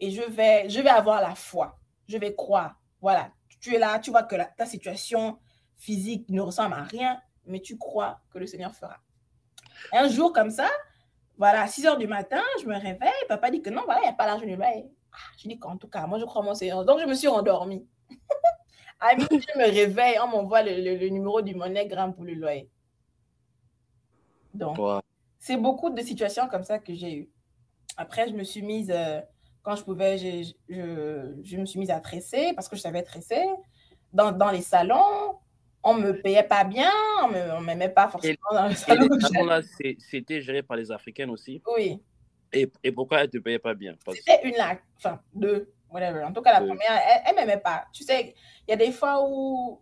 Et 0.00 0.10
je 0.10 0.22
vais, 0.22 0.68
je 0.68 0.80
vais 0.80 0.90
avoir 0.90 1.20
la 1.22 1.34
foi. 1.36 1.78
Je 2.08 2.18
vais 2.18 2.34
croire. 2.34 2.74
Voilà, 3.00 3.30
tu 3.60 3.74
es 3.74 3.78
là, 3.78 3.98
tu 4.00 4.10
vois 4.10 4.24
que 4.24 4.34
la- 4.34 4.46
ta 4.46 4.66
situation 4.66 5.38
physique 5.76 6.28
ne 6.30 6.40
ressemble 6.40 6.74
à 6.74 6.82
rien, 6.82 7.20
mais 7.46 7.60
tu 7.60 7.76
crois 7.78 8.20
que 8.30 8.38
le 8.38 8.46
Seigneur 8.46 8.72
fera. 8.74 8.98
Un 9.92 10.08
jour 10.08 10.32
comme 10.32 10.50
ça, 10.50 10.68
voilà, 11.38 11.62
à 11.62 11.66
6 11.68 11.86
heures 11.86 11.98
du 11.98 12.06
matin, 12.06 12.42
je 12.60 12.66
me 12.66 12.74
réveille. 12.74 13.12
Papa 13.28 13.50
dit 13.50 13.62
que 13.62 13.70
non, 13.70 13.82
voilà, 13.84 14.00
il 14.00 14.04
n'y 14.04 14.08
a 14.08 14.12
pas 14.14 14.26
l'argent 14.26 14.46
du 14.46 14.56
bail. 14.56 14.88
Ah, 15.12 15.16
je 15.38 15.48
dis 15.48 15.58
qu'en 15.58 15.76
tout 15.76 15.88
cas, 15.88 16.06
moi, 16.06 16.18
je 16.18 16.24
crois 16.24 16.42
en 16.42 16.44
mon 16.44 16.54
Seigneur. 16.54 16.84
Donc, 16.84 17.00
je 17.00 17.06
me 17.06 17.14
suis 17.14 17.28
rendormie. 17.28 17.86
À 18.98 19.14
midi, 19.14 19.28
je 19.52 19.58
me 19.58 19.64
réveille, 19.70 20.16
on 20.24 20.28
m'envoie 20.28 20.62
le, 20.62 20.74
le- 20.82 20.96
le 20.96 21.08
numéro 21.10 21.42
du 21.42 21.54
MoneyGram 21.54 22.14
pour 22.14 22.24
le 22.24 22.32
loyer. 22.32 22.70
Donc, 24.54 24.78
Wow. 24.78 25.00
c'est 25.38 25.58
beaucoup 25.58 25.90
de 25.90 26.00
situations 26.00 26.48
comme 26.48 26.64
ça 26.64 26.78
que 26.78 26.94
j'ai 26.94 27.14
eues. 27.14 27.30
Après, 27.98 28.26
je 28.28 28.32
me 28.34 28.42
suis 28.42 28.62
mise, 28.62 28.90
euh, 28.90 29.20
quand 29.62 29.76
je 29.76 29.84
pouvais, 29.84 30.16
je, 30.16 30.50
je 30.70 31.56
me 31.58 31.66
suis 31.66 31.78
mise 31.78 31.90
à 31.90 32.00
tresser 32.00 32.52
parce 32.54 32.68
que 32.70 32.76
je 32.76 32.80
savais 32.80 33.02
tresser. 33.02 33.44
Dans, 34.14 34.32
dans 34.32 34.50
les 34.50 34.62
salons, 34.62 35.38
on 35.88 35.94
ne 35.94 36.08
me 36.08 36.20
payait 36.20 36.42
pas 36.42 36.64
bien, 36.64 36.90
on 37.22 37.28
ne 37.28 37.64
m'aimait 37.64 37.88
pas 37.88 38.08
forcément 38.08 38.36
dans 38.50 38.66
le 38.68 38.74
salon. 38.74 39.08
c'était 39.98 40.40
géré 40.42 40.62
par 40.62 40.76
les 40.76 40.90
Africaines 40.90 41.30
aussi. 41.30 41.62
Oui, 41.76 42.02
Et, 42.52 42.70
et 42.82 42.90
pourquoi 42.90 43.18
elles 43.20 43.26
ne 43.32 43.38
te 43.38 43.38
payaient 43.38 43.60
pas 43.60 43.74
bien? 43.74 43.94
Parce- 44.04 44.18
c'était 44.18 44.48
une 44.48 44.56
là, 44.56 44.76
enfin 44.96 45.20
deux, 45.32 45.72
whatever. 45.88 46.24
En 46.24 46.32
tout 46.32 46.42
cas, 46.42 46.52
la 46.54 46.60
Deux. 46.60 46.66
première, 46.66 47.00
elle 47.24 47.34
ne 47.34 47.40
m'aimait 47.40 47.60
pas. 47.60 47.86
Tu 47.92 48.02
sais, 48.02 48.34
il 48.66 48.70
y 48.70 48.74
a 48.74 48.76
des 48.76 48.90
fois 48.90 49.24
où 49.28 49.80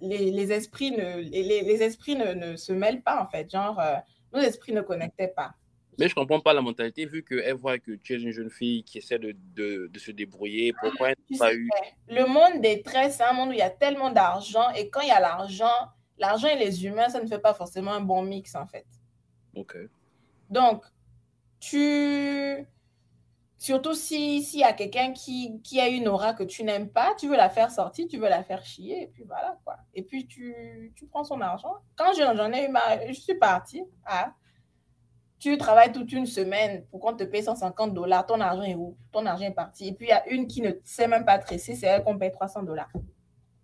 les, 0.00 0.30
les 0.32 0.52
esprits, 0.52 0.90
ne, 0.90 1.18
les, 1.20 1.42
les- 1.44 1.62
les 1.62 1.82
esprits 1.82 2.16
ne, 2.16 2.32
ne 2.34 2.56
se 2.56 2.72
mêlent 2.72 3.02
pas, 3.02 3.22
en 3.22 3.26
fait. 3.26 3.48
Genre, 3.50 3.78
euh, 3.78 3.94
nos 4.32 4.40
esprits 4.40 4.72
ne 4.72 4.80
connectaient 4.80 5.28
pas. 5.34 5.52
Mais 5.98 6.08
je 6.08 6.12
ne 6.12 6.14
comprends 6.14 6.40
pas 6.40 6.52
la 6.52 6.60
mentalité, 6.60 7.06
vu 7.06 7.24
qu'elle 7.24 7.54
voit 7.54 7.78
que 7.78 7.92
tu 7.92 8.14
es 8.14 8.20
une 8.20 8.30
jeune 8.30 8.50
fille 8.50 8.84
qui 8.84 8.98
essaie 8.98 9.18
de, 9.18 9.34
de, 9.54 9.86
de 9.86 9.98
se 9.98 10.10
débrouiller. 10.10 10.74
Pourquoi 10.80 11.10
elle 11.10 11.16
n'a 11.30 11.38
pas 11.38 11.54
eu 11.54 11.68
le 12.08 12.26
monde 12.26 12.60
des 12.60 12.82
traits, 12.82 13.12
c'est 13.12 13.22
un 13.22 13.32
monde 13.32 13.48
où 13.48 13.52
il 13.52 13.58
y 13.58 13.62
a 13.62 13.70
tellement 13.70 14.10
d'argent. 14.10 14.70
Et 14.72 14.90
quand 14.90 15.00
il 15.00 15.08
y 15.08 15.12
a 15.12 15.20
l'argent, 15.20 15.72
l'argent 16.18 16.48
et 16.48 16.56
les 16.56 16.84
humains, 16.84 17.08
ça 17.08 17.22
ne 17.22 17.26
fait 17.26 17.38
pas 17.38 17.54
forcément 17.54 17.92
un 17.92 18.00
bon 18.00 18.22
mix, 18.22 18.54
en 18.54 18.66
fait. 18.66 18.86
Ok. 19.54 19.76
Donc, 20.50 20.84
tu... 21.60 22.66
Surtout 23.58 23.94
si- 23.94 24.42
s'il 24.42 24.60
y 24.60 24.64
a 24.64 24.74
quelqu'un 24.74 25.14
qui, 25.14 25.62
qui 25.62 25.80
a 25.80 25.88
une 25.88 26.08
aura 26.08 26.34
que 26.34 26.44
tu 26.44 26.62
n'aimes 26.62 26.90
pas, 26.90 27.14
tu 27.18 27.26
veux 27.26 27.38
la 27.38 27.48
faire 27.48 27.70
sortir, 27.70 28.06
tu 28.06 28.18
veux 28.18 28.28
la 28.28 28.44
faire 28.44 28.62
chier, 28.62 29.04
et 29.04 29.06
puis 29.06 29.24
voilà, 29.24 29.58
quoi. 29.64 29.78
Et 29.94 30.02
puis, 30.02 30.26
tu, 30.26 30.92
tu 30.94 31.06
prends 31.06 31.24
son 31.24 31.40
argent. 31.40 31.74
Quand 31.96 32.12
j'en 32.12 32.36
j'en 32.36 32.52
ai 32.52 32.66
eu 32.66 32.68
ma... 32.68 33.06
Je 33.08 33.14
suis 33.14 33.34
partie. 33.34 33.82
Ah, 34.04 34.34
tu 35.38 35.56
travailles 35.58 35.92
toute 35.92 36.10
une 36.12 36.26
semaine 36.26 36.84
pour 36.90 37.00
qu'on 37.00 37.14
te 37.14 37.24
paye 37.24 37.42
150 37.42 37.92
dollars. 37.94 38.26
Ton 38.26 38.40
argent 38.40 38.62
est 38.62 38.74
où? 38.74 38.96
Ton 39.12 39.26
argent 39.26 39.44
est 39.44 39.50
parti. 39.54 39.88
Et 39.88 39.92
puis, 39.92 40.06
il 40.06 40.10
y 40.10 40.12
a 40.12 40.26
une 40.28 40.46
qui 40.46 40.62
ne 40.62 40.70
sait 40.84 41.06
même 41.08 41.24
pas 41.24 41.38
tresser, 41.38 41.74
c'est 41.74 41.86
elle 41.86 42.02
qu'on 42.04 42.18
paye 42.18 42.32
300 42.32 42.62
dollars. 42.62 42.88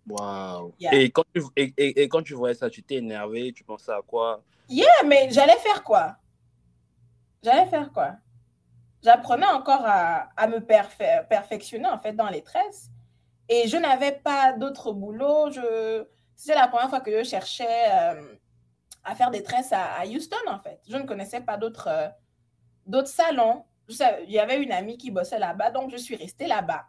Waouh. 0.07 0.73
Yeah. 0.79 0.93
Et, 0.95 1.09
quand 1.09 1.23
tu, 1.33 1.41
et, 1.55 1.73
et- 1.77 2.03
et 2.03 2.09
quand 2.09 2.21
tu 2.21 2.33
voyais 2.33 2.53
ça, 2.55 2.69
tu 2.69 2.83
t'es 2.83 2.95
énervé, 2.95 3.51
tu 3.53 3.63
pensais 3.63 3.91
à 3.91 4.01
quoi? 4.05 4.43
Ah, 4.71 5.05
mais 5.05 5.29
j'allais 5.31 5.55
faire 5.57 5.83
quoi? 5.83 6.17
J'allais 7.43 7.65
faire 7.67 7.91
quoi? 7.91 8.11
J'apprenais 9.03 9.47
encore 9.47 9.81
à, 9.83 10.29
à 10.37 10.47
me 10.47 10.59
perfe- 10.59 11.27
perfectionner 11.27 11.87
en 11.87 11.97
fait 11.97 12.13
dans 12.13 12.29
les 12.29 12.41
tresses. 12.41 12.89
Et 13.49 13.67
je 13.67 13.75
n'avais 13.77 14.13
pas 14.13 14.53
d'autre 14.53 14.93
boulot. 14.93 15.51
Je... 15.51 16.05
C'était 16.35 16.55
la 16.55 16.67
première 16.67 16.89
fois 16.89 17.01
que 17.01 17.11
je 17.23 17.23
cherchais 17.27 17.91
euh, 17.91 18.35
à 19.03 19.15
faire 19.15 19.31
des 19.31 19.43
tresses 19.43 19.71
à, 19.71 19.93
à 19.95 20.05
Houston 20.05 20.37
en 20.47 20.59
fait. 20.59 20.79
Je 20.87 20.97
ne 20.97 21.03
connaissais 21.03 21.41
pas 21.41 21.57
d'autres 21.57 21.87
euh, 21.87 23.05
salons. 23.05 23.65
Il 23.89 24.31
y 24.31 24.39
avait 24.39 24.61
une 24.61 24.71
amie 24.71 24.97
qui 24.97 25.11
bossait 25.11 25.39
là-bas, 25.39 25.71
donc 25.71 25.91
je 25.91 25.97
suis 25.97 26.15
restée 26.15 26.47
là-bas. 26.47 26.85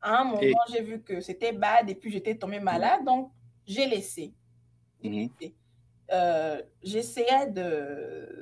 À 0.00 0.20
un 0.20 0.24
moment, 0.24 0.40
Et- 0.42 0.52
j'ai 0.70 0.82
vu 0.82 1.02
que 1.02 1.20
c'était 1.20 1.52
bad 1.52 1.88
et 1.88 1.94
puis 1.94 2.10
j'étais 2.10 2.34
tombée 2.36 2.60
malade, 2.60 3.04
donc 3.04 3.32
j'ai 3.66 3.86
laissé. 3.86 4.34
Mhm. 5.02 5.30
Euh, 6.12 6.60
j'essayais 6.82 7.46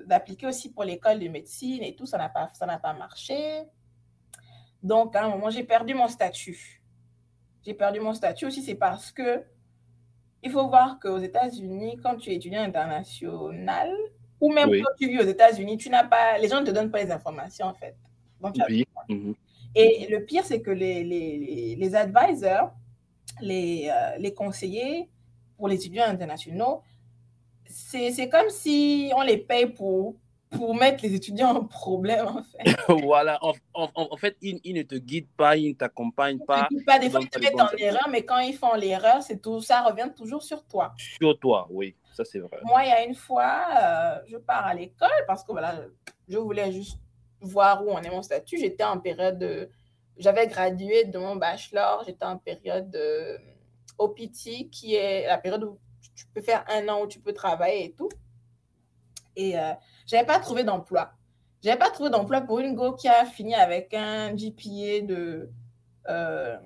d'appliquer 0.06 0.46
aussi 0.48 0.72
pour 0.72 0.82
l'école 0.82 1.20
de 1.20 1.28
médecine 1.28 1.82
et 1.84 1.94
tout, 1.94 2.06
ça 2.06 2.18
n'a 2.18 2.28
pas, 2.28 2.48
ça 2.54 2.66
n'a 2.66 2.78
pas 2.78 2.92
marché. 2.92 3.62
Donc, 4.82 5.14
à 5.14 5.24
un 5.24 5.28
moment, 5.28 5.50
j'ai 5.50 5.62
perdu 5.62 5.94
mon 5.94 6.08
statut. 6.08 6.82
j'ai 7.62 7.74
perdu 7.74 8.00
mon 8.00 8.14
statut 8.14 8.46
aussi, 8.46 8.62
c'est 8.62 8.74
parce 8.74 9.12
que 9.12 9.44
il 10.42 10.50
faut 10.50 10.66
voir 10.68 10.98
qu'aux 11.00 11.18
États-Unis, 11.18 11.98
quand 12.02 12.16
tu 12.16 12.30
es 12.30 12.36
étudiant 12.36 12.62
international, 12.62 13.90
ou 14.40 14.52
même 14.52 14.70
quand 14.70 14.92
tu 14.98 15.08
vis 15.08 15.18
aux 15.18 15.28
États-Unis, 15.28 15.76
tu 15.76 15.90
n'as 15.90 16.04
pas, 16.04 16.38
les 16.38 16.48
gens 16.48 16.60
ne 16.60 16.66
te 16.66 16.70
donnent 16.70 16.90
pas 16.90 17.02
les 17.02 17.10
informations 17.10 17.66
en 17.66 17.74
fait. 17.74 17.94
Mhm. 19.08 19.34
Et 19.74 20.06
le 20.10 20.24
pire, 20.24 20.44
c'est 20.44 20.62
que 20.62 20.70
les, 20.70 21.04
les, 21.04 21.76
les 21.76 21.94
advisors, 21.94 22.72
les, 23.40 23.90
euh, 23.90 24.16
les 24.18 24.34
conseillers 24.34 25.08
pour 25.56 25.68
les 25.68 25.76
étudiants 25.76 26.06
internationaux, 26.06 26.82
c'est 27.66 28.28
comme 28.28 28.48
si 28.50 29.12
on 29.14 29.22
les 29.22 29.36
paye 29.36 29.66
pour 29.66 30.16
pour 30.50 30.74
mettre 30.74 31.02
les 31.04 31.14
étudiants 31.14 31.54
en 31.54 31.64
problème, 31.64 32.26
en 32.26 32.42
fait. 32.42 32.76
voilà, 33.04 33.38
en, 33.42 33.54
en, 33.74 34.16
fait, 34.16 34.36
ils, 34.42 34.60
ils, 34.64 34.74
ne 34.74 34.82
te 34.82 34.96
guident 34.96 35.30
pas, 35.36 35.56
ils 35.56 35.70
ne 35.70 35.74
t'accompagnent 35.74 36.40
pas. 36.40 36.68
pas. 36.86 36.98
Des 36.98 37.08
fois, 37.08 37.20
ils 37.20 37.30
te 37.30 37.38
mettent 37.38 37.60
en 37.60 37.70
erreur, 37.78 38.08
mais 38.10 38.24
quand 38.24 38.38
ils 38.38 38.54
font 38.54 38.74
l'erreur, 38.74 39.22
c'est 39.22 39.40
tout, 39.40 39.60
ça 39.60 39.82
revient 39.82 40.10
toujours 40.16 40.42
sur 40.42 40.64
toi. 40.64 40.92
Sur 40.98 41.38
toi, 41.38 41.68
oui, 41.70 41.94
ça 42.12 42.24
c'est 42.24 42.40
vrai. 42.40 42.58
Moi, 42.64 42.84
il 42.84 42.88
y 42.88 42.92
a 42.92 43.04
une 43.04 43.14
fois, 43.14 43.64
euh, 43.80 44.18
je 44.26 44.36
pars 44.36 44.66
à 44.66 44.74
l'école 44.74 45.08
parce 45.26 45.44
que 45.44 45.52
voilà, 45.52 45.74
je 46.28 46.38
voulais 46.38 46.72
juste 46.72 46.98
voir 47.40 47.86
où 47.86 47.90
on 47.90 48.00
est 48.00 48.10
mon 48.10 48.22
statut. 48.22 48.58
J'étais 48.58 48.84
en 48.84 48.98
période 48.98 49.38
de... 49.38 49.70
J'avais 50.18 50.48
gradué 50.48 51.04
de 51.04 51.18
mon 51.18 51.36
bachelor, 51.36 52.02
j'étais 52.06 52.26
en 52.26 52.36
période 52.36 52.90
de 52.90 53.38
OPT, 53.98 54.68
qui 54.70 54.94
est 54.94 55.26
la 55.26 55.38
période 55.38 55.64
où 55.64 55.78
tu 56.14 56.26
peux 56.34 56.42
faire 56.42 56.64
un 56.68 56.88
an 56.88 57.02
où 57.02 57.06
tu 57.06 57.20
peux 57.20 57.32
travailler 57.32 57.86
et 57.86 57.92
tout. 57.92 58.10
Et 59.40 59.58
euh, 59.58 59.72
je 60.06 60.14
n'avais 60.14 60.26
pas 60.26 60.38
trouvé 60.38 60.64
d'emploi. 60.64 61.12
Je 61.62 61.68
n'avais 61.68 61.78
pas 61.78 61.90
trouvé 61.90 62.10
d'emploi 62.10 62.42
pour 62.42 62.58
une 62.60 62.74
go 62.74 62.92
qui 62.92 63.08
a 63.08 63.24
fini 63.24 63.54
avec 63.54 63.94
un 63.94 64.34
GPA 64.34 65.00
de 65.06 65.48
euh, 66.08 66.56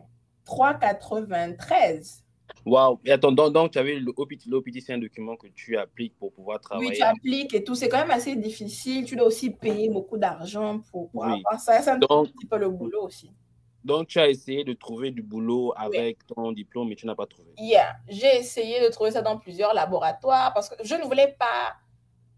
3,93. 0.45 2.22
Waouh! 2.66 2.99
Et 3.05 3.12
attends, 3.12 3.31
donc, 3.33 3.72
tu 3.72 3.79
avais 3.79 3.97
l'OPT, 3.97 4.81
c'est 4.81 4.95
un 4.95 4.99
document 4.99 5.37
que 5.37 5.47
tu 5.49 5.77
appliques 5.77 6.16
pour 6.18 6.33
pouvoir 6.33 6.61
travailler. 6.61 6.91
Oui, 6.91 6.97
tu 6.97 7.03
appliques 7.03 7.55
et 7.55 7.62
tout. 7.62 7.75
C'est 7.75 7.89
quand 7.89 7.99
même 7.99 8.11
assez 8.11 8.35
difficile. 8.35 9.05
Tu 9.05 9.14
dois 9.14 9.27
aussi 9.27 9.51
payer 9.51 9.89
beaucoup 9.89 10.18
d'argent 10.18 10.81
pour, 10.91 11.11
avoir 11.25 11.61
ça. 11.61 11.81
C'est 11.81 11.91
un 11.91 11.99
petit 11.99 12.47
peu 12.47 12.59
le 12.59 12.70
boulot 12.70 13.05
aussi. 13.05 13.31
Donc, 13.85 14.09
tu 14.09 14.18
as 14.18 14.29
essayé 14.29 14.64
de 14.64 14.72
trouver 14.72 15.11
du 15.11 15.22
boulot 15.22 15.75
avec 15.77 16.27
ton 16.27 16.53
diplôme, 16.53 16.89
mais 16.89 16.97
tu 16.97 17.07
n'as 17.07 17.14
pas 17.14 17.27
trouvé. 17.27 17.53
Yeah. 17.59 17.97
J'ai 18.09 18.39
essayé 18.39 18.81
de 18.81 18.89
trouver 18.91 19.11
ça 19.11 19.20
dans 19.20 19.39
plusieurs 19.39 19.75
laboratoires 19.75 20.55
parce 20.55 20.70
que 20.70 20.77
je 20.83 20.95
ne 20.95 21.03
voulais 21.03 21.37
pas 21.39 21.77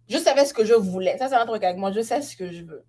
je 0.08 0.18
savais 0.18 0.44
ce 0.44 0.54
que 0.54 0.64
je 0.64 0.74
voulais. 0.74 1.18
Ça, 1.18 1.28
c'est 1.28 1.34
un 1.34 1.46
truc 1.46 1.64
avec 1.64 1.76
moi. 1.76 1.92
Je 1.92 2.00
sais 2.00 2.22
ce 2.22 2.36
que 2.36 2.50
je 2.50 2.64
veux. 2.64 2.84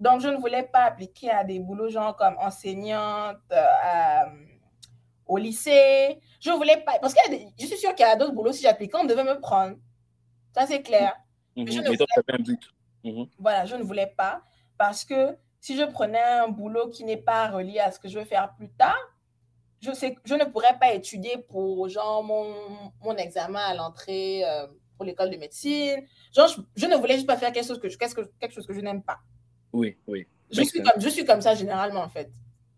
Donc, 0.00 0.20
je 0.20 0.28
ne 0.28 0.36
voulais 0.36 0.64
pas 0.64 0.84
appliquer 0.84 1.30
à 1.30 1.44
des 1.44 1.60
boulots, 1.60 1.88
genre 1.88 2.16
comme 2.16 2.36
enseignante 2.38 3.38
euh, 3.52 4.24
au 5.26 5.36
lycée. 5.36 6.18
Je 6.40 6.50
ne 6.50 6.56
voulais 6.56 6.78
pas. 6.78 6.98
Parce 7.00 7.14
que 7.14 7.20
je 7.58 7.66
suis 7.66 7.76
sûre 7.76 7.94
qu'il 7.94 8.06
y 8.06 8.08
a 8.08 8.16
d'autres 8.16 8.32
boulots, 8.32 8.52
si 8.52 8.62
j'appliquais, 8.62 8.96
on 8.96 9.04
devait 9.04 9.24
me 9.24 9.38
prendre. 9.40 9.76
Ça, 10.54 10.66
c'est 10.66 10.82
clair. 10.82 11.14
Mhm. 11.56 11.70
je 11.70 11.80
ne 11.80 12.32
un 12.32 12.42
but. 12.42 12.62
Mhm. 13.04 13.26
Voilà, 13.38 13.66
je 13.66 13.76
ne 13.76 13.82
voulais 13.82 14.12
pas. 14.16 14.42
Parce 14.78 15.04
que 15.04 15.36
si 15.60 15.76
je 15.76 15.84
prenais 15.84 16.22
un 16.22 16.48
boulot 16.48 16.88
qui 16.90 17.04
n'est 17.04 17.16
pas 17.16 17.48
relié 17.48 17.78
à 17.78 17.92
ce 17.92 17.98
que 17.98 18.08
je 18.08 18.18
veux 18.18 18.24
faire 18.24 18.54
plus 18.56 18.70
tard, 18.70 18.98
je, 19.80 19.92
sais, 19.92 20.16
je 20.24 20.34
ne 20.34 20.44
pourrais 20.44 20.78
pas 20.78 20.92
étudier 20.92 21.38
pour 21.38 21.88
genre 21.88 22.24
mon, 22.24 22.54
mon 23.02 23.16
examen 23.16 23.60
à 23.60 23.74
l'entrée. 23.74 24.44
Euh, 24.44 24.66
pour 24.96 25.04
l'école 25.04 25.30
de 25.30 25.36
médecine. 25.36 26.02
Genre, 26.34 26.48
je, 26.76 26.86
ne 26.86 26.96
voulais 26.96 27.14
juste 27.14 27.26
pas 27.26 27.36
faire 27.36 27.52
quelque 27.52 27.66
chose 27.66 27.80
que 27.80 27.88
je, 27.88 27.98
quelque, 27.98 28.22
quelque 28.38 28.52
chose 28.52 28.66
que 28.66 28.74
je 28.74 28.80
n'aime 28.80 29.02
pas. 29.02 29.18
Oui, 29.72 29.96
oui. 30.06 30.26
Je 30.50 30.62
suis, 30.62 30.82
comme, 30.82 31.00
je 31.00 31.08
suis 31.08 31.24
comme 31.24 31.40
ça 31.40 31.54
généralement, 31.54 32.02
en 32.02 32.08
fait. 32.08 32.30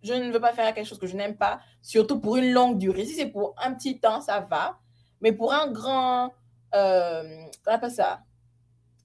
Je 0.02 0.14
ne 0.14 0.32
veux 0.32 0.40
pas 0.40 0.52
faire 0.52 0.72
quelque 0.72 0.86
chose 0.86 0.98
que 0.98 1.06
je 1.06 1.16
n'aime 1.16 1.36
pas, 1.36 1.60
surtout 1.82 2.20
pour 2.20 2.36
une 2.36 2.52
longue 2.52 2.78
durée. 2.78 3.04
Si 3.04 3.14
c'est 3.14 3.26
pour 3.26 3.54
un 3.62 3.74
petit 3.74 3.98
temps, 3.98 4.20
ça 4.20 4.40
va. 4.40 4.78
Mais 5.20 5.32
pour 5.32 5.52
un 5.52 5.70
grand, 5.70 6.32
euh, 6.74 7.22
on 7.66 7.70
appelle 7.70 7.90
ça, 7.90 8.20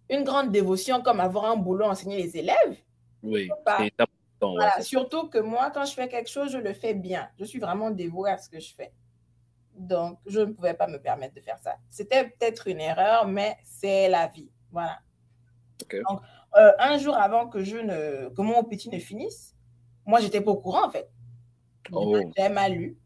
une 0.09 0.23
grande 0.23 0.51
dévotion 0.51 1.01
comme 1.01 1.19
avoir 1.19 1.45
un 1.45 1.55
boulot, 1.55 1.85
enseigner 1.85 2.21
les 2.21 2.37
élèves. 2.37 2.77
Oui, 3.23 3.49
c'est 3.65 3.93
important. 3.99 4.53
Voilà, 4.53 4.81
surtout 4.81 5.29
que 5.29 5.37
moi, 5.37 5.71
quand 5.71 5.85
je 5.85 5.93
fais 5.93 6.07
quelque 6.07 6.29
chose, 6.29 6.51
je 6.51 6.57
le 6.57 6.73
fais 6.73 6.93
bien. 6.93 7.29
Je 7.39 7.45
suis 7.45 7.59
vraiment 7.59 7.91
dévouée 7.91 8.31
à 8.31 8.37
ce 8.37 8.49
que 8.49 8.59
je 8.59 8.73
fais. 8.73 8.91
Donc, 9.81 10.19
je 10.27 10.41
ne 10.41 10.53
pouvais 10.53 10.75
pas 10.75 10.87
me 10.87 10.97
permettre 10.97 11.33
de 11.33 11.41
faire 11.41 11.59
ça. 11.59 11.75
C'était 11.89 12.25
peut-être 12.25 12.67
une 12.67 12.79
erreur, 12.79 13.27
mais 13.27 13.57
c'est 13.63 14.07
la 14.09 14.27
vie. 14.27 14.51
Voilà. 14.71 14.99
Donc, 15.79 16.21
euh, 16.55 16.71
un 16.77 16.97
jour 16.99 17.15
avant 17.17 17.47
que, 17.47 17.63
je 17.63 17.77
ne, 17.77 18.29
que 18.29 18.41
mon 18.41 18.63
petit 18.63 18.89
ne 18.89 18.99
finisse, 18.99 19.55
moi, 20.05 20.19
j'étais 20.19 20.39
pas 20.39 20.51
au 20.51 20.57
courant, 20.57 20.85
en 20.85 20.91
fait. 20.91 21.09
Oh. 21.91 22.15
J'ai 22.37 22.49
mal 22.49 22.73
lu. 22.73 22.97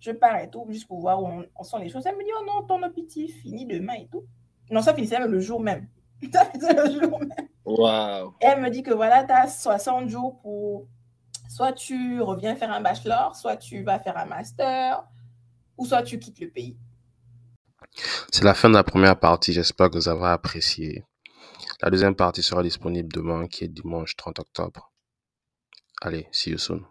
Je 0.00 0.10
pars 0.10 0.40
et 0.40 0.50
tout, 0.50 0.66
juste 0.70 0.88
pour 0.88 1.00
voir 1.00 1.22
où 1.22 1.44
on, 1.54 1.62
sont 1.62 1.78
les 1.78 1.88
choses. 1.88 2.04
Elle 2.04 2.16
me 2.16 2.24
dit, 2.24 2.30
oh 2.36 2.44
non, 2.44 2.66
ton 2.66 2.80
petit 2.90 3.28
finit 3.28 3.64
demain 3.64 3.94
et 3.94 4.08
tout. 4.10 4.24
Non, 4.70 4.82
ça 4.82 4.92
finissait 4.92 5.20
même 5.20 5.30
le 5.30 5.38
jour 5.38 5.60
même. 5.60 5.86
ça 6.32 6.46
finissait 6.46 6.74
le 6.74 7.00
jour 7.00 7.20
même. 7.20 7.48
Wow. 7.64 8.34
Et 8.40 8.46
elle 8.46 8.60
me 8.60 8.70
dit 8.70 8.82
que 8.82 8.92
voilà, 8.92 9.22
tu 9.22 9.32
as 9.32 9.46
60 9.46 10.08
jours 10.08 10.40
pour... 10.40 10.88
Soit 11.48 11.72
tu 11.72 12.20
reviens 12.20 12.56
faire 12.56 12.72
un 12.72 12.80
bachelor, 12.80 13.36
soit 13.36 13.56
tu 13.56 13.84
vas 13.84 14.00
faire 14.00 14.16
un 14.16 14.24
master, 14.24 15.04
ou 15.76 15.86
soit 15.86 16.02
tu 16.02 16.18
quittes 16.18 16.40
le 16.40 16.50
pays. 16.50 16.76
C'est 18.30 18.44
la 18.44 18.54
fin 18.54 18.68
de 18.68 18.74
la 18.74 18.84
première 18.84 19.18
partie. 19.18 19.52
J'espère 19.52 19.90
que 19.90 19.96
vous 19.96 20.08
avez 20.08 20.26
apprécié. 20.26 21.04
La 21.82 21.90
deuxième 21.90 22.14
partie 22.14 22.42
sera 22.42 22.62
disponible 22.62 23.12
demain, 23.12 23.46
qui 23.48 23.64
est 23.64 23.68
dimanche 23.68 24.16
30 24.16 24.38
octobre. 24.38 24.92
Allez, 26.00 26.28
see 26.32 26.50
you 26.50 26.58
soon. 26.58 26.84